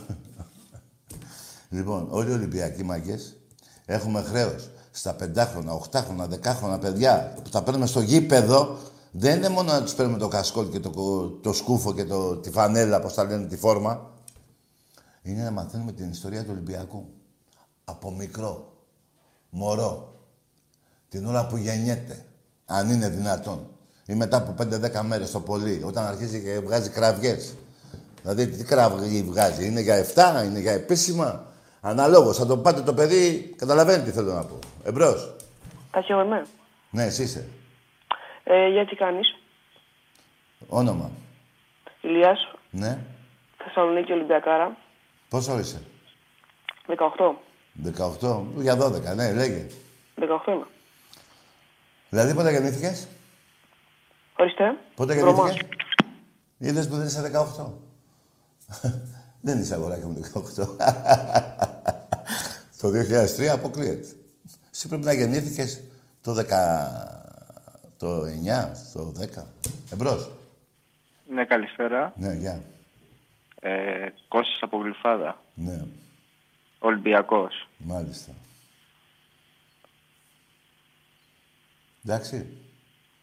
λοιπόν, 1.77 2.07
όλοι 2.09 2.29
οι 2.29 2.33
Ολυμπιακοί 2.33 2.83
μαγκές 2.83 3.37
έχουμε 3.85 4.21
χρέος 4.21 4.69
στα 4.91 5.13
πεντάχρονα, 5.13 5.73
οχτάχρονα, 5.73 6.27
δεκάχρονα 6.27 6.79
παιδιά 6.79 7.33
που 7.43 7.49
τα 7.49 7.63
παίρνουμε 7.63 7.85
στο 7.85 8.01
γήπεδο 8.01 8.77
δεν 9.11 9.37
είναι 9.37 9.49
μόνο 9.49 9.71
να 9.71 9.81
τους 9.83 9.93
παίρνουμε 9.93 10.17
το 10.17 10.27
κασκόλ 10.27 10.69
και 10.69 10.79
το, 10.79 10.91
το 11.41 11.53
σκούφο 11.53 11.93
και 11.93 12.05
το, 12.05 12.35
τη 12.35 12.51
φανέλα, 12.51 12.99
πώς 12.99 13.13
τα 13.13 13.23
λένε, 13.23 13.47
τη 13.47 13.57
φόρμα. 13.57 14.09
Είναι 15.21 15.43
να 15.43 15.51
μαθαίνουμε 15.51 15.91
την 15.91 16.09
ιστορία 16.09 16.43
του 16.43 16.49
Ολυμπιακού. 16.51 17.05
Από 17.83 18.11
μικρό, 18.11 18.73
μωρό, 19.49 20.19
την 21.09 21.25
ώρα 21.25 21.47
που 21.47 21.57
γεννιέται, 21.57 22.25
αν 22.65 22.89
είναι 22.89 23.09
δυνατόν. 23.09 23.67
Ή 24.05 24.13
μετά 24.13 24.37
από 24.37 24.63
5-10 24.63 25.01
μέρες 25.01 25.31
το 25.31 25.39
πολύ, 25.39 25.81
όταν 25.85 26.05
αρχίζει 26.05 26.41
και 26.41 26.59
βγάζει 26.59 26.89
κραυγές. 26.89 27.53
Δηλαδή, 28.21 28.47
τι 28.47 28.63
κραυγή 28.63 29.23
βγάζει, 29.23 29.65
είναι 29.65 29.81
για 29.81 30.05
7, 30.15 30.45
είναι 30.45 30.59
για 30.59 30.71
επίσημα; 30.71 31.45
Αναλόγως, 31.81 32.37
θα 32.37 32.45
το 32.45 32.57
πάτε 32.57 32.81
το 32.81 32.93
παιδί, 32.93 33.53
καταλαβαίνει 33.57 34.03
τι 34.03 34.11
θέλω 34.11 34.33
να 34.33 34.45
πω. 34.45 34.59
Εμπρός. 34.83 35.35
Ταχύ 35.91 36.11
εγώ 36.11 36.21
είμαι. 36.21 36.45
Ναι, 36.89 37.03
εσύ 37.03 37.23
είσαι. 37.23 37.47
Ε, 38.43 38.67
για 38.67 38.85
τι 38.85 38.95
κάνεις; 38.95 39.35
Όνομα. 40.67 41.11
Ηλίας, 42.01 42.39
Ναι. 42.69 42.97
Θεσσαλονίκη 43.57 44.11
Ολυμπιακάρα, 44.11 44.77
Πόσο 45.29 45.59
είσαι; 45.59 45.81
18. 46.87 46.95
18. 47.83 48.43
Για 48.55 48.77
12, 48.77 49.15
ναι, 49.15 49.33
λέγε. 49.33 49.67
18 50.15 50.51
είμαι. 50.51 50.65
Δηλαδή 52.09 52.33
πότε 52.33 52.51
γεννήθηκες; 52.51 53.07
Ορίστε. 54.37 54.77
Πότε 54.95 55.15
Βρωμάς. 55.19 55.49
γεννήθηκες; 55.49 55.77
Είδες 56.57 56.87
που 56.87 56.95
δεν 56.95 57.05
είσαι 57.05 57.21
18. 57.21 57.71
Δεν 59.41 59.59
είσαι 59.59 59.73
αγοράκι 59.73 60.05
μου 60.05 60.19
18. 60.33 60.65
το 62.81 62.87
2003 63.37 63.45
αποκλείεται. 63.45 64.07
Εσύ 64.73 64.87
πρέπει 64.87 65.03
να 65.03 65.13
γεννήθηκες 65.13 65.83
το 66.21 66.35
10... 66.39 66.43
Το 67.97 68.21
9, 68.21 68.27
το 68.93 69.13
10. 69.37 69.43
Εμπρός. 69.91 70.31
Ναι, 71.29 71.45
καλησπέρα. 71.45 72.13
Ναι, 72.17 72.33
γεια. 72.33 72.61
Ε, 73.61 74.07
Κώστας 74.27 74.59
από 74.61 74.77
Γλυφάδα. 74.77 75.41
Ναι, 75.53 75.81
Ολυμπιακός. 76.79 77.67
μάλιστα. 77.77 78.31
Εντάξει. 82.05 82.47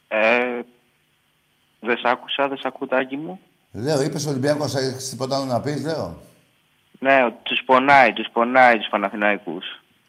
Ε, 0.09 0.61
δεν 1.81 1.97
σ' 1.99 2.05
άκουσα, 2.05 2.49
δεν 2.49 2.59
σ' 2.59 2.65
ακούω 2.65 2.87
τάκι 2.89 3.17
μου. 3.17 3.41
Λέω, 3.73 4.03
είπες 4.03 4.27
Ολυμπιακός, 4.27 4.75
έχεις 4.75 5.09
τίποτα 5.09 5.37
άλλο 5.37 5.45
να 5.45 5.61
πεις, 5.61 5.83
λέω. 5.85 6.17
Ναι, 6.99 7.25
ο- 7.25 7.33
τους 7.43 7.63
πονάει, 7.67 8.13
τους 8.13 8.29
πονάει 8.33 8.79
τους 8.79 8.89
Παναθηναϊκούς. 8.91 9.65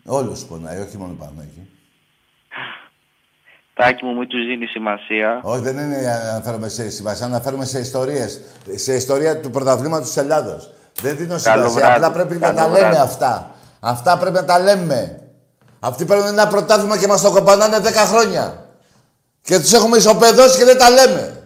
Όλους 0.06 0.44
πονάει, 0.46 0.80
όχι 0.82 0.98
μόνο 0.98 1.14
πάνω 1.20 1.42
εκεί. 1.42 1.70
Τάκι 3.76 4.06
μου, 4.06 4.14
μην 4.18 4.28
τους 4.28 4.46
δίνει 4.46 4.66
σημασία. 4.66 5.40
Όχι, 5.44 5.62
δεν 5.62 5.78
είναι 5.78 6.00
για 6.00 6.22
να 6.24 6.30
αναφέρομαι 6.30 6.68
σε 6.70 6.90
σημασία, 6.90 7.26
αναφέρομαι 7.26 7.66
σε 7.66 7.80
ιστορίες. 7.80 8.42
Σε 8.76 8.94
ιστορία 8.94 9.40
του 9.40 9.50
πρωταθλήματος 9.50 10.08
της 10.08 10.18
Ελλάδος. 10.18 10.70
Δεν 11.02 11.18
δίνω 11.18 11.40
Καλό 11.42 11.62
σημασία, 11.70 11.70
βράδυ. 11.88 11.94
απλά 11.96 12.12
πρέπει 12.12 12.36
να 12.36 12.48
Καλό 12.48 12.58
τα 12.58 12.68
λέμε 12.68 12.80
βράδυ. 12.80 12.98
αυτά. 12.98 13.52
Αυτά 13.80 14.18
πρέπει 14.18 14.36
να 14.36 14.46
τα 14.46 14.60
λέμε. 14.60 15.22
Αυτοί 15.80 16.06
παίρνουν 16.06 16.28
ένα 16.28 16.48
πρωτάθλημα 16.48 16.98
και 16.98 17.08
μας 17.08 17.22
το 17.22 17.32
κοπανάνε 17.32 17.80
10 17.80 17.92
χρόνια. 18.06 18.66
Και 19.42 19.60
τους 19.60 19.74
έχουμε 19.74 19.98
ισοπεδώσει 19.98 20.58
και 20.58 20.64
δεν 20.66 20.78
τα 20.78 20.90
λέμε. 20.90 21.39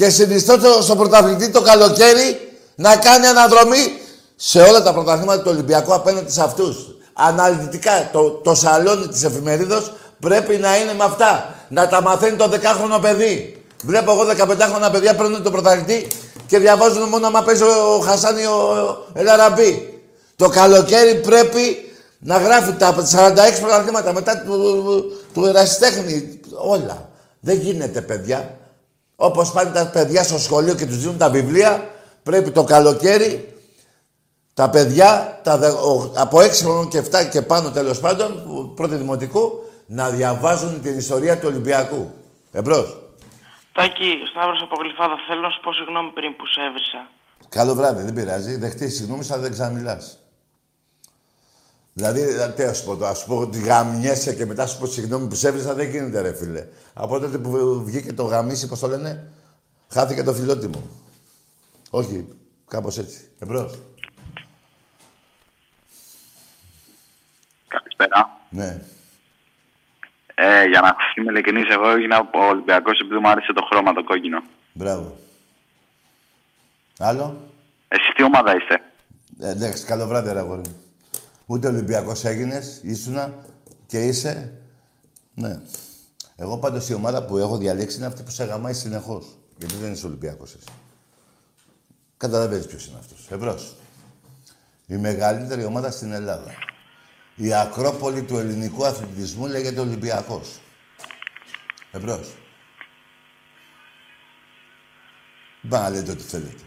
Και 0.00 0.10
συνιστώ 0.10 0.58
το- 0.58 0.82
στον 0.82 0.96
πρωταθλητή 0.96 1.48
το 1.50 1.60
καλοκαίρι 1.62 2.48
να 2.74 2.96
κάνει 2.96 3.26
αναδρομή 3.26 3.98
σε 4.36 4.60
όλα 4.60 4.82
τα 4.82 4.92
πρωταθλήματα 4.92 5.42
του 5.42 5.50
Ολυμπιακού 5.52 5.94
απέναντι 5.94 6.32
σε 6.32 6.42
αυτούς. 6.42 6.76
Αναλυτικά, 7.12 8.08
το, 8.12 8.30
το 8.30 8.54
σαλόνι 8.54 9.06
της 9.08 9.24
εφημερίδος 9.24 9.92
πρέπει 10.20 10.56
να 10.56 10.76
είναι 10.76 10.94
με 10.94 11.04
αυτά. 11.04 11.54
Να 11.68 11.88
τα 11.88 12.02
μαθαίνει 12.02 12.36
το 12.36 12.50
10χρονο 12.52 12.98
παιδί. 13.00 13.62
Βλέπω 13.84 14.12
εγώ 14.12 14.22
15χρονα 14.22 14.88
παιδιά 14.92 15.14
παίρνουν 15.14 15.42
τον 15.42 15.52
πρωταθλητή 15.52 16.06
και 16.46 16.58
διαβάζουν 16.58 17.08
μόνο 17.08 17.26
άμα 17.26 17.42
παίζει 17.42 17.62
ο 17.62 18.00
Χασάνη 18.04 18.44
ο, 18.44 18.50
ο 18.52 18.96
Ελαραμπή. 19.14 20.00
Το 20.36 20.48
καλοκαίρι 20.48 21.14
πρέπει 21.14 21.76
να 22.18 22.38
γράφει 22.38 22.72
τα 22.72 22.94
46 22.94 23.60
πρωταθλήματα 23.60 24.12
μετά 24.12 24.42
του, 24.46 24.52
του, 24.52 25.12
του 25.34 25.46
ερασιτέχνη. 25.46 26.40
Όλα. 26.66 27.08
Δεν 27.40 27.58
γίνεται, 27.58 28.00
παιδιά. 28.00 28.54
Όπως 29.22 29.52
πάνε 29.52 29.70
τα 29.70 29.86
παιδιά 29.86 30.22
στο 30.22 30.38
σχολείο 30.38 30.74
και 30.74 30.86
τους 30.86 30.98
δίνουν 30.98 31.18
τα 31.18 31.30
βιβλία, 31.30 31.90
πρέπει 32.22 32.50
το 32.50 32.64
καλοκαίρι 32.64 33.54
τα 34.54 34.70
παιδιά 34.70 35.40
τα, 35.42 35.58
δε- 35.58 35.68
ο- 35.70 36.12
από 36.16 36.40
6 36.40 36.50
χρονών 36.62 36.88
και 36.88 36.98
7 36.98 37.24
και 37.30 37.42
πάνω 37.42 37.70
τέλος 37.70 38.00
πάντων, 38.00 38.42
που- 38.46 38.72
πρώτη 38.74 38.94
δημοτικού, 38.94 39.50
να 39.86 40.08
διαβάζουν 40.10 40.82
την 40.82 40.98
ιστορία 40.98 41.38
του 41.38 41.46
Ολυμπιακού. 41.50 42.10
Εμπρός. 42.52 42.98
Τάκη, 43.72 44.10
Σταύρος 44.30 44.60
από 44.62 44.76
Γλυφάδα, 44.82 45.14
θέλω 45.28 45.40
να 45.40 45.50
σου 45.50 45.60
πω 45.62 45.72
συγγνώμη 45.72 46.10
πριν 46.10 46.36
που 46.36 46.46
σε 46.46 46.60
έβρισα. 46.68 47.08
Καλό 47.48 47.74
βράδυ, 47.74 48.02
δεν 48.02 48.14
πειράζει. 48.14 48.56
Δεχτείς 48.56 48.96
συγγνώμη, 48.96 49.26
αλλά 49.30 49.42
δεν 49.42 49.50
ξαναμιλάς. 49.52 50.18
Δηλαδή, 52.00 52.24
δηλαδή, 52.24 52.52
τι 52.52 52.64
να 52.64 52.72
σου 52.72 52.84
πω 52.84 52.96
τώρα, 52.96 53.14
σου 53.14 53.26
πω 53.26 53.36
ότι 53.36 53.60
γαμιέσαι 53.60 54.34
και 54.34 54.46
μετά 54.46 54.66
σου 54.66 54.78
πω 54.78 54.86
συγγνώμη 54.86 55.28
που 55.28 55.34
σε 55.34 55.48
έβρισα, 55.48 55.74
δεν 55.74 55.90
γίνεται 55.90 56.20
ρε 56.20 56.34
φίλε. 56.34 56.66
Από 56.94 57.18
τότε 57.18 57.38
που 57.38 57.82
βγήκε 57.84 58.12
το 58.12 58.22
γαμίσι, 58.22 58.68
πώς 58.68 58.78
το 58.78 58.86
λένε, 58.86 59.32
χάθηκε 59.88 60.22
το 60.22 60.32
φιλότιμο. 60.32 60.82
Όχι, 61.90 62.28
κάπως 62.68 62.98
έτσι. 62.98 63.28
Εμπρός. 63.38 63.78
Καλησπέρα. 67.68 68.38
Ναι. 68.50 68.80
Ε, 70.34 70.64
για 70.64 70.80
να 70.80 70.96
είμαι 71.16 71.32
ειλικρινής, 71.32 71.68
εγώ 71.68 71.88
έγινα 71.90 72.18
ο 72.18 72.44
Ολυμπιακός 72.50 73.00
επειδή 73.00 73.20
μου 73.20 73.28
άρεσε 73.28 73.52
το 73.52 73.66
χρώμα 73.70 73.92
το 73.92 74.04
κόκκινο. 74.04 74.42
Μπράβο. 74.72 75.16
Άλλο; 76.98 77.48
Εσείς 77.88 78.14
τι 78.14 78.22
ομάδα 78.22 78.56
είστε; 78.56 78.82
Ε, 79.40 79.50
εντάξει, 79.50 79.84
καλό 79.84 80.06
βράδυ, 80.06 80.32
ρε 80.32 80.38
αγόρι 80.38 80.60
μου. 80.68 80.89
Ούτε 81.50 81.68
Ολυμπιακός 81.68 82.24
έγινες, 82.24 82.80
ήσουνα 82.82 83.44
και 83.86 84.06
είσαι. 84.06 84.52
Ναι. 85.34 85.60
Εγώ 86.36 86.58
πάντως 86.58 86.88
η 86.88 86.94
ομάδα 86.94 87.24
που 87.24 87.38
έχω 87.38 87.56
διαλέξει 87.56 87.96
είναι 87.96 88.06
αυτή 88.06 88.22
που 88.22 88.30
σε 88.30 88.44
γαμάει 88.44 88.72
συνεχώς. 88.72 89.38
Γιατί 89.58 89.74
δεν 89.74 89.92
είσαι 89.92 90.06
Ολυμπιακός 90.06 90.54
εσύ. 90.54 90.68
Καταλαβαίνεις 92.16 92.66
ποιος 92.66 92.86
είναι 92.86 92.98
αυτός. 92.98 93.26
Εμπρός. 93.30 93.76
Η 94.86 94.96
μεγαλύτερη 94.96 95.64
ομάδα 95.64 95.90
στην 95.90 96.12
Ελλάδα. 96.12 96.54
Η 97.36 97.54
Ακρόπολη 97.54 98.22
του 98.22 98.38
ελληνικού 98.38 98.84
αθλητισμού 98.84 99.46
λέγεται 99.46 99.80
Ολυμπιακός. 99.80 100.60
Εμπρός. 101.92 102.34
Μπα 105.62 105.80
να 105.80 105.90
λέτε 105.90 106.10
ό,τι 106.10 106.22
θέλετε. 106.22 106.62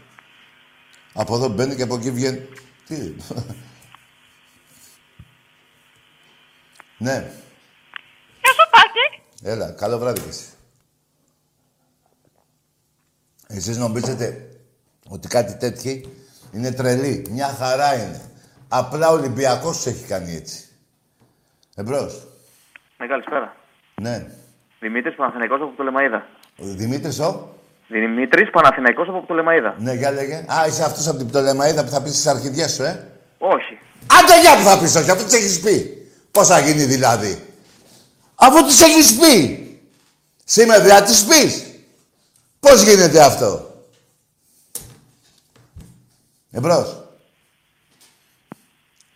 Από 1.12 1.34
εδώ 1.34 1.48
μπαίνει 1.48 1.74
και 1.74 1.82
από 1.82 1.94
εκεί 1.94 2.10
βγαίνει. 2.10 2.48
Τι; 2.86 3.12
Ναι. 7.04 7.30
Γεια 8.42 8.52
σου, 8.52 8.64
Τάκη. 8.70 9.22
Έλα, 9.42 9.70
καλό 9.70 9.98
βράδυ 9.98 10.20
και 10.20 10.28
εσύ. 10.28 10.44
Εσείς 13.46 13.76
νομίζετε 13.78 14.48
ότι 15.08 15.28
κάτι 15.28 15.56
τέτοιο 15.56 16.00
είναι 16.52 16.72
τρελή. 16.72 17.26
Μια 17.30 17.48
χαρά 17.48 17.94
είναι. 17.94 18.20
Απλά 18.68 19.08
ο 19.08 19.12
Ολυμπιακός 19.12 19.76
τους 19.76 19.86
έχει 19.86 20.06
κάνει 20.06 20.34
έτσι. 20.34 20.64
Εμπρός. 21.76 22.26
Ναι, 22.96 23.06
καλησπέρα. 23.06 23.56
Ναι. 24.00 24.26
Δημήτρης 24.80 25.14
Παναθηναϊκός 25.14 25.60
από 25.60 25.76
το 25.76 25.82
Λεμαίδα. 25.82 26.26
Ο 26.58 26.64
Δημήτρης 26.64 27.18
ο; 27.18 27.48
Δημήτρης 27.88 28.50
Παναθηναϊκός 28.50 29.08
από 29.08 29.26
το 29.26 29.34
Λεμαίδα. 29.34 29.74
Ναι, 29.78 29.92
για 29.92 30.10
λέγε. 30.10 30.34
Α, 30.34 30.66
είσαι 30.66 30.84
αυτός 30.84 31.08
από 31.08 31.18
την 31.18 31.26
Πτολεμαίδα 31.26 31.84
που 31.84 31.90
θα 31.90 32.02
πεις 32.02 32.12
στις 32.12 32.26
αρχιδιές 32.26 32.72
σου, 32.72 32.82
ε; 32.82 33.08
Όχι. 33.38 33.78
Άντε 34.18 34.40
για 34.40 34.56
που 34.56 34.62
θα 34.62 34.78
πεις 34.78 34.96
όχι, 34.96 35.10
αφού 35.10 35.24
τις 35.24 35.34
έχεις 35.34 35.60
πει. 35.60 36.03
Πώς 36.34 36.48
θα 36.48 36.60
γίνει 36.60 36.84
δηλαδή; 36.84 37.54
Αφού 38.34 38.64
τις 38.64 38.80
έχεις 38.80 39.18
πει. 39.18 39.58
Σήμερα 40.44 40.80
δεν 40.80 40.96
θα 40.96 41.02
τις 41.02 41.24
πεις. 41.24 41.64
Πώς 42.60 42.82
γίνεται 42.82 43.22
αυτό; 43.22 43.74
Εμπρός. 46.50 47.02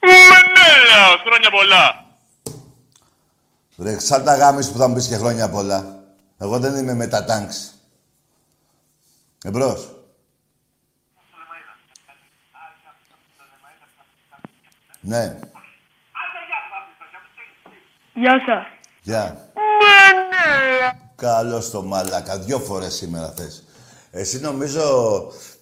Μενέλαος, 0.00 1.20
χρόνια 1.26 1.50
πολλά. 1.50 2.06
Ρε, 3.78 3.98
σαν 3.98 4.24
τα 4.24 4.36
γάμις 4.36 4.70
που 4.70 4.78
θα 4.78 4.88
μου 4.88 4.94
πεις 4.94 5.06
και 5.06 5.16
χρόνια 5.16 5.48
πολλά. 5.48 6.04
Εγώ 6.38 6.58
δεν 6.58 6.76
είμαι 6.76 6.94
με 6.94 7.06
τα 7.06 7.24
τάγκς. 7.24 7.74
Εμπρός. 9.44 9.92
Ναι. 15.00 15.38
Γεια 18.20 18.40
σας. 18.46 18.66
Γεια. 19.02 19.50
Καλώς 21.16 21.70
το 21.70 21.82
μαλάκα. 21.82 22.38
Δυο 22.38 22.58
φορές 22.58 22.94
σήμερα 22.94 23.32
θες. 23.36 23.64
Εσύ 24.10 24.40
νομίζω... 24.40 24.82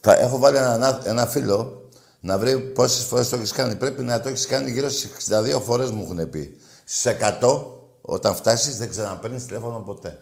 Θα 0.01 0.19
έχω 0.19 0.39
βάλει 0.39 0.57
ένα, 0.57 1.01
ένα 1.05 1.27
φίλο 1.27 1.89
να 2.21 2.39
βρει 2.39 2.61
πόσες 2.61 3.05
φορές 3.05 3.29
το 3.29 3.37
έχεις 3.37 3.53
κάνει. 3.53 3.77
Πρέπει 3.77 4.03
να 4.03 4.21
το 4.21 4.29
έχεις 4.29 4.47
κάνει 4.47 4.71
γύρω 4.71 4.89
στις 4.89 5.31
62 5.57 5.61
φορές 5.63 5.91
μου 5.91 6.03
έχουν 6.03 6.31
πει. 6.31 6.61
Στις 6.85 7.17
100 7.41 7.65
όταν 8.01 8.35
φτάσεις 8.35 8.79
δεν 8.79 8.89
ξαναπαίρνεις 8.89 9.47
τηλέφωνο 9.47 9.79
ποτέ. 9.79 10.19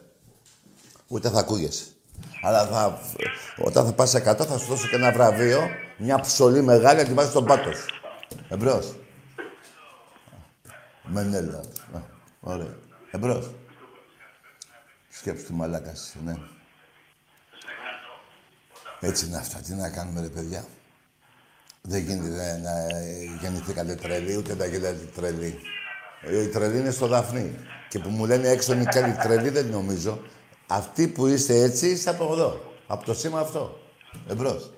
Ούτε 1.09 1.29
θα 1.29 1.39
ακούγεσαι. 1.39 1.85
Αλλά 2.43 2.67
θα, 2.67 2.99
όταν 3.59 3.87
θα 3.87 3.93
πας 3.93 4.11
σε 4.11 4.19
100 4.19 4.23
θα 4.23 4.59
σου 4.59 4.67
δώσω 4.67 4.89
και 4.89 4.97
ένα 4.97 5.13
βραβείο, 5.13 5.61
μια 5.97 6.21
ψωλή 6.21 6.63
μεγάλη 6.63 6.99
να 6.99 7.05
την 7.05 7.15
βάζεις 7.15 7.31
στον 7.31 7.45
πάτος 7.45 7.77
σου. 7.77 7.87
Εμπρός. 8.49 8.95
Μενέλα. 11.03 11.61
Α, 12.49 12.53
Ωραία. 12.53 12.75
Εμπρός. 13.11 13.51
Σκέψου 15.09 15.47
του 15.47 15.55
μαλάκας, 15.55 16.15
ναι. 16.25 16.37
Έτσι 19.01 19.27
είναι 19.27 19.37
αυτά. 19.37 19.59
Τι 19.59 19.73
να 19.75 19.91
κάνουμε, 19.91 20.21
ρε 20.21 20.29
παιδιά. 20.29 20.65
Δεν 21.81 22.03
γίνεται 22.03 22.29
να, 22.29 22.59
να 22.59 22.73
γεννηθήκατε 23.41 23.95
τρελοί, 23.95 24.37
ούτε 24.37 24.55
να 24.55 24.67
γίνετε 24.67 25.09
τρελοί. 25.15 25.61
Ε, 26.21 26.43
Οι 26.43 26.49
τρελοί 26.49 26.79
είναι 26.79 26.91
στο 26.91 27.07
Δαφνί. 27.07 27.59
Και 27.89 27.99
που 27.99 28.09
μου 28.09 28.27
λένε 28.27 28.49
έξω 28.49 28.73
είναι 28.73 28.85
κι 28.85 28.99
άλλοι 28.99 29.13
τρελοί, 29.15 29.49
δεν 29.49 29.67
νομίζω. 29.67 30.21
Αυτοί 30.67 31.09
που 31.09 31.27
είστε 31.27 31.55
έτσι, 31.55 31.89
είστε 31.91 32.11
από 32.11 32.33
εδώ. 32.33 32.75
Από 32.87 33.05
το 33.05 33.15
σήμα 33.15 33.41
αυτό. 33.41 33.79
Εμπρός. 34.29 34.73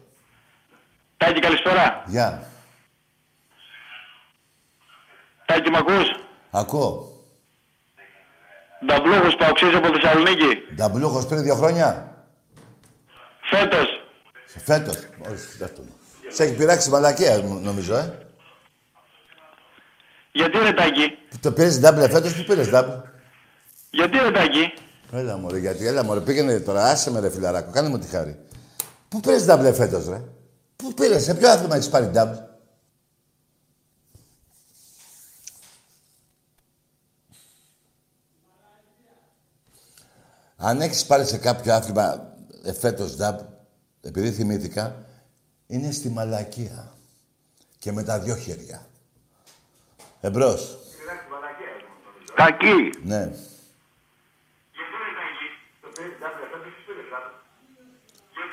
Τάκη, 1.16 1.40
καλησπέρα. 1.40 2.04
Γεια. 2.06 2.48
Τάκη, 5.46 5.70
μ' 5.70 5.76
ακούς; 5.76 6.06
Ακούω. 6.50 7.15
Νταμπλούχος 8.86 9.36
Παοξής 9.36 9.74
από 9.74 9.88
Θεσσαλονίκη. 9.94 10.50
Νταμπλούχος 10.74 11.26
πριν 11.26 11.42
δύο 11.42 11.54
χρόνια; 11.54 12.14
Φέτος. 13.50 13.86
Σε 14.46 14.60
φέτος. 14.60 14.96
Όχι, 14.96 15.56
δεν 15.58 15.70
το 15.74 15.82
λέω. 15.82 15.94
Σε 16.28 16.42
έχει 16.44 16.54
πειράξει 16.54 16.90
μαλακία, 16.90 17.38
νομίζω, 17.62 17.96
ε. 17.96 18.18
Γιατί 20.32 20.58
ρε 20.58 20.72
Τάκη; 20.72 21.18
Το 21.40 21.52
πήρες 21.52 21.80
double 21.84 22.08
φέτος, 22.10 22.34
πού 22.34 22.44
πήρες 22.46 22.68
double; 22.72 23.02
Γιατί 23.90 24.18
ρε 24.18 24.30
Τάκη; 24.30 24.72
Έλα 25.12 25.36
μωρέ, 25.36 25.58
γιατί, 25.58 25.86
έλα 25.86 26.04
μωρέ, 26.04 26.20
πήγαινε 26.20 26.60
τώρα, 26.60 26.84
άσε 26.84 27.10
με 27.10 27.20
ρε 27.20 27.30
φιλαράκο, 27.30 27.70
κάνε 27.70 27.88
μου 27.88 27.98
τη 27.98 28.06
χάρη. 28.06 28.38
Πού 29.08 29.20
πήρες 29.20 29.46
double 29.48 29.72
φέτος, 29.74 30.08
ρε; 30.08 30.22
Πού 30.76 30.94
πήρες, 30.94 31.22
σε 31.22 31.34
ποιο 31.34 31.50
άθλημα 31.50 31.74
έχεις 31.74 31.88
πάρει 31.88 32.10
double; 32.14 32.38
Αν 40.56 40.80
έχεις 40.80 41.06
πάρει 41.06 41.24
σε 41.24 41.38
κάποιο 41.38 41.74
άθλημα 41.74 42.34
εφέτος 42.64 43.16
double, 43.20 43.46
επειδή 44.00 44.30
θυμήθηκα, 44.30 45.04
είναι 45.66 45.90
στη 45.90 46.08
μαλακία. 46.08 46.92
Και 47.78 47.92
με 47.92 48.02
τα 48.02 48.18
δυο 48.18 48.36
χέρια. 48.36 48.86
Εμπρός. 50.20 50.78
Τάκη. 52.34 52.90
Ναι. 53.02 53.30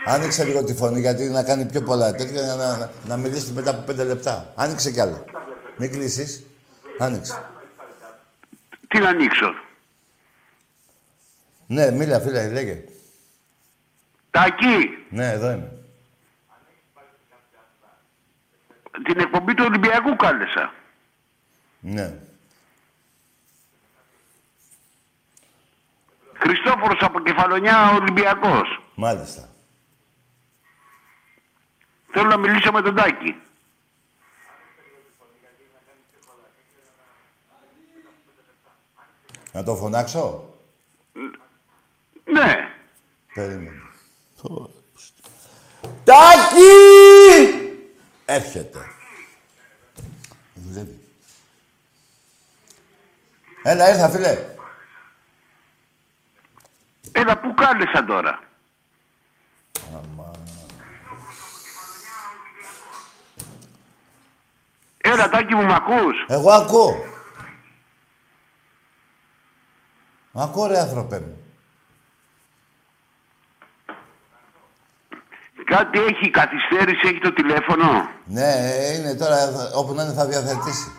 Άνοιξε 0.06 0.44
λίγο 0.44 0.64
τη 0.64 0.74
φωνή 0.74 1.00
γιατί 1.00 1.30
να 1.30 1.44
κάνει 1.44 1.66
πιο 1.66 1.82
πολλά 1.82 2.16
τέτοια 2.16 2.42
για 2.42 2.56
να, 2.56 2.78
να, 2.78 2.92
να 3.08 3.18
μιλήσει 3.18 3.52
μετά 3.52 3.70
από 3.70 3.82
πέντε 3.82 4.04
λεπτά. 4.04 4.54
Άνοιξε 4.56 4.92
κι 4.92 5.00
άλλο. 5.00 5.26
Μην 5.78 5.92
κλείσεις. 5.92 6.44
Άνοιξε. 7.00 7.46
Τι 8.88 9.00
να 9.00 9.10
ανοίξω; 9.10 9.54
Ναι, 11.74 11.92
μίλα, 11.92 12.20
φίλε, 12.20 12.50
λέγε. 12.50 12.84
Τάκη. 14.32 15.06
Ναι, 15.10 15.32
εδώ 15.32 15.52
είμαι. 15.52 15.72
Την 19.04 19.20
εκπομπή 19.20 19.54
του 19.54 19.64
Ολυμπιακού 19.68 20.16
κάλεσα. 20.16 20.74
Ναι. 21.80 22.20
Χριστόφορος 26.34 27.00
από 27.02 27.20
Κεφαλονιά 27.20 27.92
Ολυμπιακός. 27.92 28.84
Μάλιστα. 28.96 29.50
Θέλω 32.12 32.28
να 32.28 32.38
μιλήσω 32.38 32.72
με 32.72 32.82
τον 32.82 32.96
Τάκη. 32.96 33.36
Να 39.52 39.64
το 39.64 39.76
φωνάξω; 39.76 40.53
Ναι. 42.24 42.74
Περίμενε. 43.34 43.82
Τάκη! 46.04 46.64
Έρχεται. 48.26 48.88
Δουλεύει. 50.54 51.00
Έλα, 53.64 53.90
ήρθα, 53.90 54.10
φίλε. 54.10 54.46
Έλα, 57.12 57.38
πού 57.38 57.54
κάλεσα 57.54 58.06
τώρα; 58.06 58.44
Έλα, 64.98 65.30
Τάκη 65.30 65.56
μου, 65.56 65.64
μ' 65.64 65.72
ακούς; 65.72 66.26
Εγώ 66.28 66.52
ακούω. 66.52 67.06
Ακούω, 70.34 70.68
ρε, 70.68 70.80
άνθρωπε 70.80 71.20
μου. 71.20 71.43
Κάτι 75.66 76.00
έχει 76.00 76.30
καθυστέρηση, 76.30 77.08
έχει 77.08 77.20
το 77.20 77.34
τηλέφωνο; 77.34 78.10
Ναι, 78.26 78.54
είναι 78.98 79.16
τώρα, 79.16 79.52
θα- 79.52 79.72
όπου 79.76 79.94
να 79.94 80.04
είναι 80.04 80.14
θα 80.14 80.26
διαθετήσει. 80.26 80.92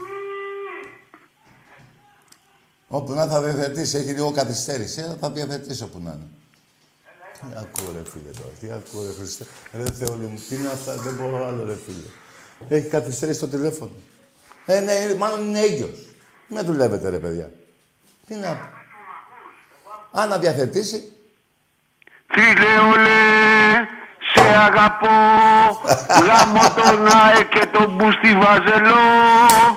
Όπου 2.89 3.13
να 3.13 3.23
είναι 3.23 3.33
θα 3.33 3.43
διαθετήσει, 3.43 3.97
έχει 3.97 4.11
λίγο 4.11 4.33
καθυστέρηση, 4.33 5.01
αλλά 5.01 5.17
θα 5.21 5.31
διαθετήσει 5.31 5.83
όπου 5.83 6.01
να 6.03 6.11
είναι. 6.11 6.29
Τι 7.41 7.47
ακούω 7.57 7.93
ρε 7.93 8.11
φίλε 8.11 8.31
τώρα, 8.31 8.53
τι 8.61 8.71
ακούω 8.73 9.07
ρε 9.07 9.13
Χριστέ. 9.13 9.47
Ρε 9.73 9.91
Θεόλη 9.93 10.25
μου, 10.27 10.43
τι 10.49 10.55
είναι 10.55 10.69
αυτά, 10.69 10.97
δεν 10.97 11.15
μπορώ 11.15 11.47
άλλο 11.47 11.65
ρε 11.65 11.77
φίλε. 11.87 12.07
Έχει 12.79 12.89
καθυστέρηση 12.89 13.41
το 13.41 13.49
τηλέφωνο. 13.49 13.91
Ε, 14.67 14.81
ναι, 14.81 14.93
είναι- 14.93 15.15
μάλλον 15.15 15.49
είναι 15.49 15.61
έγκυος. 15.61 16.07
Με 16.49 16.61
δουλεύετε 16.63 17.09
ρε 17.09 17.19
παιδιά. 17.19 17.51
Τι 18.27 18.35
να 18.35 18.49
πω. 18.55 18.69
Αν 20.21 20.29
να 20.29 20.39
διαθετήσει, 20.39 21.09
Φίλε 22.27 22.79
ολέ, 22.79 23.87
σε 24.45 24.57
αγαπώ. 24.67 25.19
Γάμω 26.27 26.65
τον 26.79 26.99
ΑΕ 27.23 27.43
και 27.55 27.65
τον 27.75 27.87
Μπούστι 27.95 28.31
Βαζελό. 28.43 29.05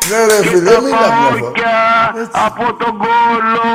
Ναι, 0.09 0.19
ρε, 0.29 0.37
και 0.43 0.49
φίλε, 0.49 0.71
το 0.71 0.81
μην 0.81 0.91
τα 0.91 0.97
βλέπω. 0.97 1.45
Παόκια 1.45 1.79
από 2.45 2.65
τον 2.73 2.93
κόλο. 3.05 3.69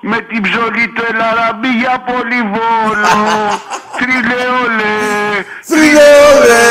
Με 0.00 0.18
την 0.28 0.40
ψωλή 0.42 0.86
του 0.94 1.02
Ελαραμπή 1.10 1.72
για 1.82 1.96
πολυβόλο. 2.08 3.16
Θρυλε 3.96 4.42
ολέ, 4.62 4.98
Θρυλε 5.68 6.10
ολέ. 6.34 6.68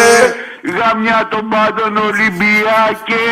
Γαμιά 0.78 1.28
των 1.30 1.49
πάντων 1.49 1.97
Ολυμπιακέ 1.97 3.30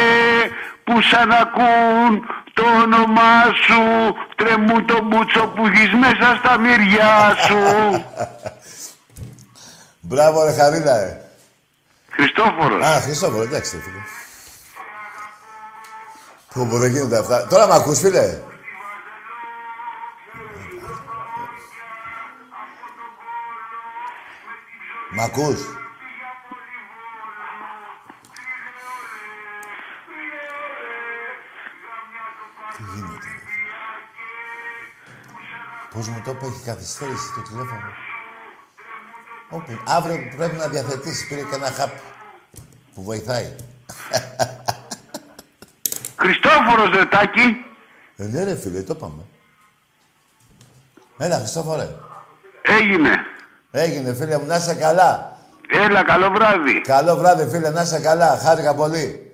που 0.84 1.02
σαν 1.02 1.32
ακούν 1.32 2.12
το 2.54 2.64
όνομά 2.84 3.38
σου 3.66 3.82
τρεμούν 4.36 4.86
το 4.86 5.00
μπούτσο 5.04 5.48
που 5.48 5.66
έχεις 5.66 5.94
μέσα 5.94 6.36
στα 6.40 6.58
μυριά 6.58 7.36
σου. 7.46 7.58
μπράβο 10.08 10.44
ρε 10.44 10.52
Χαρίλα, 10.52 10.96
ε. 11.00 11.30
Χριστόφορος. 12.10 12.86
Α, 12.86 13.02
Χριστόφορος, 13.02 13.46
εντάξει, 13.46 13.76
ρε 13.76 13.82
φίλε. 13.82 14.02
Πω, 16.54 16.68
πω, 16.70 16.78
δεν 16.78 16.92
γίνονται 16.92 17.18
αυτά. 17.18 17.48
Τώρα 17.48 17.68
μ' 17.68 17.72
ακούς, 17.72 18.00
φίλε. 18.00 18.40
Μ' 25.12 25.20
ακούς. 25.20 25.60
Τι 32.78 32.84
γίνεται, 32.94 33.28
ρε 33.34 33.40
φίλε. 33.46 33.64
Πώς 35.94 36.08
μου 36.08 36.22
το 36.26 36.32
είπε, 36.32 36.46
έχει 36.46 36.64
καθυστέρηση 36.66 37.34
το 37.36 37.42
τηλέφωνο. 37.42 38.05
Όπου, 39.50 39.72
αύριο 39.86 40.18
πρέπει 40.38 40.56
να 40.56 40.68
διαθετήσεις, 40.68 41.28
πήρε 41.28 41.42
και 41.42 41.56
ένα 41.56 41.72
χάπι 41.72 42.00
που 42.96 43.04
βοηθάει. 43.04 43.56
Χριστόφορος 46.22 46.96
ρε 46.96 47.06
Τάκη. 47.06 47.66
Ε, 48.16 48.24
ναι 48.24 48.44
ρε 48.44 48.56
φίλε, 48.56 48.82
το 48.82 48.94
είπαμε. 48.98 49.24
Έλα, 51.18 51.38
Χριστόφορε. 51.38 51.90
Έγινε. 52.62 53.10
Έγινε, 53.72 54.14
φίλε 54.14 54.38
μου, 54.38 54.46
να 54.46 54.56
είσαι 54.56 54.74
καλά. 54.74 55.38
Έλα, 55.70 56.04
καλό 56.04 56.30
βράδυ. 56.30 56.82
Καλό 56.82 57.16
βράδυ, 57.16 57.50
φίλε, 57.50 57.70
να 57.70 57.82
είσαι 57.82 58.00
καλά. 58.00 58.38
Χάρηκα 58.38 58.76
πολύ 58.76 59.32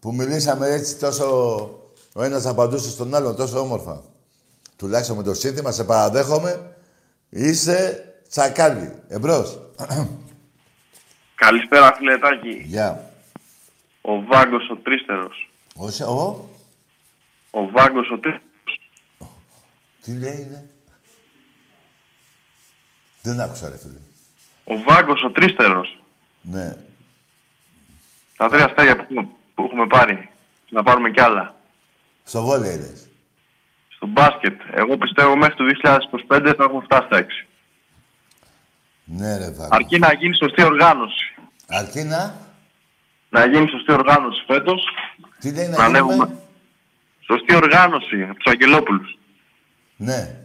που 0.00 0.14
μιλήσαμε 0.14 0.68
έτσι 0.68 0.96
τόσο 0.96 1.26
ο 2.12 2.22
ένας 2.22 2.46
απαντούσε 2.46 2.90
στον 2.90 3.14
άλλον 3.14 3.36
τόσο 3.36 3.60
όμορφα. 3.60 4.02
Τουλάχιστον 4.76 5.16
με 5.16 5.22
το 5.22 5.34
σύνθημα, 5.34 5.72
σε 5.72 5.84
παραδέχομαι, 5.84 6.76
είσαι 7.28 8.04
τσακάλι. 8.30 9.02
Εμπρός. 9.08 9.58
Καλησπέρα, 11.34 11.94
φιλετάκι. 11.96 12.62
Γεια. 12.66 13.10
Ο 14.00 14.22
Βάγκος 14.24 14.68
ο 14.70 14.76
Τρίστερος. 14.76 15.50
Όσο, 15.74 16.04
ο, 16.06 16.48
Ο 17.50 17.70
Βάγκος 17.70 18.10
ο 18.10 18.18
Τρίστερος. 18.18 18.80
τι 20.02 20.12
λέει, 20.18 20.40
είναι; 20.48 20.70
Δεν 23.22 23.40
άκουσα, 23.40 23.68
ρε 23.68 23.78
φίλε. 23.78 23.98
Ο 24.64 24.82
Βάγκος 24.82 25.22
ο 25.22 25.30
Τρίστερος. 25.30 26.02
Ναι. 26.42 26.76
Τα 28.36 28.48
τρία 28.48 28.64
αστέρια 28.64 28.96
που, 28.96 29.02
έχουμε- 29.02 29.28
που 29.54 29.64
έχουμε 29.64 29.86
πάρει. 29.86 30.30
Να 30.68 30.82
πάρουμε 30.82 31.10
κι 31.10 31.20
άλλα. 31.20 31.54
Στο 32.24 32.42
βόλεϊ, 32.42 32.76
λες. 32.76 33.08
Στο 33.88 34.06
μπάσκετ. 34.06 34.60
Εγώ 34.72 34.96
πιστεύω 34.98 35.36
μέχρι 35.36 35.54
το 35.54 35.64
2025 35.64 36.54
θα 36.56 36.64
έχουμε 36.64 36.84
φτάσει 36.84 37.06
στα 37.06 37.16
έξι. 37.16 37.46
Ναι, 39.12 39.36
ρε, 39.36 39.50
Βάγκο. 39.50 39.68
Αρκεί 39.70 39.98
να 39.98 40.12
γίνει 40.12 40.34
σωστή 40.36 40.62
οργάνωση. 40.62 41.34
Αρκεί 41.66 42.02
να... 42.02 42.48
Να 43.28 43.46
γίνει 43.46 43.68
σωστή 43.68 43.92
οργάνωση 43.92 44.44
φέτος. 44.46 44.82
Τι 45.40 45.52
λέει 45.52 45.68
να, 45.68 45.76
Να 45.76 45.84
γίνουμε; 45.86 46.12
ανέβουμε. 46.12 46.38
Σωστή 47.20 47.54
οργάνωση 47.54 48.22
από 48.22 48.34
τους 48.34 48.52
Αγγελόπουλους. 48.52 49.18
Ναι. 49.96 50.36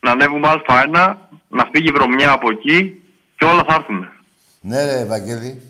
Να 0.00 0.10
ανέβουμε 0.10 0.48
Α1, 0.68 1.14
να 1.48 1.68
φύγει 1.72 1.88
η 1.88 1.92
βρωμιά 1.92 2.30
από 2.32 2.50
εκεί 2.50 3.02
και 3.36 3.44
όλα 3.44 3.64
θα 3.68 3.74
έρθουν. 3.74 4.08
Ναι, 4.60 4.84
ρε, 4.84 4.98
Ευαγγέλη. 5.00 5.62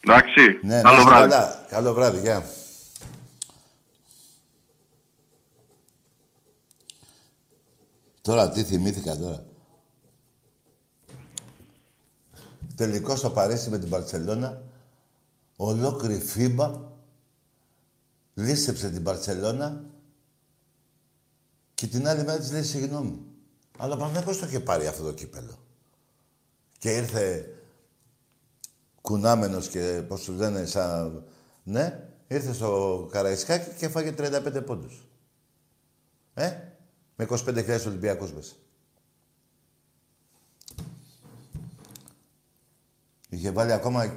Εντάξει. 0.00 0.58
Ναι, 0.62 0.74
να 0.76 0.82
Καλό 0.82 0.96
είσαι 0.96 1.08
βράδυ. 1.08 1.30
καλά. 1.30 1.66
Καλό 1.70 1.92
βράδυ, 1.94 2.20
γεια. 2.20 2.42
Τώρα, 8.22 8.50
τι 8.50 8.62
θυμήθηκα 8.62 9.16
τώρα. 9.16 9.45
Τελικό 12.76 13.16
στο 13.16 13.30
Παρίσι 13.30 13.70
με 13.70 13.78
την 13.78 13.88
Παρσελώνα, 13.88 14.62
ολόκληρη 15.56 16.20
φίμπα 16.20 16.80
λύσεψε 18.34 18.90
την 18.90 19.02
Παρσελώνα 19.02 19.84
και 21.74 21.86
την 21.86 22.08
άλλη 22.08 22.24
μέρα 22.24 22.38
της 22.38 22.52
λέει 22.52 22.62
συγγνώμη. 22.62 23.20
Αλλά 23.78 23.94
ο 23.94 23.96
Παναθηναϊκός 23.96 24.38
το 24.38 24.46
είχε 24.46 24.60
πάρει 24.60 24.86
αυτό 24.86 25.02
το 25.02 25.12
κύπελο. 25.12 25.58
Και 26.78 26.90
ήρθε 26.90 27.54
κουνάμενος 29.00 29.68
και 29.68 30.02
πώς 30.08 30.22
του 30.22 30.32
λένε 30.32 30.64
σαν... 30.64 31.24
Ναι, 31.62 32.08
ήρθε 32.28 32.52
στο 32.52 33.08
Καραϊσκάκι 33.10 33.70
και 33.76 33.88
φάγε 33.88 34.14
35 34.18 34.62
πόντους. 34.66 35.06
Ε, 36.34 36.50
με 37.16 37.26
25.000 37.30 37.86
Ολυμπιακούς 37.86 38.32
μέσα. 38.32 38.54
Είχε 43.28 43.50
βάλει 43.50 43.72
ακόμα... 43.72 44.12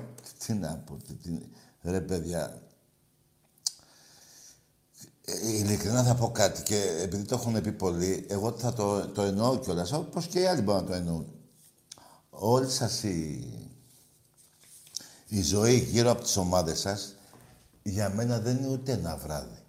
Τι 0.46 0.54
να 0.54 0.78
πω, 0.78 0.98
τι, 1.08 1.14
τι, 1.14 1.40
ρε 1.82 2.02
παιδιά. 2.02 2.62
Ε, 5.26 5.48
ειλικρινά 5.48 6.04
θα 6.04 6.16
πω 6.16 6.32
κάτι 6.32 6.64
και 6.64 7.00
επειδή 7.02 7.24
το 7.24 7.36
έχουν 7.36 7.62
πει 7.62 7.72
πολλοί, 7.72 8.26
εγώ 8.30 8.52
θα 8.52 8.74
το, 8.74 9.08
το 9.08 9.22
εννοώ 9.22 9.58
κιόλας, 9.58 9.92
όπως 9.92 10.28
και 10.28 10.40
οι 10.40 10.46
άλλοι 10.46 10.62
μπορούν 10.62 10.82
να 10.82 10.88
το 10.88 10.94
εννοούν. 10.94 11.34
Όλη 12.30 12.70
σας 12.70 13.04
η, 13.04 13.48
η 15.28 15.42
ζωή 15.42 15.78
γύρω 15.78 16.12
από 16.12 16.22
τις 16.22 16.38
ομάδες 16.38 16.80
σας, 16.80 17.16
για 17.84 18.10
μένα 18.10 18.40
δεν 18.40 18.58
είναι 18.58 18.68
ούτε 18.68 18.92
ένα 18.92 19.18
βράδυ. 19.18 19.64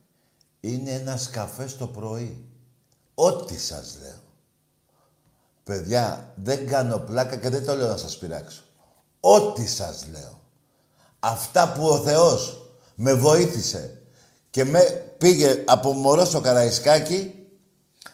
Είναι 0.61 0.91
ένα 0.91 1.19
καφέ 1.33 1.65
το 1.65 1.87
πρωί. 1.87 2.45
Ό,τι 3.15 3.59
σας 3.59 3.99
λέω. 4.01 4.23
Παιδιά, 5.65 6.35
δεν 6.37 6.67
κάνω 6.67 6.99
πλάκα 6.99 7.37
και 7.37 7.49
δεν 7.49 7.65
το 7.65 7.75
λέω 7.75 7.89
να 7.89 7.97
σας 7.97 8.19
πειράξω. 8.19 8.63
Ό,τι 9.21 9.67
σας 9.67 10.07
λέω. 10.11 10.41
Αυτά 11.21 11.73
που 11.73 11.87
ο 11.87 11.99
Θεός 11.99 12.71
με 12.95 13.15
βοήθησε 13.15 14.03
και 14.51 14.65
με 14.65 14.81
πήγε 15.19 15.65
από 15.67 15.93
μωρό 15.93 16.25
στο 16.25 16.41
Καραϊσκάκι 16.41 17.35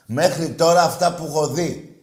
μέχρι 0.07 0.51
τώρα 0.51 0.83
αυτά 0.83 1.15
που 1.15 1.25
έχω 1.25 1.49
δει. 1.49 2.01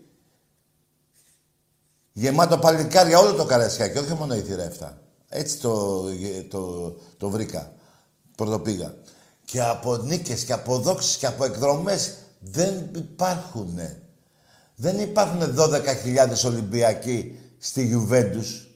Γεμάτο 2.12 2.58
παλικάρια 2.58 3.20
όλο 3.20 3.34
το 3.34 3.46
Καραϊσκάκι, 3.46 3.98
όχι 3.98 4.14
μόνο 4.14 4.36
η 4.36 4.42
θύρα 4.42 4.72
7. 4.80 4.88
Έτσι 5.30 5.58
το, 5.58 6.04
το, 6.50 6.92
το 7.18 7.30
βρήκα. 7.30 7.74
Πρωτοπήγα. 8.38 8.96
Και 9.46 9.62
από 9.62 9.98
νίκες 9.98 10.44
και 10.44 10.54
από 10.54 10.78
δόξες 10.78 11.18
και 11.18 11.26
από 11.26 11.46
εκδρομές 11.46 12.14
δεν 12.40 12.90
υπάρχουνε. 12.96 14.02
Δεν 14.76 15.00
υπάρχουν 15.00 15.56
12.000 15.58 16.46
Ολυμπιακοί 16.46 17.40
στη 17.58 17.86
Γιουβέντους. 17.86 18.68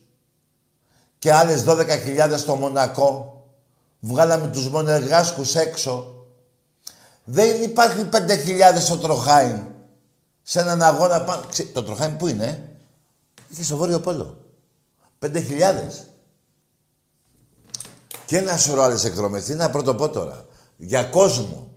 Και 1.20 1.34
άλλες 1.34 1.63
12.000 1.68 2.34
στο 2.38 2.55
Μονακό. 2.55 3.32
Βγάλαμε 3.99 4.47
τους 4.47 4.70
μονεργάσκους 4.70 5.55
έξω. 5.55 6.26
Δεν 7.24 7.61
υπάρχει 7.63 8.09
5.000 8.11 8.18
στο 8.80 8.97
Τροχάιν. 8.97 9.63
Σε 10.43 10.59
έναν 10.59 10.82
αγώνα 10.82 11.22
πάνω... 11.22 11.41
Ξε- 11.49 11.74
Το 11.74 11.84
Τροχάιν 11.84 12.18
πού 12.18 12.28
είναι, 12.28 12.45
ε; 12.45 12.59
Είχε 13.49 13.63
στο 13.63 13.78
Βόρειο 13.78 13.99
Πόλο. 13.99 14.38
5.000. 15.26 15.34
Και 18.26 18.38
ένα 18.38 18.57
σωρό 18.57 18.82
άλλες 18.82 19.03
εκδρομές. 19.03 19.43
Τι 19.43 19.53
να 19.55 19.70
πρωτοπώ 19.70 20.09
τώρα. 20.09 20.45
Για 20.78 21.03
κόσμο. 21.03 21.72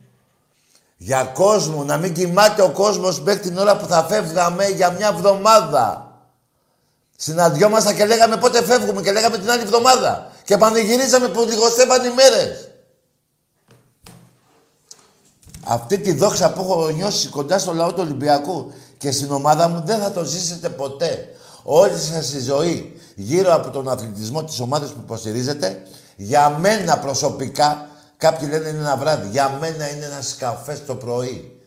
Για 0.96 1.24
κόσμο. 1.24 1.84
Να 1.84 1.96
μην 1.96 2.14
κοιμάται 2.14 2.62
ο 2.62 2.70
κόσμος 2.70 3.20
μέχρι 3.20 3.40
την 3.40 3.58
ώρα 3.58 3.76
που 3.76 3.86
θα 3.86 4.04
φεύγαμε 4.04 4.66
για 4.66 4.90
μια 4.90 5.08
εβδομάδα. 5.08 6.09
Συναντιόμασταν 7.22 7.96
και 7.96 8.06
λέγαμε 8.06 8.36
πότε 8.36 8.64
φεύγουμε 8.64 9.02
και 9.02 9.12
λέγαμε 9.12 9.38
την 9.38 9.50
άλλη 9.50 9.62
εβδομάδα. 9.62 10.32
Και 10.44 10.56
πανηγυρίζαμε 10.56 11.28
που 11.28 11.44
λιγοστεύαν 11.48 12.04
οι 12.04 12.14
μέρες. 12.14 12.68
Αυτή 15.64 15.98
τη 15.98 16.12
δόξα 16.12 16.52
που 16.52 16.60
έχω 16.60 16.88
νιώσει 16.88 17.28
κοντά 17.28 17.58
στο 17.58 17.72
λαό 17.72 17.88
του 17.88 18.00
Ολυμπιακού 18.00 18.72
και 18.98 19.10
στην 19.10 19.30
ομάδα 19.30 19.68
μου 19.68 19.82
δεν 19.84 20.00
θα 20.00 20.12
το 20.12 20.24
ζήσετε 20.24 20.68
ποτέ. 20.68 21.28
Όλη 21.62 21.98
σας 21.98 22.32
η 22.32 22.40
ζωή 22.40 23.00
γύρω 23.14 23.54
από 23.54 23.70
τον 23.70 23.88
αθλητισμό 23.88 24.44
της 24.44 24.60
ομάδας 24.60 24.90
που 24.90 25.00
υποστηρίζετε, 25.02 25.82
για 26.16 26.48
μένα 26.48 26.98
προσωπικά, 26.98 27.88
κάποιοι 28.16 28.48
λένε 28.50 28.68
είναι 28.68 28.78
ένα 28.78 28.96
βράδυ, 28.96 29.28
για 29.28 29.58
μένα 29.60 29.90
είναι 29.90 30.04
ένα 30.04 30.22
καφέ 30.38 30.82
το 30.86 30.94
πρωί. 30.94 31.60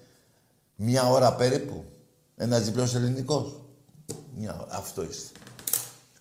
Μια 0.76 1.10
ώρα 1.10 1.34
περίπου. 1.34 1.84
Ένας 2.38 2.62
διπλός 2.62 2.95
ελληνικός. 2.95 3.62
Μια 4.36 4.54
ώρα. 4.54 4.78
Αυτό 4.78 5.04
είστε. 5.04 5.43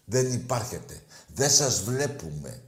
Δεν 0.04 0.32
υπάρχετε. 0.32 1.02
Δεν 1.34 1.50
σας 1.50 1.80
βλέπουμε. 1.80 2.62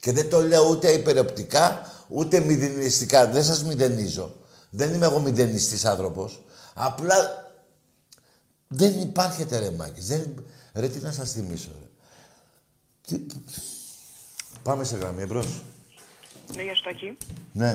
Και 0.00 0.12
δεν 0.12 0.30
το 0.30 0.40
λέω 0.40 0.68
ούτε 0.68 0.90
υπεροπτικά, 0.90 1.92
ούτε 2.08 2.40
μηδενιστικά. 2.40 3.26
Δεν 3.26 3.44
σας 3.44 3.64
μηδενίζω. 3.64 4.36
Δεν 4.70 4.94
είμαι 4.94 5.06
εγώ 5.06 5.20
μηδενιστής 5.20 5.84
άνθρωπος. 5.84 6.44
Απλά 6.74 7.46
δεν 8.68 9.00
υπάρχετε 9.00 9.58
ρε 9.58 9.70
Μάκης. 9.70 10.06
Δεν... 10.06 10.44
Ρε 10.74 10.88
τι 10.88 10.98
να 10.98 11.12
σας 11.12 11.32
θυμίσω 11.32 11.70
ρε. 11.80 11.86
Τι... 13.06 13.26
Πάμε 14.62 14.84
σε 14.84 14.96
γραμμή 14.96 15.22
εμπρός. 15.22 15.62
Ναι, 16.54 16.62
για 16.62 16.74
Στάκη. 16.74 17.16
Ναι. 17.52 17.74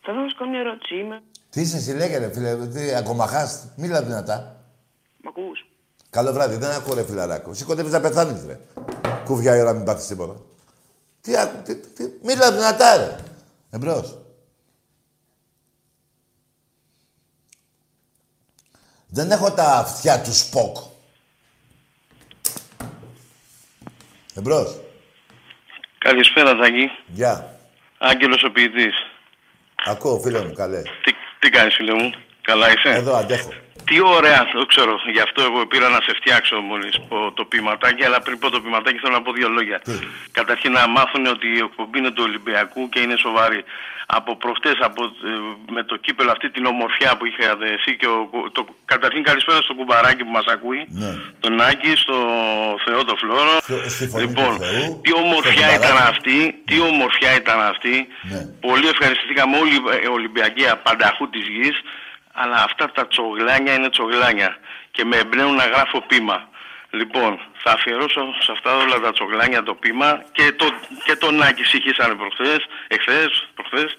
Θα 0.00 0.12
ήθελα 0.12 0.22
να 0.22 0.28
σου 0.28 0.36
κάνω 0.36 0.50
μια 0.50 0.60
ερώτηση. 0.60 0.94
Είμαι... 0.94 1.22
Τι 1.50 1.60
είσαι 1.60 1.76
εσύ 1.76 1.92
λέγε 1.92 2.18
ρε 2.18 2.32
φίλε, 2.32 2.66
τι, 2.66 2.94
ακομαχάς. 2.94 3.64
Μίλα 3.76 4.02
δυνατά. 4.02 4.64
Μ' 5.22 5.28
ακούς; 5.28 5.65
Καλό 6.16 6.32
βράδυ, 6.32 6.56
δεν 6.56 6.70
ακούω 6.70 6.94
ρε 6.94 7.04
φιλαράκο. 7.04 7.54
Σηκώτευες 7.54 7.92
να 7.92 8.00
πεθάνεις 8.00 8.44
ρε. 8.46 8.58
Κουβιά 9.24 9.56
η 9.56 9.60
ώρα 9.60 9.72
μην 9.72 9.84
πάθεις 9.84 10.06
τίποτα. 10.06 10.36
Τι 11.20 11.36
άκου, 11.36 11.62
τι, 11.62 11.76
τι, 11.76 12.04
μίλα 12.22 12.52
δυνατά 12.52 12.96
ρε. 12.96 13.16
Εμπρός. 13.70 14.18
Δεν 19.06 19.30
έχω 19.30 19.50
τα 19.50 19.76
αυτιά 19.76 20.20
του 20.20 20.34
Σποκ. 20.34 20.76
Εμπρός. 24.34 24.80
Καλησπέρα, 25.98 26.56
Τάκη. 26.56 26.90
Γεια. 27.06 27.58
Άγγελος 27.98 28.42
ο 28.42 28.50
ποιητής. 28.50 28.94
Ακούω, 29.86 30.20
φίλε 30.20 30.44
μου, 30.44 30.52
καλέ. 30.52 30.82
Τι, 30.82 31.12
τι 31.38 31.50
κάνεις, 31.50 31.74
φίλε 31.74 31.94
μου; 31.94 32.10
Καλά 32.42 32.72
είσαι; 32.72 32.88
Εδώ 32.88 33.16
αντέχω. 33.16 33.52
Τι 33.88 34.00
ωραία, 34.00 34.48
το 34.52 34.66
ξέρω. 34.66 34.94
Γι' 35.12 35.20
αυτό 35.20 35.42
εγώ 35.42 35.66
πήρα 35.66 35.88
να 35.88 36.00
σε 36.06 36.12
φτιάξω 36.18 36.56
μόλις 36.60 36.94
πω 37.08 37.32
το 37.32 37.44
ποιηματάκι, 37.44 38.04
αλλά 38.04 38.20
πριν 38.20 38.38
πω 38.38 38.50
το 38.50 38.60
ποιηματάκι 38.60 38.98
θέλω 38.98 39.12
να 39.14 39.22
πω 39.22 39.32
δύο 39.32 39.48
λόγια. 39.48 39.82
Καταρχήν 40.32 40.72
να 40.72 40.88
μάθουν 40.88 41.26
ότι 41.26 41.46
η 41.46 41.58
εκπομπή 41.58 41.98
είναι 41.98 42.10
του 42.10 42.22
Ολυμπιακού 42.26 42.88
και 42.88 43.00
είναι 43.00 43.16
σοβαρή. 43.16 43.64
Από 44.08 44.36
προχτές, 44.36 44.76
από, 44.80 45.02
ε, 45.04 45.72
με 45.72 45.82
το 45.84 45.96
κύπελο 45.96 46.30
αυτή 46.30 46.50
την 46.50 46.66
ομορφιά 46.66 47.16
που 47.16 47.26
είχατε 47.26 47.66
εσύ 47.76 47.96
και 47.96 48.06
ο, 48.06 48.30
το, 48.52 48.66
καταρχήν 48.84 49.22
καλησπέρα 49.22 49.60
στο 49.62 49.74
κουμπαράκι 49.74 50.24
που 50.24 50.30
μας 50.30 50.44
ακούει, 50.46 50.86
Ναι. 50.88 51.10
τον 51.40 51.60
Άκη, 51.60 51.92
στο 51.96 52.14
Θεό 52.84 53.04
το 53.04 53.16
Φλόρο. 53.16 53.56
Στη 53.88 54.08
φωνή 54.08 54.22
Λοιπόν, 54.26 54.44
του 54.56 54.62
Θεού, 54.64 55.00
τι 55.04 55.12
ομορφιά 55.14 55.52
στο 55.68 55.74
ήταν 55.78 55.80
κουμπαράκι. 55.80 56.10
αυτή, 56.10 56.54
τι 56.64 56.80
ομορφιά 56.80 57.34
ήταν 57.36 57.60
αυτή. 57.60 58.06
Ναι. 58.30 58.40
Πολύ 58.60 58.86
ευχαριστηθήκαμε 58.88 59.56
όλοι 59.58 59.74
οι 60.04 60.08
Ολυμπιακοί 60.18 60.62
πανταχού 60.82 61.28
της 61.30 61.44
γης, 61.48 61.76
αλλά 62.42 62.56
αυτά 62.68 62.90
τα 62.96 63.06
τσογλάνια 63.06 63.72
είναι 63.74 63.90
τσογλάνια 63.90 64.56
και 64.90 65.04
με 65.04 65.16
εμπνέουν 65.16 65.54
να 65.54 65.64
γράφω 65.64 66.00
πείμα. 66.06 66.48
Λοιπόν, 66.90 67.40
θα 67.62 67.70
αφιερώσω 67.72 68.22
σε 68.44 68.52
αυτά 68.52 68.76
όλα 68.76 69.00
τα 69.00 69.12
τσογλάνια 69.12 69.62
το 69.62 69.74
πείμα 69.74 70.22
και, 70.32 70.52
το, 70.52 70.66
και 71.04 71.16
τον 71.16 71.42
Άκη 71.42 71.64
συγχύσανε 71.64 72.14
προχθές, 72.14 72.60
εχθές, 72.88 73.48
προχθές, 73.54 73.90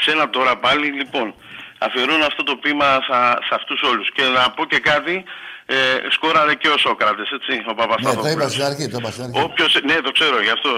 σε 0.00 0.10
ένα 0.10 0.30
τώρα 0.30 0.56
πάλι. 0.58 0.86
Λοιπόν, 0.86 1.34
αφιερώνω 1.78 2.24
αυτό 2.24 2.42
το 2.42 2.56
πείμα 2.56 2.86
θα- 3.08 3.38
σε 3.46 3.54
αυτούς 3.54 3.80
όλους. 3.82 4.08
Και 4.14 4.22
να 4.22 4.50
πω 4.50 4.64
και 4.64 4.78
κάτι, 4.78 5.24
ε, 5.66 5.76
σκόραρε 6.10 6.54
και 6.54 6.68
ο 6.68 6.78
Σόκρατες, 6.78 7.30
έτσι, 7.30 7.52
ο 7.52 7.54
Ναι, 7.56 7.62
το 7.64 7.74
Παπασταθόπουλος. 7.74 8.32
είπα 8.34 8.48
στην 8.48 8.64
αρχή, 8.64 8.88
το 8.88 8.96
είπα 9.00 9.10
στην 9.10 9.24
αρχή. 9.24 9.40
Όποιος, 9.40 9.80
ναι, 9.82 9.94
το 10.00 10.10
ξέρω, 10.12 10.42
γι' 10.42 10.50
αυτό 10.50 10.72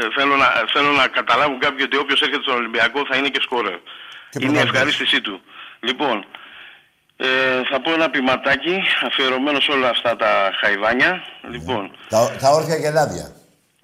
ε, 0.00 0.06
θέλω, 0.16 0.36
να, 0.36 0.46
θέλω 0.72 0.90
να 0.90 1.06
καταλάβουν 1.08 1.58
κάποιοι 1.58 1.82
ότι 1.88 1.96
όποιος 1.96 2.20
έρχεται 2.20 2.42
στον 2.42 2.54
Ολυμπιακό 2.56 3.06
θα 3.08 3.16
είναι 3.16 3.28
και 3.28 3.40
σκόρερ. 3.40 3.72
είναι 3.72 3.80
η 3.80 4.38
πρωταθλητής. 4.38 4.62
ευχαρίστησή 4.70 5.20
του. 5.20 5.40
Λοιπόν, 5.80 6.24
ε, 7.26 7.26
θα 7.70 7.80
πω 7.80 7.92
ένα 7.92 8.10
ποιηματάκι 8.10 8.76
αφιερωμένο 9.06 9.60
σε 9.60 9.70
όλα 9.72 9.88
αυτά 9.88 10.16
τα 10.16 10.50
χαϊβάνια. 10.60 11.22
Λοιπόν, 11.50 11.90
Τα, 12.08 12.36
τα 12.40 12.48
όρθια 12.50 12.76
γελάδια. 12.76 13.26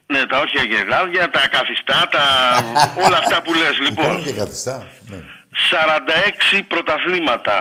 ναι, 0.07 0.27
τα 0.27 0.39
όρθια 0.39 0.63
γελάδια, 0.63 1.31
τα 1.31 1.49
καθιστά, 1.49 2.09
τα, 2.11 2.25
όλα 3.07 3.17
αυτά 3.17 3.43
που 3.43 3.53
λες. 3.55 3.79
Λοιπόν, 3.79 4.05
Υπάρχουν 4.05 4.25
και 4.25 4.33
καθιστά. 4.33 4.87
Ναι. 5.11 5.17
46 6.57 6.61
πρωταθλήματα. 6.69 7.57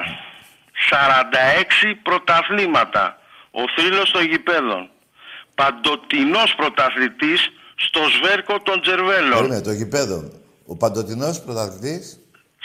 46 0.90 1.94
πρωταθλήματα. 2.04 3.18
Ο 3.52 3.62
θρύλος 3.76 4.12
των 4.12 4.24
γηπέδων. 4.26 4.90
Παντοτινός 5.56 6.54
πρωταθλητής 6.56 7.52
στο 7.76 8.00
σβέρκο 8.18 8.60
των 8.62 8.82
Τζερβέλων. 8.82 9.32
Περίμενε, 9.38 9.62
το 9.62 9.72
γηπέδο. 9.72 10.32
Ο 10.66 10.76
παντοτινός 10.78 11.42
πρωταθλητής. 11.42 12.20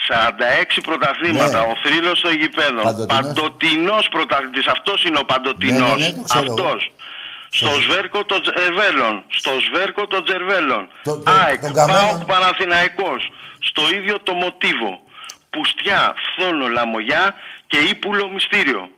46 0.06 0.80
πρωταθλήματα. 0.82 1.58
Ναι. 1.60 1.66
Ο 1.72 1.74
θρύλος 1.82 2.20
των 2.20 2.32
γηπέδων. 2.34 2.82
Παντοτινός. 2.82 3.22
Παντοτινός 3.26 4.08
πρωταθλητής. 4.08 4.66
Αυτός 4.66 5.04
είναι 5.04 5.18
ο 5.18 5.24
παντοτινός. 5.24 5.98
Ναι, 6.00 6.06
ναι, 6.06 6.06
ναι, 6.06 6.12
το 6.12 6.22
ξέρω 6.22 6.44
εγώ. 6.44 6.54
Αυτός. 6.54 6.92
Στο 7.50 7.68
σβέρκο 7.80 8.24
των 8.24 8.42
Τζερβέλων. 8.42 9.24
Στο 9.28 9.50
σβέρκο 9.60 10.06
των 10.06 10.24
Τζερβέλων. 10.24 10.88
Το- 11.02 11.18
το- 11.18 11.30
ΑΕΚ, 11.30 11.60
τον 11.60 11.72
Καμένο. 11.72 11.98
ΠΑΟΚ, 11.98 12.24
Παναθηναϊκός. 12.24 13.30
Στο 13.58 13.82
ίδιο 13.94 14.20
το 14.20 14.32
μοτίβο. 14.32 15.00
Πουστιά, 15.50 16.14
φθόνο, 16.26 16.68
λαμογιά 16.68 17.34
και 17.66 17.78
ύπουλο 17.78 18.28
μυστήριο. 18.28 18.90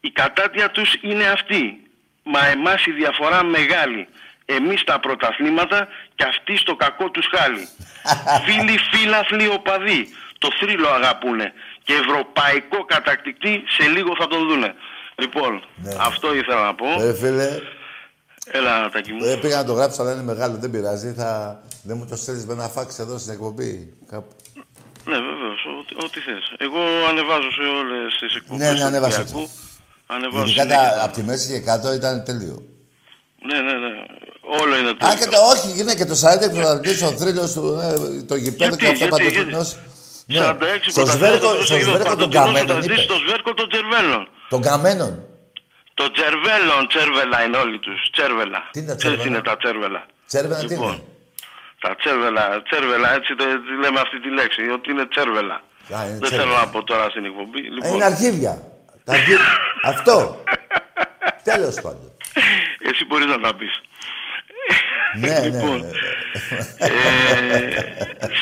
Η 0.00 0.10
κατάτια 0.10 0.70
τους 0.70 0.94
είναι 1.00 1.24
αυτή. 1.26 1.78
Μα 2.22 2.46
εμάς 2.46 2.84
η 2.86 2.90
διαφορά 2.90 3.44
μεγάλη. 3.44 4.08
Εμείς 4.44 4.84
τα 4.84 5.00
πρωταθλήματα 5.00 5.88
και 6.14 6.24
αυτοί 6.24 6.56
στο 6.56 6.76
κακό 6.76 7.10
τους 7.10 7.26
χάλι. 7.36 7.68
Φίλοι, 8.44 8.78
φίλαθλοι, 8.92 9.48
οπαδοί. 9.48 10.08
Το 10.44 10.48
θρύλο 10.60 10.88
αγαπούνε. 10.98 11.46
Και 11.86 11.92
ευρωπαϊκό 12.02 12.78
κατακτητή 12.94 13.54
σε 13.76 13.84
λίγο 13.94 14.10
θα 14.20 14.26
τον 14.32 14.40
δούνε. 14.48 14.70
Λοιπόν, 15.22 15.52
αυτό 16.08 16.34
ήθελα 16.34 16.62
να 16.68 16.74
πω. 16.74 16.86
Ε, 17.02 17.14
φίλε, 17.14 17.48
Έλα, 18.58 18.90
Τάκη 18.90 19.12
μου. 19.12 19.24
ε, 19.24 19.36
πήγα 19.36 19.56
να 19.56 19.64
το 19.64 19.72
γράψω, 19.72 20.02
αλλά 20.02 20.12
είναι 20.12 20.22
μεγάλο, 20.22 20.56
δεν 20.60 20.70
πειράζει. 20.70 21.12
Θα... 21.12 21.60
Δεν 21.82 21.96
μου 21.96 22.06
το 22.10 22.16
στέλνεις 22.16 22.44
με 22.46 22.52
ένα 22.52 22.68
φάξ 22.68 22.98
εδώ 22.98 23.18
στην 23.18 23.32
εκπομπή. 23.32 23.94
Κάπου. 24.10 24.32
Ναι, 25.10 25.16
βεβαίω, 25.28 25.52
ό,τι 26.04 26.20
θε. 26.20 26.36
Εγώ 26.66 26.80
ανεβάζω 27.08 27.50
σε 27.58 27.60
όλε 27.80 27.96
τι 28.20 28.36
εκπομπέ. 28.36 28.64
Ναι, 28.64 28.72
ναι, 28.78 28.84
ανέβασε 28.84 29.20
Ολυμπιακού. 29.20 29.48
Ανεβάζω 30.06 30.44
Ειδικά 30.44 30.62
συνέχεια. 30.62 30.90
τα, 30.96 31.04
από 31.04 31.14
τη 31.14 31.22
μέση 31.22 31.52
και 31.52 31.60
κάτω 31.60 31.92
ήταν 31.92 32.24
τέλειο. 32.24 32.62
Ναι, 33.48 33.58
ναι, 33.60 33.72
ναι. 33.84 33.92
Όλο 34.60 34.76
είναι 34.78 34.88
Α, 34.90 34.96
τέλειο. 34.96 35.16
και 35.18 35.24
το 35.24 35.38
όχι, 35.52 35.80
είναι 35.80 35.94
και 35.94 36.04
το 36.04 36.14
40 36.14 36.50
πρωταθλητής, 36.52 37.02
ο 37.02 37.10
θρύλος 37.10 37.52
του, 37.52 37.80
ε, 37.82 38.22
το 38.22 38.34
γηπέδο 38.34 38.76
Γιατί, 38.76 38.96
και 38.98 39.04
αυτό 39.04 39.22
γιατί, 39.22 39.50
παντοτινός. 40.26 40.46
46 40.48 40.86
Ναι. 40.86 40.90
Στο 40.92 41.02
πρωταθλήματα 41.02 41.38
σβέρκο, 41.38 41.48
στο 41.54 41.62
στο 41.64 41.76
ίδιο 41.76 41.88
σβέρκο 41.88 42.16
των 42.16 42.30
παντοτινός 42.30 42.44
καμένων 42.44 42.66
πρωταθλητής, 42.66 42.96
είπες. 43.02 43.04
Στο 43.04 43.14
σβέρκο 43.24 43.54
των 43.54 43.68
Τζερβέλων. 43.70 44.22
Των 44.48 44.60
καμένων. 44.62 45.12
Το 45.94 46.10
Τζερβέλων, 46.14 46.80
Τσέρβελα 46.88 47.38
είναι 47.44 47.56
όλοι 47.64 47.78
τους. 47.78 47.98
Τσέρβελα. 48.14 48.60
Τι 48.72 48.78
είναι 48.80 48.88
τα 48.88 48.94
Ξέρεις 49.00 49.16
Τσέρβελα; 49.18 49.38
είναι 49.38 49.40
τα 49.50 49.56
Τσέρβελα. 49.60 50.02
Τσέρβελα 50.30 50.60
τι 50.60 50.66
Λοιπόν, 50.72 50.92
είναι; 50.92 51.02
Τα 51.84 51.90
Τσέρβελα, 51.98 52.44
Τσέρβελα, 52.68 53.08
έτσι 53.18 53.30
το, 53.38 53.44
τη 53.66 53.74
λέμε 53.82 53.98
αυτή 54.06 54.18
τη 54.24 54.30
λέξη, 54.38 54.62
ότι 54.76 54.86
είναι 54.92 55.06
Τσέρβελα. 55.12 55.54
Α, 55.54 55.60
είναι 56.04 56.18
Δεν 56.18 56.20
Τσέρβελα. 56.20 56.42
θέλω 56.42 56.54
να 56.62 56.66
πω 56.72 56.78
τώρα 56.90 57.04
στην 57.12 57.24
εκπομπή. 57.30 57.60
Ε, 57.66 57.70
Λοιπόν, 57.74 57.90
Είναι 57.94 58.04
αρχίδια. 58.12 58.52
Τα 59.04 59.12
αρχίδια. 59.12 59.38
Αυτό. 59.92 60.16
Τέλος 61.50 61.74
πάντων. 61.84 62.06
εσύ 62.88 63.02
μπορείς 63.08 63.26
να 63.34 63.38
τα 63.44 63.50
πεις. 63.58 63.74
Ναι, 65.20 65.28
ναι, 65.28 65.40
Λοιπόν, 65.46 65.78
ναι. 65.80 65.90
Ε, 66.78 66.88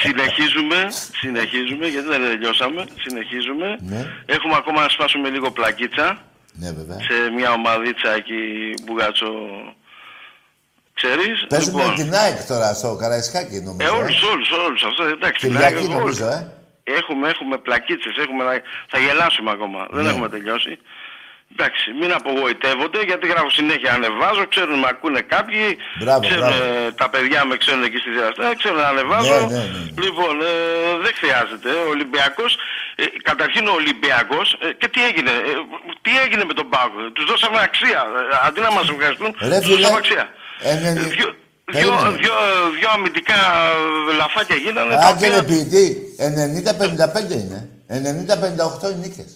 συνεχίζουμε, 0.02 0.88
συνεχίζουμε, 1.20 1.86
γιατί 1.86 2.06
δεν 2.08 2.20
τελειώσαμε, 2.20 2.84
συνεχίζουμε. 3.04 3.76
Ναι. 3.80 4.06
Έχουμε 4.26 4.54
ακόμα 4.56 4.82
να 4.82 4.88
σπάσουμε 4.88 5.28
λίγο 5.28 5.50
πλακίτσα 5.50 6.18
Ναι, 6.52 6.70
βέβαια. 6.72 6.96
σε 7.00 7.30
μια 7.36 7.50
ομαδίτσα 7.52 8.10
εκεί 8.14 8.40
μπουγάτσο 8.84 9.30
Ξέρεις, 10.94 11.46
Παίζουμε 11.48 11.82
λοιπόν. 11.82 11.94
την 11.96 12.14
ΑΕΚ 12.14 12.38
τώρα 12.46 12.74
στο 12.74 12.96
Καραϊσκάκι, 13.00 13.56
Ε, 13.56 13.60
νομίζω. 13.60 13.96
όλους, 13.96 14.22
όλους, 14.22 14.50
όλους. 14.66 14.82
Αυτό, 14.84 15.02
εντάξει. 15.04 15.40
την 15.40 15.50
Κυριακή, 15.50 15.74
ΑΕΚ, 15.74 15.84
όλους. 15.84 15.94
νομίζω, 15.98 16.26
ε. 16.26 16.52
Έχουμε, 16.84 17.28
έχουμε 17.28 17.56
πλακίτσες, 17.58 18.16
έχουμε, 18.24 18.44
να- 18.44 18.62
θα 18.88 18.98
γελάσουμε 18.98 19.50
ακόμα. 19.50 19.86
Δεν 19.90 20.04
Ναι. 20.04 20.10
έχουμε 20.10 20.28
τελειώσει. 20.28 20.78
Εντάξει, 21.54 21.84
μην 22.00 22.10
απογοητεύονται 22.18 23.00
γιατί 23.10 23.24
γράφω 23.32 23.50
συνέχεια 23.60 23.90
ανεβάζω, 23.98 24.42
ξέρουν 24.54 24.76
με 24.82 24.88
ακούνε 24.94 25.20
κάποιοι, 25.34 25.64
Μπράβο, 26.02 26.20
ξέρουν, 26.26 26.48
μπράβο. 26.48 26.62
ε, 26.88 26.92
τα 27.00 27.06
παιδιά 27.12 27.40
με 27.50 27.54
ξέρουν 27.62 27.82
εκεί 27.88 27.98
στη 28.04 28.10
διαστάση, 28.16 28.54
ξέρουν 28.62 28.78
να 28.84 28.88
ανεβάζω. 28.94 29.36
Ναι, 29.40 29.54
ναι, 29.56 29.62
ναι. 29.74 30.02
Λοιπόν, 30.04 30.34
ε, 30.50 30.52
δεν 31.04 31.12
χρειάζεται. 31.20 31.68
Ο 31.86 31.88
Ολυμπιακός, 31.96 32.50
ε, 33.02 33.04
καταρχήν 33.30 33.64
ο 33.72 33.74
Ολυμπιακός, 33.80 34.46
ε, 34.64 34.66
και 34.80 34.88
τι 34.92 35.00
έγινε, 35.08 35.32
ε, 35.50 35.52
τι 36.04 36.12
έγινε 36.24 36.42
με 36.50 36.54
τον 36.58 36.66
Πάκο, 36.74 36.98
τους 37.16 37.24
δώσαμε 37.30 37.58
αξία, 37.68 38.00
ε, 38.20 38.20
αντί 38.46 38.60
να 38.66 38.70
μας 38.76 38.86
ευχαριστούν, 38.94 39.30
Ρε 39.50 39.58
τους 39.62 39.68
φίλε, 39.68 39.76
δώσαμε 39.80 39.98
αξία. 40.02 40.24
ε, 40.68 40.72
ναι, 40.82 40.90
ναι. 40.96 41.00
Δυο, 41.16 41.28
δυο, 41.76 41.90
Περίμενε. 41.90 42.16
δυο, 42.22 42.34
δυο 42.78 42.88
αμυντικά 42.96 43.38
λαφάκια 44.20 44.56
γίνανε. 44.64 44.94
τα 44.94 45.06
Άγγελε 45.10 45.38
οποία- 45.38 45.48
ποιητή, 45.50 45.84
90-55 46.18 47.34
είναι. 47.44 47.58
90-58 47.88 48.90
οι 48.92 48.94
νίκες. 49.04 49.30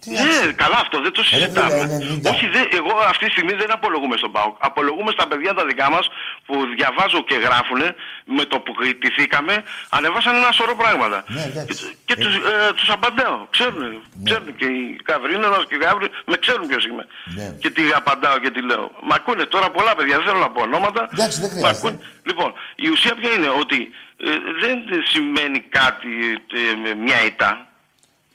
Τι 0.00 0.10
Ναι, 0.10 0.20
άξιο. 0.20 0.52
καλά 0.62 0.78
αυτό, 0.84 0.96
δεν 1.06 1.12
το 1.12 1.22
φίλε, 1.22 1.40
συζητάμε. 1.40 2.00
90. 2.24 2.30
Όχι, 2.32 2.46
δεν, 2.54 2.64
εγώ 2.80 2.92
αυτή 3.12 3.24
τη 3.24 3.30
στιγμή 3.30 3.52
δεν 3.52 3.70
απολογούμε 3.72 4.16
στον 4.16 4.32
ΠΑΟΚ. 4.32 4.56
Απολογούμε 4.58 5.10
στα 5.16 5.26
παιδιά 5.28 5.54
τα 5.54 5.64
δικά 5.64 5.90
μας 5.90 6.08
που 6.46 6.54
διαβάζω 6.76 7.18
και 7.28 7.34
γράφουν 7.46 7.80
με 8.36 8.44
το 8.44 8.56
που 8.60 8.72
κριτηθήκαμε, 8.72 9.54
ανεβάσαν 9.88 10.34
ένα 10.34 10.52
σωρό 10.52 10.74
πράγματα. 10.76 11.24
Ναι, 11.26 11.42
εντάξει. 11.42 11.74
και 12.04 12.14
και 12.14 12.14
τους, 12.22 12.34
ε, 12.36 12.72
τους 12.76 12.90
απαντάω. 12.90 13.46
Ξέρουν, 13.50 14.02
ξέρουν 14.24 14.56
και 14.56 14.64
οι 14.66 14.96
Καβρίνερος 15.08 15.66
και 15.68 15.74
οι 15.74 15.78
Γάβρι, 15.84 16.08
με 16.26 16.36
ξέρουν 16.36 16.66
ποιος 16.66 16.84
είμαι. 16.86 17.06
Ναι. 17.36 17.54
Και 17.60 17.70
τι 17.70 17.82
απαντάω 17.94 18.38
και 18.38 18.50
τι 18.50 18.60
λέω. 18.62 18.90
Μ' 19.02 19.12
ακούνε 19.12 19.44
τώρα 19.44 19.70
πολλά 19.70 19.94
παιδιά, 19.94 20.16
δεν 20.16 20.26
θέλω 20.26 20.38
να 20.38 20.50
πω 20.50 20.60
ονόματα. 20.62 21.08
Εντάξει, 21.12 21.40
δεν 21.40 21.50
Μ' 21.50 21.52
χρειάζεται. 21.52 21.78
ακούνε. 21.88 21.98
Λοιπόν, 22.22 22.52
η 22.76 22.88
ουσία 22.88 23.14
ποια 23.14 23.30
είναι 23.36 23.48
ότι 23.62 23.90
ε, 24.16 24.30
δεν 24.60 24.78
σημαίνει 25.12 25.60
κάτι 25.60 26.08
ε, 26.52 26.74
με 26.82 26.94
μια 27.04 27.24
ητά. 27.24 27.62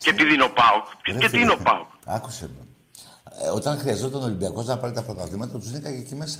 Και 0.03 0.09
επειδή 0.09 0.33
είναι 0.33 0.43
ο 0.43 0.53
ΠΑΟΚ. 0.59 0.85
Ρε 1.07 1.11
Και 1.13 1.19
τι 1.19 1.27
φίλε, 1.29 1.41
είναι 1.41 1.51
ο 1.51 1.61
ΠΑΟΚ. 1.67 1.87
Άκουσε 2.05 2.49
με. 2.53 2.61
Ε, 3.45 3.49
όταν 3.49 3.73
χρειαζόταν 3.81 4.21
ο 4.21 4.25
Ολυμπιακός 4.25 4.65
να 4.65 4.77
πάρει 4.77 4.93
τα 4.93 5.01
πρωταθλήματα, 5.07 5.59
τους 5.59 5.71
νίκαγε 5.71 5.97
εκεί 6.05 6.15
μέσα. 6.15 6.39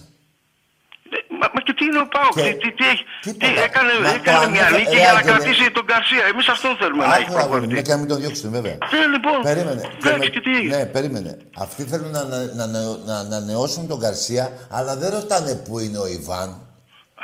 Ε, 1.16 1.18
Μα, 1.40 1.48
μα 1.56 1.60
και 1.68 1.74
τι 1.78 1.84
είναι 1.90 2.00
ο 2.06 2.08
Πάοκ, 2.16 2.34
Και- 2.36 2.42
τι, 2.42 2.58
τι, 2.64 2.70
τι, 2.78 2.86
έχει- 2.94 3.06
τίποτα. 3.22 3.46
τι 3.52 3.60
έκανε, 3.68 3.92
Μα 3.94 4.10
το 4.10 4.16
έκανε 4.22 4.46
μια 4.56 4.66
ανέφερε- 4.68 4.78
νίκη 4.80 4.96
ρε, 4.96 5.02
για 5.04 5.12
να 5.12 5.18
Άγγελε. 5.20 5.32
κρατήσει 5.32 5.66
τον 5.78 5.84
Γκαρσία. 5.90 6.24
Εμείς 6.32 6.48
αυτόν 6.56 6.72
θέλουμε 6.82 7.04
να 7.06 7.16
έχει 7.16 7.24
Άκου 7.24 7.34
να 7.34 7.40
δούμε, 7.40 7.50
προπονητή. 7.50 7.74
ναι, 7.74 7.82
και 7.86 7.92
να 7.96 7.98
μην 8.02 8.08
τον 8.12 8.18
διώξουν, 8.22 8.50
βέβαια. 8.58 8.78
Ναι, 8.94 9.04
λοιπόν. 9.14 9.38
Περίμενε. 9.50 9.82
Εντάξει, 10.00 10.20
με- 10.20 10.32
και 10.36 10.42
τι 10.46 10.52
έγινε; 10.60 10.76
Ναι, 10.78 10.86
περίμενε. 10.96 11.32
Αυτοί 11.66 11.82
θέλουν 11.92 12.12
να, 12.18 12.22
να, 12.32 12.38
να, 12.60 12.66
να, 12.76 12.80
να 13.10 13.16
ανανεώσουν 13.26 13.84
τον 13.92 14.00
Καρσία, 14.04 14.46
αλλά 14.78 14.92
δεν 15.02 15.10
ρωτάνε 15.18 15.52
πού 15.66 15.74
είναι 15.80 15.98
ο 16.06 16.08
Ιβάν. 16.18 16.50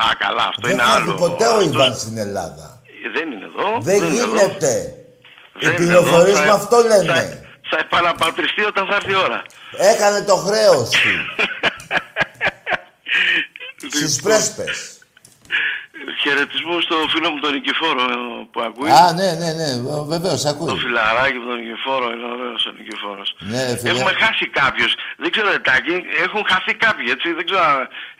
Α, 0.03 0.05
καλά, 0.23 0.43
αυτό 0.51 0.61
δεν 0.67 0.71
είναι 0.75 0.83
θα 0.83 0.89
άλλο. 0.93 1.11
έρθει 1.11 1.21
ποτέ 1.25 1.45
ο 1.45 1.55
Αυτό- 1.57 1.69
Ιβάν 1.69 1.91
στην 1.95 2.17
Ελλάδα. 2.17 2.67
Δεν 3.15 3.25
είναι 3.31 3.45
εδώ. 3.51 3.67
Δεν 3.81 3.95
είναι 4.03 4.19
εδώ. 4.27 4.35
γίνεται. 4.37 4.93
Οι 5.59 5.65
Δεν 5.65 5.75
είναι 5.75 5.85
πληροφορίες 5.85 6.37
εδώ. 6.39 6.41
μου 6.41 6.47
Θα- 6.47 6.53
αυτό 6.53 6.77
λένε. 6.77 7.05
Θα, 7.13 7.37
θα 7.69 7.77
επαναπατριστεί 7.79 8.63
όταν 8.63 8.85
θα 8.89 8.95
έρθει 8.95 9.11
η 9.11 9.15
ώρα. 9.15 9.41
Έκανε 9.93 10.21
το 10.23 10.35
χρέος 10.35 10.89
του. 10.89 10.97
Στις 13.87 14.15
Λοιπόν, 14.15 14.31
πρέσπες. 14.31 14.93
Χαιρετισμούς 16.23 16.83
στο 16.83 16.95
φίλο 17.13 17.27
μου 17.31 17.39
τον 17.39 17.51
Νικηφόρο 17.53 18.01
ε, 18.15 18.17
που 18.51 18.59
ακούει. 18.67 18.89
Α, 19.01 19.13
ναι, 19.19 19.29
ναι, 19.41 19.49
ναι, 19.59 19.69
βεβαίως, 20.13 20.39
Το 20.43 20.49
ακούει. 20.49 20.77
φιλαράκι 20.85 21.37
μου 21.41 21.47
τον 21.51 21.57
Νικηφόρο, 21.61 22.07
είναι 22.15 22.27
ωραίος 22.33 22.61
ο 22.69 22.71
Νικηφόρος. 22.77 23.29
Ναι, 23.51 23.61
φίλε. 23.77 23.89
Έχουμε 23.93 24.11
χάσει 24.21 24.45
κάποιους. 24.59 24.91
Δεν 25.21 25.29
ξέρω, 25.33 25.49
Ετάκη, 25.57 25.95
έχουν 26.25 26.41
χαθεί 26.51 26.73
κάποιοι, 26.85 27.05
έτσι. 27.15 27.27
Δεν 27.37 27.45
ξέρω. 27.47 27.63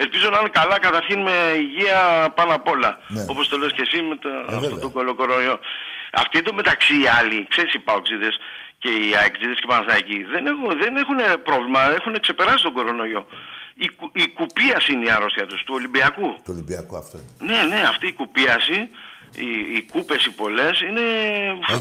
Ελπίζω 0.04 0.28
να 0.34 0.38
είναι 0.42 0.54
καλά, 0.60 0.76
καταρχήν 0.88 1.20
με 1.28 1.36
υγεία 1.66 2.00
πάνω 2.38 2.52
απ' 2.60 2.68
όλα. 2.74 2.92
Ναι. 3.16 3.24
Όπως 3.32 3.44
το 3.52 3.56
λες 3.62 3.72
και 3.78 3.84
εσύ 3.88 3.98
με 4.10 4.16
το, 4.24 4.30
αυτό 4.48 4.60
βέβαια. 4.60 4.80
το 4.86 4.90
κολοκοροϊό. 4.98 5.56
Αυτοί 6.12 6.42
το 6.42 6.54
μεταξύ 6.54 6.94
οι 7.02 7.08
άλλοι, 7.20 7.48
ξέρεις 7.50 7.74
οι 7.74 7.80
παοξίδες 7.80 8.40
και 8.82 8.90
οι 8.90 9.16
αεξίδες 9.22 9.56
και 9.56 9.66
οι 9.68 9.68
Παναθηναϊκοί, 9.68 10.24
δεν 10.34 10.44
έχουν, 10.52 10.68
δεν 10.84 10.96
έχουν 11.02 11.20
πρόβλημα, 11.44 11.82
έχουν 12.00 12.20
ξεπεράσει 12.20 12.64
τον 12.64 12.74
κορονοϊό. 12.74 13.28
Η, 13.86 13.88
κου- 13.88 14.18
η 14.24 14.28
κουπίαση 14.40 14.92
είναι 14.94 15.06
η 15.06 15.12
αρρώστια 15.12 15.46
τους, 15.46 15.64
του 15.64 15.74
Ολυμπιακού. 15.80 16.28
Το 16.46 16.52
Ολυμπιακό 16.52 16.98
αυτό. 16.98 17.18
είναι. 17.18 17.54
Ναι, 17.54 17.62
ναι, 17.76 17.82
αυτή 17.94 18.08
η 18.08 18.14
κουπίαση, 18.14 18.78
οι, 19.36 19.48
οι 19.76 19.82
κούπες 19.92 20.26
οι 20.26 20.30
πολλές, 20.30 20.82
είναι, 20.82 21.06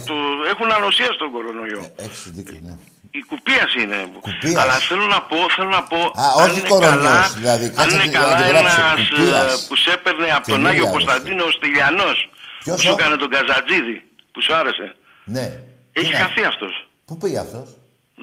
το, 0.07 0.15
έχουν 0.53 0.73
ανοσία 0.73 1.13
στον 1.13 1.31
κορονοϊό. 1.31 1.93
Έχεις 1.97 2.31
δίκιο, 2.31 2.59
ναι. 2.63 2.77
Η 3.11 3.23
κουπίαση 3.31 3.79
είναι. 3.83 3.99
Κουπίαση. 4.21 4.57
Αλλά 4.57 4.73
θέλω 4.73 5.07
να 5.07 5.21
πω, 5.23 5.37
θέλω 5.57 5.69
να 5.69 5.83
πω. 5.83 5.97
Α, 5.97 6.25
αν 6.43 6.51
όχι 6.51 6.59
είναι 6.59 6.69
κορονοϊός, 6.69 7.03
καλά, 7.03 7.29
δηλαδή, 7.37 7.65
Αν 7.67 7.75
κάτσε 7.75 7.95
είναι 7.97 8.05
και 8.13 8.19
να 8.19 8.23
καλά 8.25 8.37
το 8.37 8.43
γράψω, 8.43 8.81
ένας 8.81 8.99
ε, 8.99 9.15
κουπίας. 9.15 9.67
που 9.69 9.77
σε 9.77 9.91
έπαιρνε 9.97 10.27
από 10.37 10.45
τον 10.47 10.55
Καινούργια 10.55 10.71
Άγιο 10.71 10.87
άρρωστη. 10.89 11.05
Κωνσταντίνο 11.05 11.45
ο 11.45 11.51
Στυλιανός. 11.51 12.19
Ποιος 12.65 12.77
Που 12.77 12.83
σου 12.83 12.91
ο; 12.93 12.97
έκανε 12.99 13.17
τον 13.23 13.31
Καζατζίδη. 13.35 13.97
Που 14.39 14.45
σου 14.45 14.55
άρεσε. 14.55 14.95
Ναι. 15.25 15.47
Έχει 15.93 16.07
Είναι- 16.07 16.17
χαθεί 16.17 16.43
αυτός. 16.45 16.75
Πού 17.07 17.17
πήγε 17.17 17.39
αυτός; 17.39 17.69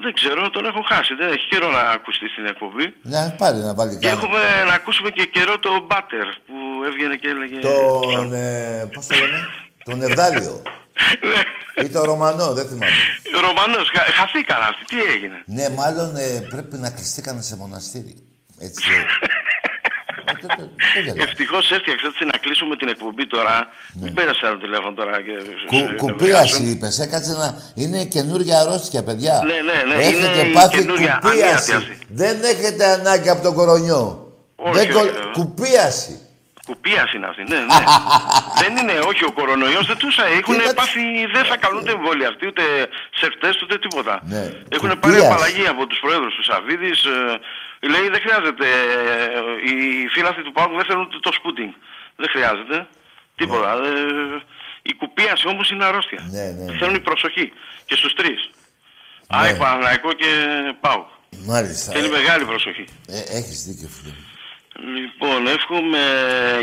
Δεν 0.04 0.12
ξέρω, 0.18 0.50
τον 0.50 0.64
έχω 0.66 0.82
χάσει. 0.90 1.14
Δεν 1.14 1.28
έχει 1.32 1.46
καιρό 1.48 1.68
να 1.70 1.80
ακουστεί 1.80 2.28
στην 2.28 2.46
εκπομπή. 2.46 2.86
Να 3.02 3.30
πάρει 3.38 3.58
να 3.58 3.74
βάλει 3.74 3.98
Και 3.98 4.06
κάτι. 4.08 4.16
έχουμε 4.16 4.40
να 4.68 4.74
ακούσουμε 4.74 5.10
και 5.10 5.24
καιρό 5.26 5.58
το 5.58 5.70
Μπάτερ 5.86 6.26
που 6.46 6.56
έβγαινε 6.88 7.16
και 7.16 7.28
έλεγε. 7.28 7.58
Τον, 7.58 8.32
ε, 8.32 8.88
πώς 8.94 9.06
το 9.06 9.14
λένε, 9.14 9.38
τον 9.84 10.02
Ευδάλιο. 10.02 10.62
Ή 11.84 11.88
τον 11.88 12.02
Ρωμανό, 12.02 12.52
δεν 12.52 12.66
θυμάμαι. 12.66 12.92
Ρωμανός, 13.46 13.90
χα, 13.94 14.02
χαθήκαν 14.18 14.62
αυτοί. 14.62 14.84
Τι 14.84 14.98
έγινε; 15.14 15.42
Ναι, 15.46 15.68
μάλλον 15.68 16.16
ε, 16.16 16.46
πρέπει 16.50 16.76
να 16.76 16.90
κλειστήκανε 16.90 17.42
σε 17.42 17.56
μοναστήρι. 17.56 18.14
Έτσι 18.60 18.82
Ευτυχώς 21.16 21.70
έφτιαξα 21.70 22.06
έτσι 22.06 22.24
να 22.24 22.38
κλείσουμε 22.38 22.76
την 22.76 22.88
εκπομπή 22.88 23.26
τώρα. 23.26 23.66
Μην 24.00 24.14
πέρασε 24.14 24.40
το 24.40 24.58
τηλέφωνο 24.58 24.92
τώρα. 24.92 25.22
Και... 25.22 25.32
Ναι. 25.76 25.82
Κου, 25.82 25.94
κουπίαση 26.06 26.62
είπες, 26.62 26.98
έκατσε 26.98 27.32
να... 27.32 27.58
Είναι 27.74 28.04
καινούργια 28.04 28.60
αρρώστια, 28.60 29.02
παιδιά. 29.02 29.42
Ναι, 29.46 29.52
ναι, 29.52 29.94
ναι, 29.94 30.02
Έχετε 30.02 30.38
είναι 30.38 30.48
η 30.48 30.52
πάθει 30.52 30.78
καινούργια 30.78 31.18
κουπίαση. 31.22 31.42
ανίατη 31.44 31.72
αυτή. 31.72 31.98
Δεν 32.08 32.36
έχετε 32.44 32.84
ανάγκη 32.86 33.28
από 33.28 33.42
τον 33.42 33.54
κορονιό. 33.54 34.32
Όχι, 34.56 34.72
Δεν 34.78 34.82
όχι, 34.82 34.92
κο- 34.92 35.04
βέβαια. 35.04 35.30
Κουπίαση. 35.32 36.20
Κουπίαση 36.68 37.16
είναι 37.16 37.26
αυτή, 37.26 37.42
ναι, 37.52 37.58
ναι. 37.70 37.84
δεν 38.62 38.72
είναι, 38.76 38.92
όχι 39.10 39.24
ο 39.24 39.32
κορονοϊός, 39.32 39.86
δεν 39.86 39.96
τους 39.96 40.16
έχουν 40.38 40.54
Τι 40.58 40.66
να- 40.66 40.74
πάθει, 40.74 41.26
δεν 41.34 41.44
θα 41.50 41.56
καλούνται 41.56 41.92
εμβόλια 41.92 42.28
αυτοί, 42.28 42.46
ούτε 42.46 42.62
σεφτές, 43.20 43.62
ούτε 43.62 43.78
τίποτα. 43.78 44.14
Ναι. 44.24 44.42
Έχουν 44.76 44.88
Κουπίαση. 44.90 44.98
πάρει 45.00 45.26
απαλλαγή 45.26 45.66
από 45.66 45.86
τους 45.86 45.98
πρόεδρους 46.04 46.34
του 46.34 46.44
Σαββίδης, 46.50 47.04
ε, 47.04 47.88
λέει 47.92 48.06
δεν 48.14 48.20
χρειάζεται, 48.24 48.66
ε, 49.66 49.70
οι 49.70 50.06
φίλαθοι 50.14 50.42
του 50.42 50.52
Πάουκ 50.52 50.72
δεν 50.76 50.84
θέλουν 50.88 51.02
ούτε 51.02 51.18
το 51.26 51.32
σπούτινγκ. 51.32 51.72
Δεν 52.16 52.28
χρειάζεται, 52.34 52.86
τίποτα. 53.36 53.70
Ε, 53.72 54.42
η 54.82 54.92
κουπίαση 54.94 55.48
όμως 55.48 55.70
είναι 55.70 55.84
αρρώστια. 55.84 56.20
Ναι, 56.30 56.42
ναι, 56.56 56.64
ναι. 56.72 56.78
Θέλουν 56.78 56.94
η 56.94 57.00
προσοχή 57.00 57.52
και 57.86 57.94
στους 57.96 58.14
τρεις. 58.14 58.40
Ναι. 58.50 59.36
ΑΕΚ, 59.40 59.56
Παναθηναϊκό 59.56 60.12
και 60.12 60.30
Πάουκ. 60.80 61.06
Μάλιστα. 61.46 61.92
Θέλει 61.92 62.08
μεγάλη 62.08 62.44
προσοχή. 62.44 62.84
Ε, 63.08 63.18
έχεις 63.38 63.58
δίκιο, 63.66 63.88
φίλε. 63.96 64.12
Μου. 64.80 64.90
Λοιπόν, 65.00 65.46
εύχομαι 65.56 66.02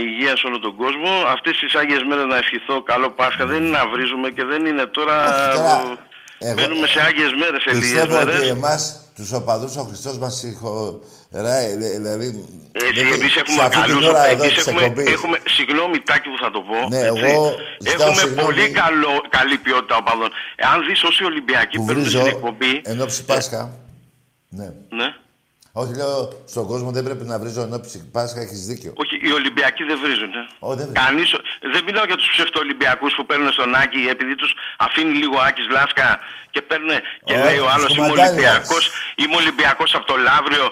υγεία 0.07 0.38
σε 0.38 0.48
όλο 0.48 0.60
τον 0.60 0.76
κόσμο. 0.76 1.11
Αυτές 1.35 1.57
τις 1.60 1.76
Άγιες 1.76 2.03
μέρες 2.10 2.26
να 2.26 2.38
ευχηθώ 2.38 2.76
καλό 2.84 3.10
Πάσχα. 3.11 3.45
Δεν 3.45 3.60
είναι 3.64 3.77
να 3.77 3.88
βρίζουμε 3.88 4.30
και 4.30 4.44
δεν 4.44 4.65
είναι 4.65 4.85
τώρα... 4.85 5.15
Όχι, 5.23 5.57
τώρα, 5.57 5.81
εγώ- 5.81 5.98
Μπαίνουμε 6.56 6.88
σε 6.88 6.99
Άγιες 7.07 7.34
μέρες, 7.41 7.61
σε 7.61 7.69
λίγες 7.73 7.80
Πιστεύω 7.91 8.15
ότι 8.15 8.26
μέρες. 8.26 8.49
εμάς, 8.49 9.11
τους 9.15 9.31
οπαδούς, 9.31 9.76
ο 9.76 9.84
Χριστός 9.84 10.18
μας 10.18 10.34
συγχωράει. 10.40 11.76
Δηλαδή, 11.98 12.27
Έτσι, 12.72 13.03
δεν- 13.03 13.14
εμείς 13.14 13.31
σε 13.31 13.40
έχουμε 13.40 13.61
αυτή 13.64 13.81
την 13.81 13.91
καλούς, 13.91 14.06
ώρα 14.07 14.26
εδώ 14.27 14.44
εμείς 14.44 14.56
της 14.56 14.68
έχουμε, 14.68 14.84
εκπομπής. 14.84 15.11
έχουμε, 15.14 15.38
συγγνώμη 15.56 15.99
Τάκη 15.99 16.30
που 16.30 16.38
θα 16.44 16.52
το 16.52 16.61
πω, 16.61 16.88
Ναι, 16.90 16.98
έτσι. 16.99 17.22
εγώ 17.26 17.56
ζητάω 17.80 18.07
έχουμε 18.07 18.19
συγγνώμη. 18.22 18.41
πολύ 18.48 18.69
καλό, 18.69 19.14
καλή 19.30 19.57
ποιότητα 19.57 19.95
οπαδών. 19.95 20.30
Εάν 20.56 20.85
δεις 20.88 21.03
όσοι 21.03 21.23
Ολυμπιακοί 21.23 21.77
που 21.77 21.85
παίρνουν 21.85 22.03
βρίζω 22.03 22.19
στην 22.19 22.31
εκπομπή, 22.35 22.81
εν 22.84 23.02
ώψη 23.02 23.26
Πάσχα. 23.26 23.61
Ναι. 24.49 24.68
ναι, 24.99 25.07
Όχι, 25.75 25.93
λέω, 25.95 26.43
στον 26.45 26.65
κόσμο 26.67 26.91
δεν 26.91 27.03
πρέπει 27.03 27.25
να 27.25 27.39
βρίζω 27.39 27.61
εν 27.61 27.73
ώψη 27.73 28.09
Πάσχα, 28.11 28.39
έχεις 28.41 28.65
δίκιο. 28.65 28.93
όχι, 28.95 29.15
οι 29.27 29.31
Ολυμπιακοί 29.31 29.83
δεν 29.83 29.99
βρίζουν. 30.03 30.31
Ε. 30.41 30.47
Ω, 30.59 30.75
δεν 30.75 30.87
βρίζω. 30.89 31.05
Κανείς, 31.05 31.29
δεν 31.73 31.83
μιλάω 31.83 32.05
για 32.05 32.15
τους 32.15 32.29
ψευτοολυμπιακούς 32.33 33.13
που 33.15 33.25
παίρνουν 33.25 33.51
στον 33.51 33.75
Άκη 33.75 34.01
επειδή 34.09 34.35
τους 34.35 34.53
αφήνει 34.77 35.13
λίγο 35.21 35.35
ο 35.37 35.41
Άκης 35.41 35.67
Λάσκα 35.69 36.19
και 36.51 36.61
παίρνουν 36.61 36.89
και 37.23 37.33
Όχι, 37.33 37.43
λέει 37.43 37.57
ο 37.65 37.69
άλλος 37.73 37.85
τους 37.85 37.97
είμαι 37.97 38.07
κουμαντάριδες. 38.07 38.45
Ολυμπιακός, 38.45 38.91
είμαι 39.15 39.35
Ολυμπιακός 39.35 39.95
από 39.95 40.05
το 40.05 40.15
Λαύριο 40.17 40.65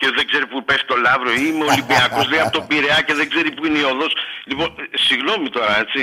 και 0.00 0.08
δεν 0.16 0.24
ξέρει 0.30 0.46
που 0.52 0.58
πέφτει 0.68 0.86
το 0.92 0.96
Λαύριο 1.06 1.32
ή 1.42 1.44
είμαι 1.50 1.64
Ολυμπιακός 1.72 2.24
λέει 2.30 2.40
από 2.44 2.54
τον 2.58 2.64
Πειραιά 2.70 2.98
και 3.06 3.14
δεν 3.20 3.26
ξέρει 3.32 3.48
που 3.56 3.62
είναι 3.66 3.78
η 3.84 3.86
οδός. 3.92 4.12
Λοιπόν, 4.50 4.68
ε, 4.82 4.84
συγγνώμη 5.06 5.48
τώρα 5.56 5.72
έτσι, 5.84 6.02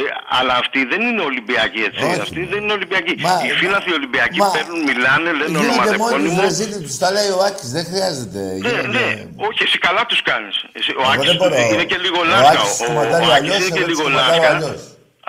ε, 0.00 0.02
αλλά 0.38 0.54
αυτοί 0.62 0.80
δεν 0.92 1.00
είναι 1.08 1.22
Ολυμπιακοί 1.30 1.80
έτσι, 1.88 2.00
Ναι. 2.04 2.10
Όχι. 2.12 2.20
αυτοί 2.26 2.40
δεν 2.52 2.58
είναι 2.62 2.74
Ολυμπιακοί. 2.78 3.12
Μα- 3.26 3.40
Οι 3.46 3.50
φίλαθοι 3.60 3.90
Ολυμπιακοί 4.00 4.38
Μα- 4.42 4.50
παίρνουν, 4.54 4.80
μιλάνε, 4.90 5.28
λένε 5.38 5.58
Γίνονται 5.58 5.66
μόνοι 5.66 5.76
τους 5.76 5.98
ονοματεπώνυμο. 5.98 6.40
ρεζίλοι, 6.46 6.78
τους 6.86 6.96
τα 7.02 7.08
λέει 7.16 7.30
ο 7.38 7.40
Άκης, 7.48 7.68
δεν 7.76 7.84
χρειάζεται. 7.90 8.40
Ναι, 8.44 8.54
Γίνονται- 8.68 8.88
ναι, 8.96 9.06
όχι, 9.48 9.60
εσύ 9.66 9.76
καλά 9.86 10.02
τους 10.10 10.20
κάνεις. 10.30 10.56
Εσύ, 10.78 10.90
ο 11.00 11.02
Εγώ 11.02 11.10
Άκης 11.12 11.26
δεν 11.30 11.36
μπορώ. 11.40 11.54
είναι 11.72 11.86
και 11.92 11.98
λίγο 12.04 12.18
Ο 12.24 12.28
λάσκα. 12.32 12.50
Άκης 12.60 12.72
Ο, 12.80 12.84
κουμαντάρει 12.84 13.24
ο 13.28 13.32
Άκης 13.36 13.36
αλλιώς, 13.38 13.58
είναι 13.60 13.70
και 13.76 13.82
εγώ 13.84 13.90
λίγο 13.92 14.02
τους 14.02 14.10
κουμαντάρω 14.12 14.42
λάσκα. 14.42 14.50
αλλιώς. 14.56 14.80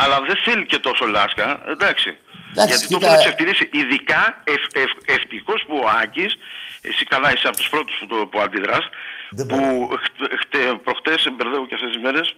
Αλλά 0.02 0.16
δεν 0.30 0.38
θέλει 0.46 0.66
και 0.72 0.80
τόσο 0.88 1.04
λάσκα, 1.18 1.46
εντάξει. 1.76 2.10
Εντάξει, 2.54 2.70
Γιατί 2.74 2.86
το 2.94 2.98
κοίτα- 2.98 3.08
έχουν 3.08 3.20
ξεφτυλίσει. 3.24 3.66
Ειδικά 3.80 4.22
ευ, 4.54 4.62
ευ, 4.84 4.92
ευτυχώς 5.18 5.60
που 5.68 5.76
ο 5.86 5.88
Άκης, 6.04 6.32
εσύ 6.82 7.04
καλά 7.06 7.34
είσαι 7.34 7.48
από 7.48 7.58
τους 7.58 7.70
πρώτους 7.70 7.96
που, 8.00 8.08
το- 8.08 8.26
που 8.32 8.40
αντιδράς, 8.42 8.86
που 9.48 9.90
χτε- 10.04 10.34
χτε- 10.42 10.76
προχτές 10.86 11.28
μπερδεύω 11.36 11.66
και 11.68 11.76
αυτές 11.76 11.92
τις 11.94 12.02
μέρες, 12.02 12.36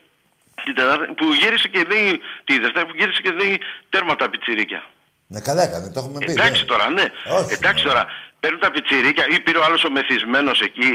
την 0.63 0.75
Τετάρτη, 0.75 1.13
που 1.13 1.25
γύρισε 1.41 1.67
και 1.67 1.83
λέει, 1.91 2.21
τη 2.43 2.59
Δευτέρα 2.59 2.85
που 2.85 2.93
γύρισε 2.99 3.21
και 3.21 3.31
λέει 3.31 3.59
τέρμα 3.89 4.15
τα 4.15 4.29
πιτσιρίκια. 4.29 4.83
Ναι, 5.27 5.39
καλά 5.39 5.63
έκανε, 5.63 5.91
το 5.91 5.99
έχουμε 5.99 6.17
πει. 6.25 6.31
Εντάξει 6.31 6.61
ναι. 6.61 6.67
τώρα, 6.67 6.89
ναι. 6.89 7.05
Όχι, 7.37 7.53
Εντάξει 7.53 7.83
τώρα. 7.83 8.05
Παίρνουν 8.39 8.59
τα 8.59 8.71
πιτσιρίκια 8.71 9.25
ή 9.29 9.39
πήρε 9.39 9.57
ο 9.57 9.63
άλλος 9.63 9.83
ο 9.83 9.91
μεθυσμένος 9.91 10.61
εκεί. 10.61 10.91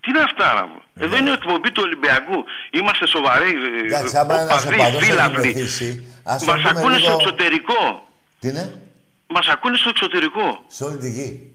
Τι 0.00 0.10
είναι 0.10 0.18
αυτά, 0.28 0.54
να 0.54 0.66
μου. 0.66 0.82
Εδώ 0.94 1.16
είναι 1.16 1.30
η 1.30 1.32
εκπομπή 1.32 1.70
του 1.72 1.82
Ολυμπιακού. 1.84 2.44
Είμαστε 2.70 3.06
σοβαροί. 3.06 3.50
ε, 3.82 3.86
Εντάξει, 3.86 4.16
άμα 4.16 4.40
ένας 4.40 4.62
οπαδοί, 4.64 4.80
οπαδός 4.80 5.00
έχει 5.02 5.10
φίλαθλοι. 5.10 5.46
μεθύσει, 5.54 6.20
ας 6.24 6.44
τον 6.44 6.54
Μας 6.54 6.62
πούμε 6.68 6.80
ακούνε 6.80 6.98
στο 6.98 7.06
λίγο- 7.08 7.20
εξωτερικό. 7.20 8.08
Τι 8.40 8.48
είναι, 8.48 8.80
Μας 9.26 9.46
ακούνε 9.48 9.76
στο 9.76 9.88
εξωτερικό. 9.88 10.64
σε 10.66 10.84
όλη 10.84 10.96
τη 10.96 11.10
γη. 11.10 11.52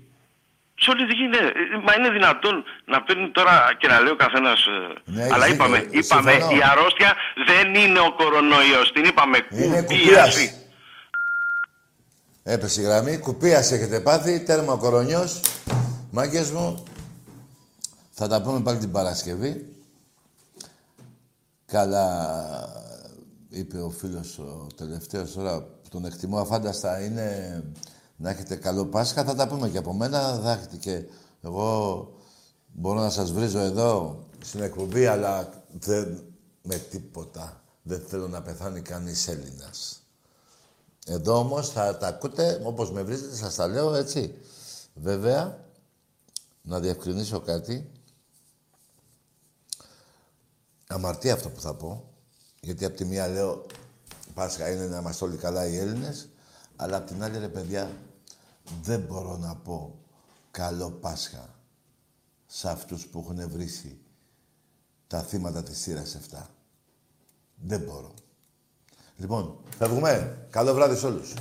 Σε 0.77 0.89
όλη 0.91 1.05
τη 1.07 1.13
γη, 1.13 1.27
ναι. 1.27 1.37
Ε, 1.37 1.51
Μα 1.85 1.93
είναι 1.97 2.09
δυνατόν 2.09 2.63
να 2.85 3.03
παίρνει 3.03 3.29
τώρα 3.31 3.55
και 3.79 3.87
να 3.87 3.99
λέει 3.99 4.11
ο 4.11 4.15
καθένας. 4.15 4.59
Ναι, 5.05 5.27
αλλά 5.31 5.43
έχεις 5.45 5.55
είπαμε, 5.55 5.79
δίκιο. 5.79 5.99
είπαμε 5.99 6.31
Συμφωνώ. 6.31 6.55
η 6.57 6.61
αρρώστια 6.71 7.13
δεν 7.49 7.75
είναι 7.75 7.99
ο 7.99 8.11
κορονοϊός. 8.13 8.91
Την 8.91 9.03
είπαμε 9.03 9.37
Είναι 9.49 9.81
κουπίαση. 9.81 10.03
κουπίαση. 10.05 10.53
Έπεσε 12.43 12.81
η 12.81 12.83
γραμμή. 12.83 13.17
Κουπίας 13.17 13.71
έχετε 13.71 13.99
πάθει. 13.99 14.43
Τέρμα 14.43 14.73
ο 14.73 14.77
κορονιός. 14.77 15.39
Μάγκες 16.11 16.51
μου. 16.51 16.83
Θα 18.11 18.27
τα 18.27 18.41
πούμε 18.41 18.59
πάλι 18.61 18.77
την 18.77 18.91
Παρασκευή. 18.91 19.65
Καλά 21.65 22.07
είπε 23.49 23.77
ο 23.77 23.89
φίλος 23.89 24.37
ο 24.39 24.67
τελευταίος 24.77 25.33
τώρα 25.33 25.59
που 25.61 25.89
τον 25.91 26.05
εκτιμώ 26.05 26.39
αφάνταστα 26.39 27.03
είναι 27.05 27.63
να 28.15 28.29
έχετε 28.29 28.55
καλό 28.55 28.85
Πάσχα. 28.85 29.23
Θα 29.23 29.35
τα 29.35 29.47
πούμε 29.47 29.69
και 29.69 29.77
από 29.77 29.93
μένα. 29.93 30.39
Θα 30.43 30.51
έχετε 30.51 30.75
και 30.75 31.03
εγώ 31.41 32.09
μπορώ 32.67 32.99
να 32.99 33.09
σας 33.09 33.31
βρίζω 33.31 33.59
εδώ 33.59 34.23
στην 34.39 34.61
εκπομπή 34.61 35.05
αλλά 35.05 35.63
δεν 35.71 36.23
με 36.61 36.75
τίποτα. 36.77 37.63
Δεν 37.81 38.01
θέλω 38.07 38.27
να 38.27 38.41
πεθάνει 38.41 38.81
κανείς 38.81 39.27
Έλληνας. 39.27 39.99
Εδώ 41.07 41.37
όμως 41.37 41.69
θα 41.69 41.97
τα 41.97 42.07
ακούτε, 42.07 42.61
όπως 42.63 42.91
με 42.91 43.03
βρίζετε, 43.03 43.35
σας 43.35 43.55
τα 43.55 43.67
λέω 43.67 43.93
έτσι. 43.93 44.35
Βέβαια, 44.93 45.65
να 46.61 46.79
διευκρινίσω 46.79 47.39
κάτι. 47.39 47.89
Αμαρτία 50.87 51.33
αυτό 51.33 51.49
που 51.49 51.61
θα 51.61 51.73
πω. 51.73 52.09
Γιατί 52.59 52.85
από 52.85 52.95
τη 52.95 53.05
μία 53.05 53.27
λέω 53.27 53.65
Πάσχα 54.33 54.71
είναι 54.71 54.85
να 54.85 54.97
είμαστε 54.97 55.25
όλοι 55.25 55.37
καλά 55.37 55.67
οι 55.67 55.77
Έλληνες. 55.77 56.29
Αλλά 56.75 56.97
από 56.97 57.07
την 57.07 57.23
άλλη, 57.23 57.37
ρε 57.37 57.47
παιδιά, 57.47 57.91
δεν 58.81 58.99
μπορώ 58.99 59.37
να 59.37 59.55
πω 59.55 59.99
καλό 60.51 60.91
Πάσχα 60.91 61.55
σε 62.45 62.69
αυτούς 62.69 63.07
που 63.07 63.19
έχουν 63.19 63.49
βρήσει 63.49 63.99
τα 65.07 65.21
θύματα 65.21 65.63
της 65.63 65.77
σειράς 65.77 66.17
7. 66.31 66.41
Δεν 67.55 67.81
μπορώ. 67.81 68.13
Λοιπόν, 69.17 69.57
φεύγουμε. 69.77 70.47
Καλό 70.49 70.73
βράδυ 70.73 70.95
σε 70.95 71.05
όλους. 71.05 71.33